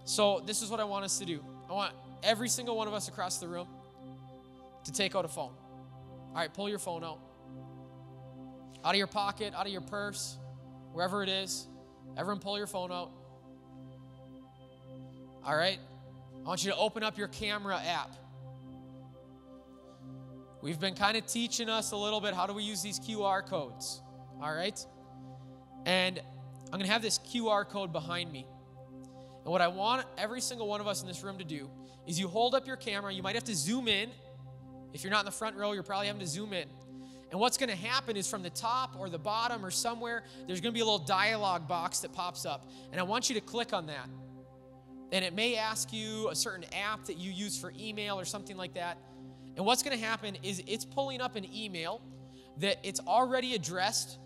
So, 0.03 0.43
this 0.45 0.61
is 0.61 0.69
what 0.69 0.79
I 0.79 0.83
want 0.83 1.03
us 1.03 1.17
to 1.19 1.25
do. 1.25 1.39
I 1.67 1.73
want 1.73 1.93
every 2.21 2.47
single 2.47 2.77
one 2.77 2.87
of 2.87 2.93
us 2.93 3.07
across 3.07 3.39
the 3.39 3.47
room 3.47 3.67
to 4.83 4.91
take 4.91 5.15
out 5.15 5.25
a 5.25 5.27
phone. 5.27 5.51
All 6.29 6.35
right, 6.35 6.53
pull 6.53 6.69
your 6.69 6.79
phone 6.79 7.03
out. 7.03 7.19
Out 8.83 8.91
of 8.91 8.97
your 8.97 9.07
pocket, 9.07 9.53
out 9.55 9.65
of 9.65 9.71
your 9.71 9.81
purse, 9.81 10.37
wherever 10.93 11.23
it 11.23 11.29
is. 11.29 11.65
Everyone, 12.17 12.39
pull 12.39 12.57
your 12.57 12.67
phone 12.67 12.91
out. 12.91 13.09
All 15.43 15.55
right? 15.55 15.79
I 16.43 16.47
want 16.47 16.63
you 16.63 16.71
to 16.71 16.77
open 16.77 17.01
up 17.03 17.17
your 17.17 17.27
camera 17.27 17.81
app. 17.83 18.15
We've 20.65 20.79
been 20.79 20.95
kind 20.95 21.15
of 21.15 21.27
teaching 21.27 21.69
us 21.69 21.91
a 21.91 21.95
little 21.95 22.19
bit 22.19 22.33
how 22.33 22.47
do 22.47 22.53
we 22.53 22.63
use 22.63 22.81
these 22.81 22.99
QR 22.99 23.45
codes. 23.45 24.01
All 24.41 24.51
right? 24.51 24.83
And 25.85 26.17
I'm 26.17 26.71
going 26.71 26.87
to 26.87 26.91
have 26.91 27.03
this 27.03 27.19
QR 27.19 27.69
code 27.69 27.93
behind 27.93 28.31
me. 28.31 28.47
And 29.43 29.51
what 29.51 29.61
I 29.61 29.67
want 29.67 30.07
every 30.17 30.41
single 30.41 30.67
one 30.67 30.81
of 30.81 30.87
us 30.87 31.03
in 31.03 31.07
this 31.07 31.23
room 31.23 31.37
to 31.37 31.43
do 31.43 31.69
is 32.07 32.19
you 32.19 32.27
hold 32.27 32.55
up 32.55 32.65
your 32.65 32.77
camera. 32.77 33.13
You 33.13 33.21
might 33.21 33.35
have 33.35 33.43
to 33.43 33.53
zoom 33.53 33.87
in. 33.87 34.09
If 34.91 35.03
you're 35.03 35.11
not 35.11 35.19
in 35.19 35.25
the 35.25 35.31
front 35.31 35.55
row, 35.55 35.71
you're 35.73 35.83
probably 35.83 36.07
having 36.07 36.21
to 36.21 36.27
zoom 36.27 36.51
in. 36.51 36.67
And 37.29 37.39
what's 37.39 37.59
going 37.59 37.69
to 37.69 37.75
happen 37.75 38.17
is 38.17 38.27
from 38.27 38.41
the 38.41 38.49
top 38.49 38.95
or 38.97 39.07
the 39.07 39.19
bottom 39.19 39.63
or 39.63 39.69
somewhere, 39.69 40.23
there's 40.47 40.61
going 40.61 40.73
to 40.73 40.75
be 40.75 40.81
a 40.81 40.85
little 40.85 40.97
dialogue 40.97 41.67
box 41.67 41.99
that 41.99 42.11
pops 42.11 42.43
up. 42.43 42.67
And 42.91 42.99
I 42.99 43.03
want 43.03 43.29
you 43.29 43.35
to 43.35 43.41
click 43.41 43.71
on 43.71 43.85
that. 43.85 44.09
And 45.11 45.23
it 45.23 45.35
may 45.35 45.57
ask 45.57 45.93
you 45.93 46.29
a 46.29 46.35
certain 46.35 46.65
app 46.73 47.05
that 47.05 47.19
you 47.19 47.31
use 47.31 47.55
for 47.55 47.71
email 47.79 48.19
or 48.19 48.25
something 48.25 48.57
like 48.57 48.73
that. 48.73 48.97
And 49.55 49.65
what's 49.65 49.83
going 49.83 49.97
to 49.97 50.03
happen 50.03 50.37
is 50.43 50.61
it's 50.67 50.85
pulling 50.85 51.21
up 51.21 51.35
an 51.35 51.45
email 51.53 52.01
that 52.57 52.77
it's 52.83 52.99
already 53.01 53.55
addressed 53.55 54.17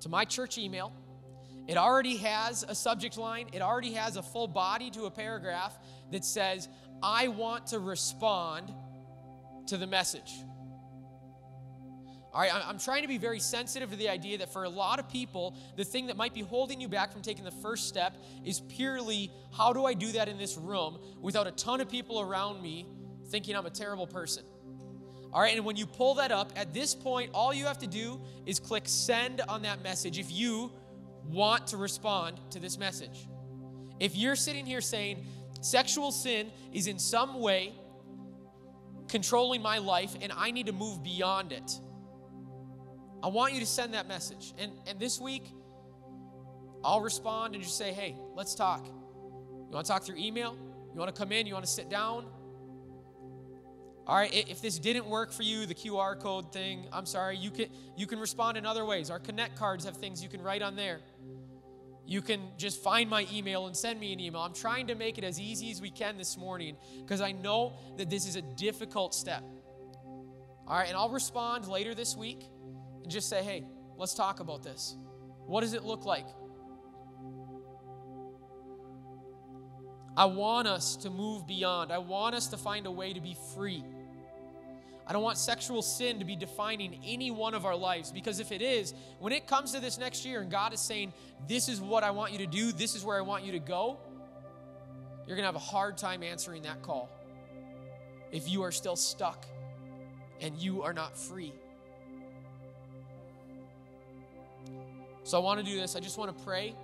to 0.00 0.08
my 0.08 0.24
church 0.24 0.58
email. 0.58 0.92
It 1.68 1.76
already 1.76 2.16
has 2.16 2.64
a 2.66 2.74
subject 2.74 3.16
line, 3.16 3.48
it 3.52 3.62
already 3.62 3.92
has 3.92 4.16
a 4.16 4.22
full 4.22 4.48
body 4.48 4.90
to 4.90 5.04
a 5.04 5.10
paragraph 5.10 5.78
that 6.10 6.24
says, 6.24 6.68
I 7.02 7.28
want 7.28 7.68
to 7.68 7.78
respond 7.78 8.72
to 9.68 9.76
the 9.76 9.86
message. 9.86 10.32
All 12.34 12.40
right, 12.40 12.50
I'm 12.52 12.78
trying 12.78 13.02
to 13.02 13.08
be 13.08 13.18
very 13.18 13.38
sensitive 13.38 13.90
to 13.90 13.96
the 13.96 14.08
idea 14.08 14.38
that 14.38 14.52
for 14.52 14.64
a 14.64 14.68
lot 14.68 14.98
of 14.98 15.08
people, 15.08 15.54
the 15.76 15.84
thing 15.84 16.06
that 16.06 16.16
might 16.16 16.32
be 16.32 16.40
holding 16.40 16.80
you 16.80 16.88
back 16.88 17.12
from 17.12 17.20
taking 17.20 17.44
the 17.44 17.50
first 17.50 17.88
step 17.88 18.16
is 18.42 18.60
purely 18.60 19.30
how 19.54 19.74
do 19.74 19.84
I 19.84 19.92
do 19.92 20.12
that 20.12 20.28
in 20.28 20.38
this 20.38 20.56
room 20.56 20.98
without 21.20 21.46
a 21.46 21.50
ton 21.50 21.82
of 21.82 21.90
people 21.90 22.20
around 22.20 22.62
me 22.62 22.86
thinking 23.28 23.54
I'm 23.54 23.66
a 23.66 23.70
terrible 23.70 24.06
person? 24.06 24.44
All 25.32 25.40
right, 25.40 25.56
and 25.56 25.64
when 25.64 25.76
you 25.76 25.86
pull 25.86 26.14
that 26.16 26.30
up, 26.30 26.52
at 26.56 26.74
this 26.74 26.94
point, 26.94 27.30
all 27.32 27.54
you 27.54 27.64
have 27.64 27.78
to 27.78 27.86
do 27.86 28.20
is 28.44 28.60
click 28.60 28.82
send 28.86 29.40
on 29.48 29.62
that 29.62 29.82
message 29.82 30.18
if 30.18 30.30
you 30.30 30.70
want 31.24 31.68
to 31.68 31.78
respond 31.78 32.38
to 32.50 32.58
this 32.58 32.78
message. 32.78 33.28
If 33.98 34.14
you're 34.14 34.36
sitting 34.36 34.66
here 34.66 34.82
saying 34.82 35.24
sexual 35.60 36.12
sin 36.12 36.50
is 36.72 36.86
in 36.86 36.98
some 36.98 37.40
way 37.40 37.72
controlling 39.08 39.62
my 39.62 39.78
life 39.78 40.14
and 40.20 40.32
I 40.36 40.50
need 40.50 40.66
to 40.66 40.72
move 40.72 41.02
beyond 41.02 41.52
it, 41.52 41.80
I 43.22 43.28
want 43.28 43.54
you 43.54 43.60
to 43.60 43.66
send 43.66 43.94
that 43.94 44.08
message. 44.08 44.52
And, 44.58 44.72
and 44.86 44.98
this 44.98 45.20
week, 45.20 45.44
I'll 46.84 47.00
respond 47.00 47.54
and 47.54 47.62
just 47.62 47.78
say, 47.78 47.92
hey, 47.92 48.16
let's 48.34 48.54
talk. 48.54 48.84
You 48.84 49.70
want 49.70 49.86
to 49.86 49.92
talk 49.92 50.02
through 50.02 50.16
email? 50.16 50.56
You 50.92 50.98
want 50.98 51.14
to 51.14 51.18
come 51.18 51.32
in? 51.32 51.46
You 51.46 51.54
want 51.54 51.64
to 51.64 51.70
sit 51.70 51.88
down? 51.88 52.26
All 54.06 54.16
right, 54.16 54.32
if 54.32 54.60
this 54.60 54.78
didn't 54.78 55.06
work 55.06 55.32
for 55.32 55.44
you, 55.44 55.64
the 55.64 55.74
QR 55.74 56.18
code 56.18 56.52
thing, 56.52 56.86
I'm 56.92 57.06
sorry, 57.06 57.36
you 57.36 57.50
can 57.50 57.68
you 57.96 58.06
can 58.06 58.18
respond 58.18 58.58
in 58.58 58.66
other 58.66 58.84
ways. 58.84 59.10
Our 59.10 59.20
connect 59.20 59.56
cards 59.56 59.84
have 59.84 59.96
things 59.96 60.22
you 60.22 60.28
can 60.28 60.42
write 60.42 60.60
on 60.60 60.74
there. 60.74 61.00
You 62.04 62.20
can 62.20 62.40
just 62.58 62.82
find 62.82 63.08
my 63.08 63.26
email 63.32 63.66
and 63.66 63.76
send 63.76 64.00
me 64.00 64.12
an 64.12 64.18
email. 64.18 64.40
I'm 64.40 64.54
trying 64.54 64.88
to 64.88 64.96
make 64.96 65.18
it 65.18 65.24
as 65.24 65.38
easy 65.38 65.70
as 65.70 65.80
we 65.80 65.90
can 65.90 66.18
this 66.18 66.36
morning 66.36 66.76
because 67.00 67.20
I 67.20 67.30
know 67.30 67.74
that 67.96 68.10
this 68.10 68.26
is 68.26 68.34
a 68.34 68.42
difficult 68.42 69.14
step. 69.14 69.44
All 70.66 70.78
right, 70.78 70.88
and 70.88 70.96
I'll 70.96 71.10
respond 71.10 71.68
later 71.68 71.94
this 71.94 72.16
week 72.16 72.44
and 73.02 73.10
just 73.10 73.28
say, 73.28 73.42
hey, 73.42 73.64
let's 73.96 74.14
talk 74.14 74.40
about 74.40 74.64
this. 74.64 74.96
What 75.46 75.60
does 75.60 75.74
it 75.74 75.84
look 75.84 76.04
like? 76.04 76.26
I 80.16 80.26
want 80.26 80.68
us 80.68 80.96
to 80.96 81.10
move 81.10 81.46
beyond. 81.46 81.90
I 81.90 81.98
want 81.98 82.34
us 82.34 82.48
to 82.48 82.56
find 82.56 82.86
a 82.86 82.90
way 82.90 83.12
to 83.12 83.20
be 83.20 83.36
free. 83.54 83.82
I 85.06 85.12
don't 85.12 85.22
want 85.22 85.38
sexual 85.38 85.82
sin 85.82 86.18
to 86.20 86.24
be 86.24 86.36
defining 86.36 87.00
any 87.04 87.30
one 87.30 87.54
of 87.54 87.66
our 87.66 87.74
lives 87.74 88.12
because 88.12 88.38
if 88.38 88.52
it 88.52 88.62
is, 88.62 88.94
when 89.18 89.32
it 89.32 89.46
comes 89.46 89.72
to 89.72 89.80
this 89.80 89.98
next 89.98 90.24
year 90.24 90.40
and 90.40 90.50
God 90.50 90.72
is 90.72 90.80
saying, 90.80 91.12
This 91.48 91.68
is 91.68 91.80
what 91.80 92.04
I 92.04 92.10
want 92.10 92.32
you 92.32 92.38
to 92.38 92.46
do, 92.46 92.72
this 92.72 92.94
is 92.94 93.04
where 93.04 93.18
I 93.18 93.22
want 93.22 93.44
you 93.44 93.52
to 93.52 93.58
go, 93.58 93.98
you're 95.26 95.36
going 95.36 95.42
to 95.42 95.46
have 95.46 95.56
a 95.56 95.58
hard 95.58 95.96
time 95.96 96.22
answering 96.22 96.62
that 96.62 96.82
call 96.82 97.08
if 98.30 98.48
you 98.48 98.62
are 98.62 98.72
still 98.72 98.96
stuck 98.96 99.44
and 100.40 100.56
you 100.58 100.82
are 100.82 100.92
not 100.92 101.16
free. 101.16 101.52
So 105.24 105.38
I 105.38 105.40
want 105.40 105.64
to 105.64 105.64
do 105.64 105.78
this. 105.78 105.94
I 105.94 106.00
just 106.00 106.18
want 106.18 106.36
to 106.36 106.44
pray 106.44 106.74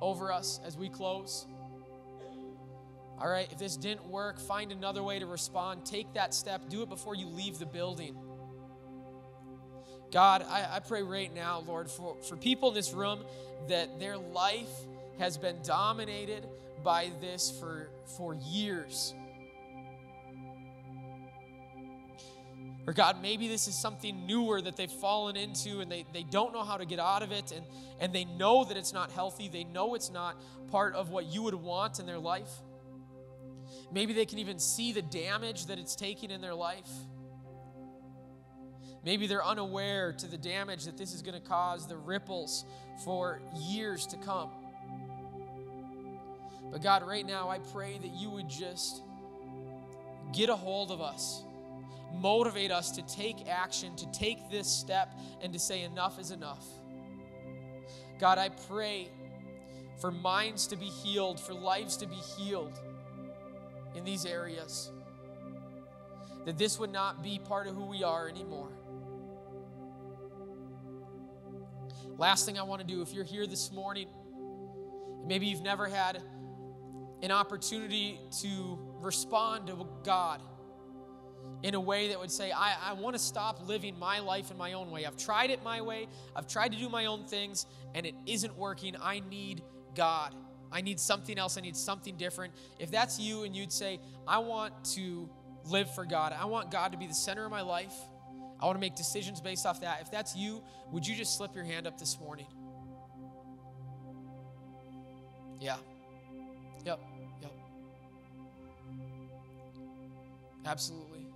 over 0.00 0.32
us 0.32 0.60
as 0.64 0.76
we 0.76 0.88
close. 0.88 1.46
All 3.18 3.28
right, 3.28 3.48
if 3.50 3.58
this 3.58 3.76
didn't 3.76 4.06
work, 4.06 4.38
find 4.38 4.72
another 4.72 5.02
way 5.02 5.18
to 5.18 5.26
respond. 5.26 5.86
Take 5.86 6.12
that 6.14 6.34
step. 6.34 6.68
Do 6.68 6.82
it 6.82 6.88
before 6.88 7.14
you 7.14 7.26
leave 7.28 7.58
the 7.58 7.66
building. 7.66 8.16
God, 10.12 10.44
I, 10.48 10.76
I 10.76 10.80
pray 10.80 11.02
right 11.02 11.34
now, 11.34 11.64
Lord, 11.66 11.90
for, 11.90 12.16
for 12.28 12.36
people 12.36 12.68
in 12.68 12.74
this 12.74 12.92
room 12.92 13.24
that 13.68 13.98
their 13.98 14.16
life 14.16 14.70
has 15.18 15.38
been 15.38 15.56
dominated 15.64 16.46
by 16.84 17.10
this 17.20 17.50
for, 17.58 17.88
for 18.16 18.34
years. 18.34 19.14
Or 22.86 22.92
God, 22.92 23.20
maybe 23.20 23.48
this 23.48 23.66
is 23.66 23.74
something 23.74 24.26
newer 24.26 24.60
that 24.60 24.76
they've 24.76 24.90
fallen 24.90 25.36
into 25.36 25.80
and 25.80 25.90
they, 25.90 26.06
they 26.12 26.22
don't 26.22 26.52
know 26.52 26.62
how 26.62 26.76
to 26.76 26.84
get 26.84 27.00
out 27.00 27.22
of 27.22 27.32
it 27.32 27.50
and, 27.50 27.64
and 27.98 28.12
they 28.12 28.24
know 28.24 28.64
that 28.64 28.76
it's 28.76 28.92
not 28.92 29.10
healthy. 29.10 29.48
They 29.48 29.64
know 29.64 29.96
it's 29.96 30.10
not 30.10 30.40
part 30.70 30.94
of 30.94 31.10
what 31.10 31.26
you 31.26 31.42
would 31.42 31.54
want 31.54 31.98
in 31.98 32.06
their 32.06 32.18
life. 32.18 32.50
Maybe 33.92 34.12
they 34.12 34.26
can 34.26 34.38
even 34.38 34.58
see 34.58 34.92
the 34.92 35.02
damage 35.02 35.66
that 35.66 35.78
it's 35.78 35.96
taking 35.96 36.30
in 36.30 36.40
their 36.40 36.54
life. 36.54 36.90
Maybe 39.04 39.26
they're 39.26 39.44
unaware 39.44 40.12
to 40.12 40.26
the 40.26 40.38
damage 40.38 40.84
that 40.84 40.96
this 40.96 41.12
is 41.12 41.22
going 41.22 41.40
to 41.40 41.48
cause, 41.48 41.86
the 41.86 41.96
ripples 41.96 42.64
for 43.04 43.40
years 43.56 44.06
to 44.08 44.16
come. 44.16 44.50
But 46.72 46.82
God, 46.82 47.06
right 47.06 47.24
now, 47.24 47.48
I 47.48 47.58
pray 47.58 47.98
that 47.98 48.14
you 48.14 48.30
would 48.30 48.48
just 48.48 49.02
get 50.32 50.48
a 50.48 50.56
hold 50.56 50.90
of 50.90 51.00
us 51.00 51.42
motivate 52.20 52.70
us 52.70 52.90
to 52.92 53.02
take 53.02 53.48
action, 53.48 53.94
to 53.96 54.06
take 54.12 54.50
this 54.50 54.68
step, 54.68 55.12
and 55.42 55.52
to 55.52 55.58
say, 55.58 55.82
enough 55.82 56.18
is 56.18 56.30
enough. 56.30 56.64
God, 58.18 58.38
I 58.38 58.48
pray 58.48 59.08
for 60.00 60.10
minds 60.10 60.66
to 60.68 60.76
be 60.76 60.86
healed, 60.86 61.38
for 61.40 61.54
lives 61.54 61.96
to 61.98 62.06
be 62.06 62.16
healed 62.16 62.78
in 63.96 64.04
these 64.04 64.24
areas. 64.24 64.92
That 66.44 66.58
this 66.58 66.78
would 66.78 66.92
not 66.92 67.22
be 67.22 67.40
part 67.40 67.66
of 67.66 67.74
who 67.74 67.86
we 67.86 68.04
are 68.04 68.28
anymore. 68.28 68.70
Last 72.18 72.46
thing 72.46 72.58
I 72.58 72.62
want 72.62 72.80
to 72.80 72.86
do, 72.86 73.02
if 73.02 73.12
you're 73.12 73.24
here 73.24 73.46
this 73.46 73.72
morning, 73.72 74.08
maybe 75.26 75.46
you've 75.46 75.62
never 75.62 75.86
had 75.86 76.22
an 77.22 77.30
opportunity 77.30 78.20
to 78.42 78.78
respond 79.00 79.66
to 79.66 79.86
God 80.04 80.40
in 81.62 81.74
a 81.74 81.80
way 81.80 82.08
that 82.08 82.20
would 82.20 82.30
say, 82.30 82.52
I, 82.52 82.76
I 82.90 82.92
want 82.92 83.16
to 83.16 83.18
stop 83.18 83.66
living 83.66 83.98
my 83.98 84.20
life 84.20 84.50
in 84.50 84.56
my 84.56 84.74
own 84.74 84.90
way. 84.90 85.04
I've 85.04 85.16
tried 85.16 85.50
it 85.50 85.62
my 85.62 85.80
way, 85.80 86.06
I've 86.34 86.46
tried 86.46 86.72
to 86.72 86.78
do 86.78 86.88
my 86.88 87.06
own 87.06 87.24
things, 87.24 87.66
and 87.94 88.06
it 88.06 88.14
isn't 88.26 88.56
working. 88.56 88.94
I 89.00 89.20
need 89.28 89.62
God. 89.94 90.34
I 90.72 90.80
need 90.80 91.00
something 91.00 91.38
else. 91.38 91.56
I 91.56 91.60
need 91.60 91.76
something 91.76 92.16
different. 92.16 92.52
If 92.78 92.90
that's 92.90 93.18
you 93.18 93.44
and 93.44 93.54
you'd 93.54 93.72
say, 93.72 94.00
I 94.26 94.38
want 94.38 94.72
to 94.94 95.28
live 95.64 95.92
for 95.94 96.04
God, 96.04 96.34
I 96.38 96.44
want 96.46 96.70
God 96.70 96.92
to 96.92 96.98
be 96.98 97.06
the 97.06 97.14
center 97.14 97.44
of 97.44 97.50
my 97.50 97.62
life, 97.62 97.94
I 98.60 98.66
want 98.66 98.76
to 98.76 98.80
make 98.80 98.94
decisions 98.94 99.40
based 99.40 99.66
off 99.66 99.80
that. 99.82 100.00
If 100.00 100.10
that's 100.10 100.34
you, 100.34 100.62
would 100.92 101.06
you 101.06 101.14
just 101.14 101.36
slip 101.36 101.54
your 101.54 101.64
hand 101.64 101.86
up 101.86 101.98
this 101.98 102.18
morning? 102.18 102.46
Yeah. 105.60 105.76
Yep. 106.84 107.00
Yep. 107.42 107.52
Absolutely. 110.64 111.26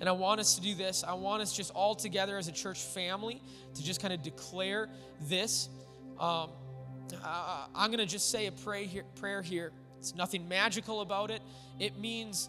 And 0.00 0.08
I 0.08 0.12
want 0.12 0.40
us 0.40 0.56
to 0.56 0.60
do 0.60 0.74
this. 0.74 1.04
I 1.06 1.12
want 1.12 1.42
us 1.42 1.52
just 1.56 1.70
all 1.74 1.94
together 1.94 2.36
as 2.36 2.48
a 2.48 2.52
church 2.52 2.80
family 2.80 3.40
to 3.74 3.84
just 3.84 4.00
kind 4.00 4.12
of 4.12 4.22
declare 4.22 4.88
this. 5.28 5.68
Um, 6.18 6.50
I, 7.24 7.66
I'm 7.74 7.90
going 7.90 7.98
to 7.98 8.06
just 8.06 8.30
say 8.30 8.46
a 8.46 8.52
pray 8.52 8.86
here, 8.86 9.04
prayer 9.16 9.42
here. 9.42 9.72
It's 9.98 10.14
nothing 10.14 10.48
magical 10.48 11.00
about 11.00 11.30
it. 11.30 11.42
It 11.78 11.98
means 11.98 12.48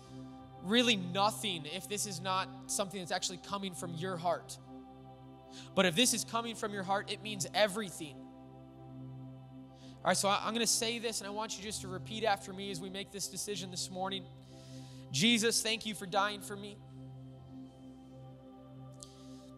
really 0.63 0.95
nothing 0.95 1.65
if 1.65 1.87
this 1.89 2.05
is 2.05 2.21
not 2.21 2.47
something 2.67 2.99
that's 2.99 3.11
actually 3.11 3.39
coming 3.47 3.73
from 3.73 3.93
your 3.95 4.17
heart. 4.17 4.57
But 5.75 5.85
if 5.85 5.95
this 5.95 6.13
is 6.13 6.23
coming 6.23 6.55
from 6.55 6.73
your 6.73 6.83
heart, 6.83 7.11
it 7.11 7.21
means 7.21 7.45
everything. 7.53 8.15
All 10.03 10.09
right, 10.09 10.17
so 10.17 10.29
I'm 10.29 10.53
going 10.53 10.65
to 10.65 10.67
say 10.67 10.99
this, 10.99 11.19
and 11.21 11.27
I 11.27 11.31
want 11.31 11.57
you 11.57 11.63
just 11.63 11.81
to 11.81 11.87
repeat 11.87 12.23
after 12.23 12.51
me 12.51 12.71
as 12.71 12.81
we 12.81 12.89
make 12.89 13.11
this 13.11 13.27
decision 13.27 13.71
this 13.71 13.89
morning. 13.89 14.23
Jesus, 15.11 15.61
thank 15.61 15.85
you 15.85 15.93
for 15.93 16.05
dying 16.05 16.41
for 16.41 16.55
me. 16.55 16.77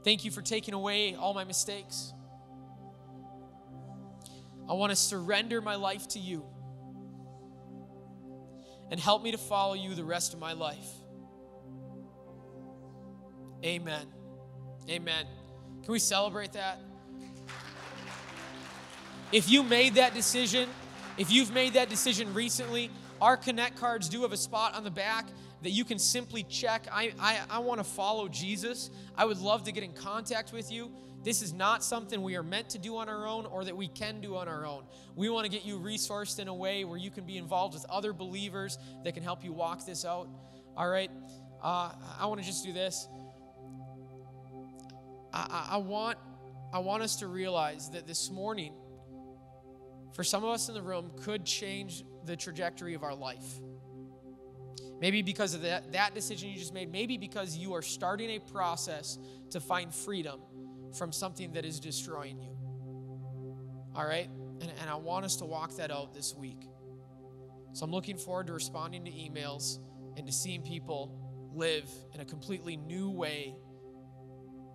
Thank 0.03 0.23
you 0.23 0.29
for 0.29 0.43
taking 0.43 0.75
away 0.75 1.15
all 1.15 1.33
my 1.33 1.45
mistakes. 1.45 2.13
I 4.67 4.73
want 4.73 4.91
to 4.91 4.95
surrender 4.95 5.61
my 5.61 5.75
life 5.75 6.07
to 6.09 6.19
you 6.19 6.43
and 8.91 8.99
help 8.99 9.23
me 9.23 9.31
to 9.31 9.37
follow 9.37 9.73
you 9.73 9.95
the 9.95 10.03
rest 10.03 10.33
of 10.33 10.39
my 10.39 10.53
life. 10.53 10.89
Amen. 13.63 14.05
Amen. 14.89 15.25
Can 15.83 15.91
we 15.91 15.99
celebrate 15.99 16.53
that? 16.53 16.79
If 19.31 19.49
you 19.49 19.63
made 19.63 19.95
that 19.95 20.13
decision, 20.13 20.69
if 21.17 21.31
you've 21.31 21.53
made 21.53 21.73
that 21.73 21.89
decision 21.89 22.33
recently, 22.33 22.91
our 23.21 23.37
Connect 23.37 23.75
cards 23.77 24.07
do 24.09 24.21
have 24.21 24.33
a 24.33 24.37
spot 24.37 24.75
on 24.75 24.83
the 24.83 24.91
back 24.91 25.27
that 25.63 25.71
you 25.71 25.83
can 25.83 25.97
simply 25.97 26.43
check. 26.43 26.85
I, 26.91 27.13
I, 27.19 27.39
I 27.49 27.59
want 27.59 27.79
to 27.79 27.83
follow 27.83 28.27
Jesus. 28.27 28.91
I 29.17 29.25
would 29.25 29.39
love 29.39 29.63
to 29.63 29.71
get 29.71 29.83
in 29.83 29.93
contact 29.93 30.53
with 30.53 30.71
you. 30.71 30.91
This 31.25 31.41
is 31.41 31.53
not 31.53 31.83
something 31.83 32.21
we 32.21 32.35
are 32.35 32.43
meant 32.43 32.69
to 32.69 32.77
do 32.77 32.97
on 32.97 33.09
our 33.09 33.25
own 33.25 33.47
or 33.47 33.65
that 33.65 33.75
we 33.75 33.87
can 33.87 34.21
do 34.21 34.35
on 34.35 34.47
our 34.47 34.63
own. 34.63 34.83
We 35.15 35.27
want 35.27 35.45
to 35.45 35.51
get 35.51 35.65
you 35.65 35.79
resourced 35.79 36.37
in 36.37 36.47
a 36.47 36.53
way 36.53 36.85
where 36.85 36.99
you 36.99 37.09
can 37.09 37.25
be 37.25 37.37
involved 37.37 37.73
with 37.73 37.83
other 37.89 38.13
believers 38.13 38.77
that 39.03 39.15
can 39.15 39.23
help 39.23 39.43
you 39.43 39.51
walk 39.51 39.87
this 39.87 40.05
out. 40.05 40.29
All 40.77 40.87
right? 40.87 41.09
Uh, 41.63 41.89
I 42.19 42.27
want 42.27 42.41
to 42.41 42.45
just 42.45 42.63
do 42.63 42.73
this. 42.73 43.07
I, 45.33 45.47
I, 45.49 45.67
I, 45.71 45.77
want, 45.77 46.19
I 46.71 46.77
want 46.77 47.01
us 47.01 47.15
to 47.15 47.27
realize 47.27 47.89
that 47.89 48.05
this 48.05 48.29
morning, 48.29 48.75
for 50.13 50.23
some 50.23 50.43
of 50.43 50.51
us 50.51 50.69
in 50.69 50.75
the 50.75 50.83
room, 50.83 51.09
could 51.23 51.43
change 51.43 52.03
the 52.25 52.35
trajectory 52.35 52.93
of 52.93 53.01
our 53.01 53.15
life. 53.15 53.59
Maybe 55.01 55.23
because 55.23 55.55
of 55.55 55.63
that, 55.63 55.91
that 55.93 56.13
decision 56.13 56.49
you 56.49 56.59
just 56.59 56.73
made, 56.73 56.91
maybe 56.91 57.17
because 57.17 57.57
you 57.57 57.73
are 57.73 57.81
starting 57.81 58.29
a 58.29 58.39
process 58.39 59.17
to 59.49 59.59
find 59.59 59.91
freedom 59.91 60.39
from 60.97 61.11
something 61.11 61.53
that 61.53 61.65
is 61.65 61.79
destroying 61.79 62.41
you. 62.41 62.57
All 63.95 64.05
right? 64.05 64.29
And, 64.61 64.71
and 64.81 64.89
I 64.89 64.95
want 64.95 65.25
us 65.25 65.37
to 65.37 65.45
walk 65.45 65.75
that 65.77 65.91
out 65.91 66.13
this 66.13 66.35
week. 66.35 66.67
So 67.73 67.85
I'm 67.85 67.91
looking 67.91 68.17
forward 68.17 68.47
to 68.47 68.53
responding 68.53 69.05
to 69.05 69.11
emails 69.11 69.79
and 70.17 70.25
to 70.25 70.33
seeing 70.33 70.61
people 70.61 71.51
live 71.53 71.89
in 72.13 72.21
a 72.21 72.25
completely 72.25 72.77
new 72.77 73.09
way 73.09 73.55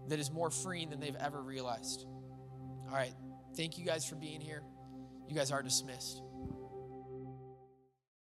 that 0.08 0.18
is 0.18 0.30
more 0.30 0.50
freeing 0.50 0.90
than 0.90 1.00
they've 1.00 1.16
ever 1.16 1.40
realized. 1.42 2.06
All 2.88 2.94
right. 2.94 3.14
Thank 3.56 3.78
you 3.78 3.84
guys 3.84 4.04
for 4.04 4.16
being 4.16 4.40
here. 4.40 4.62
You 5.28 5.34
guys 5.34 5.50
are 5.50 5.62
dismissed. 5.62 6.22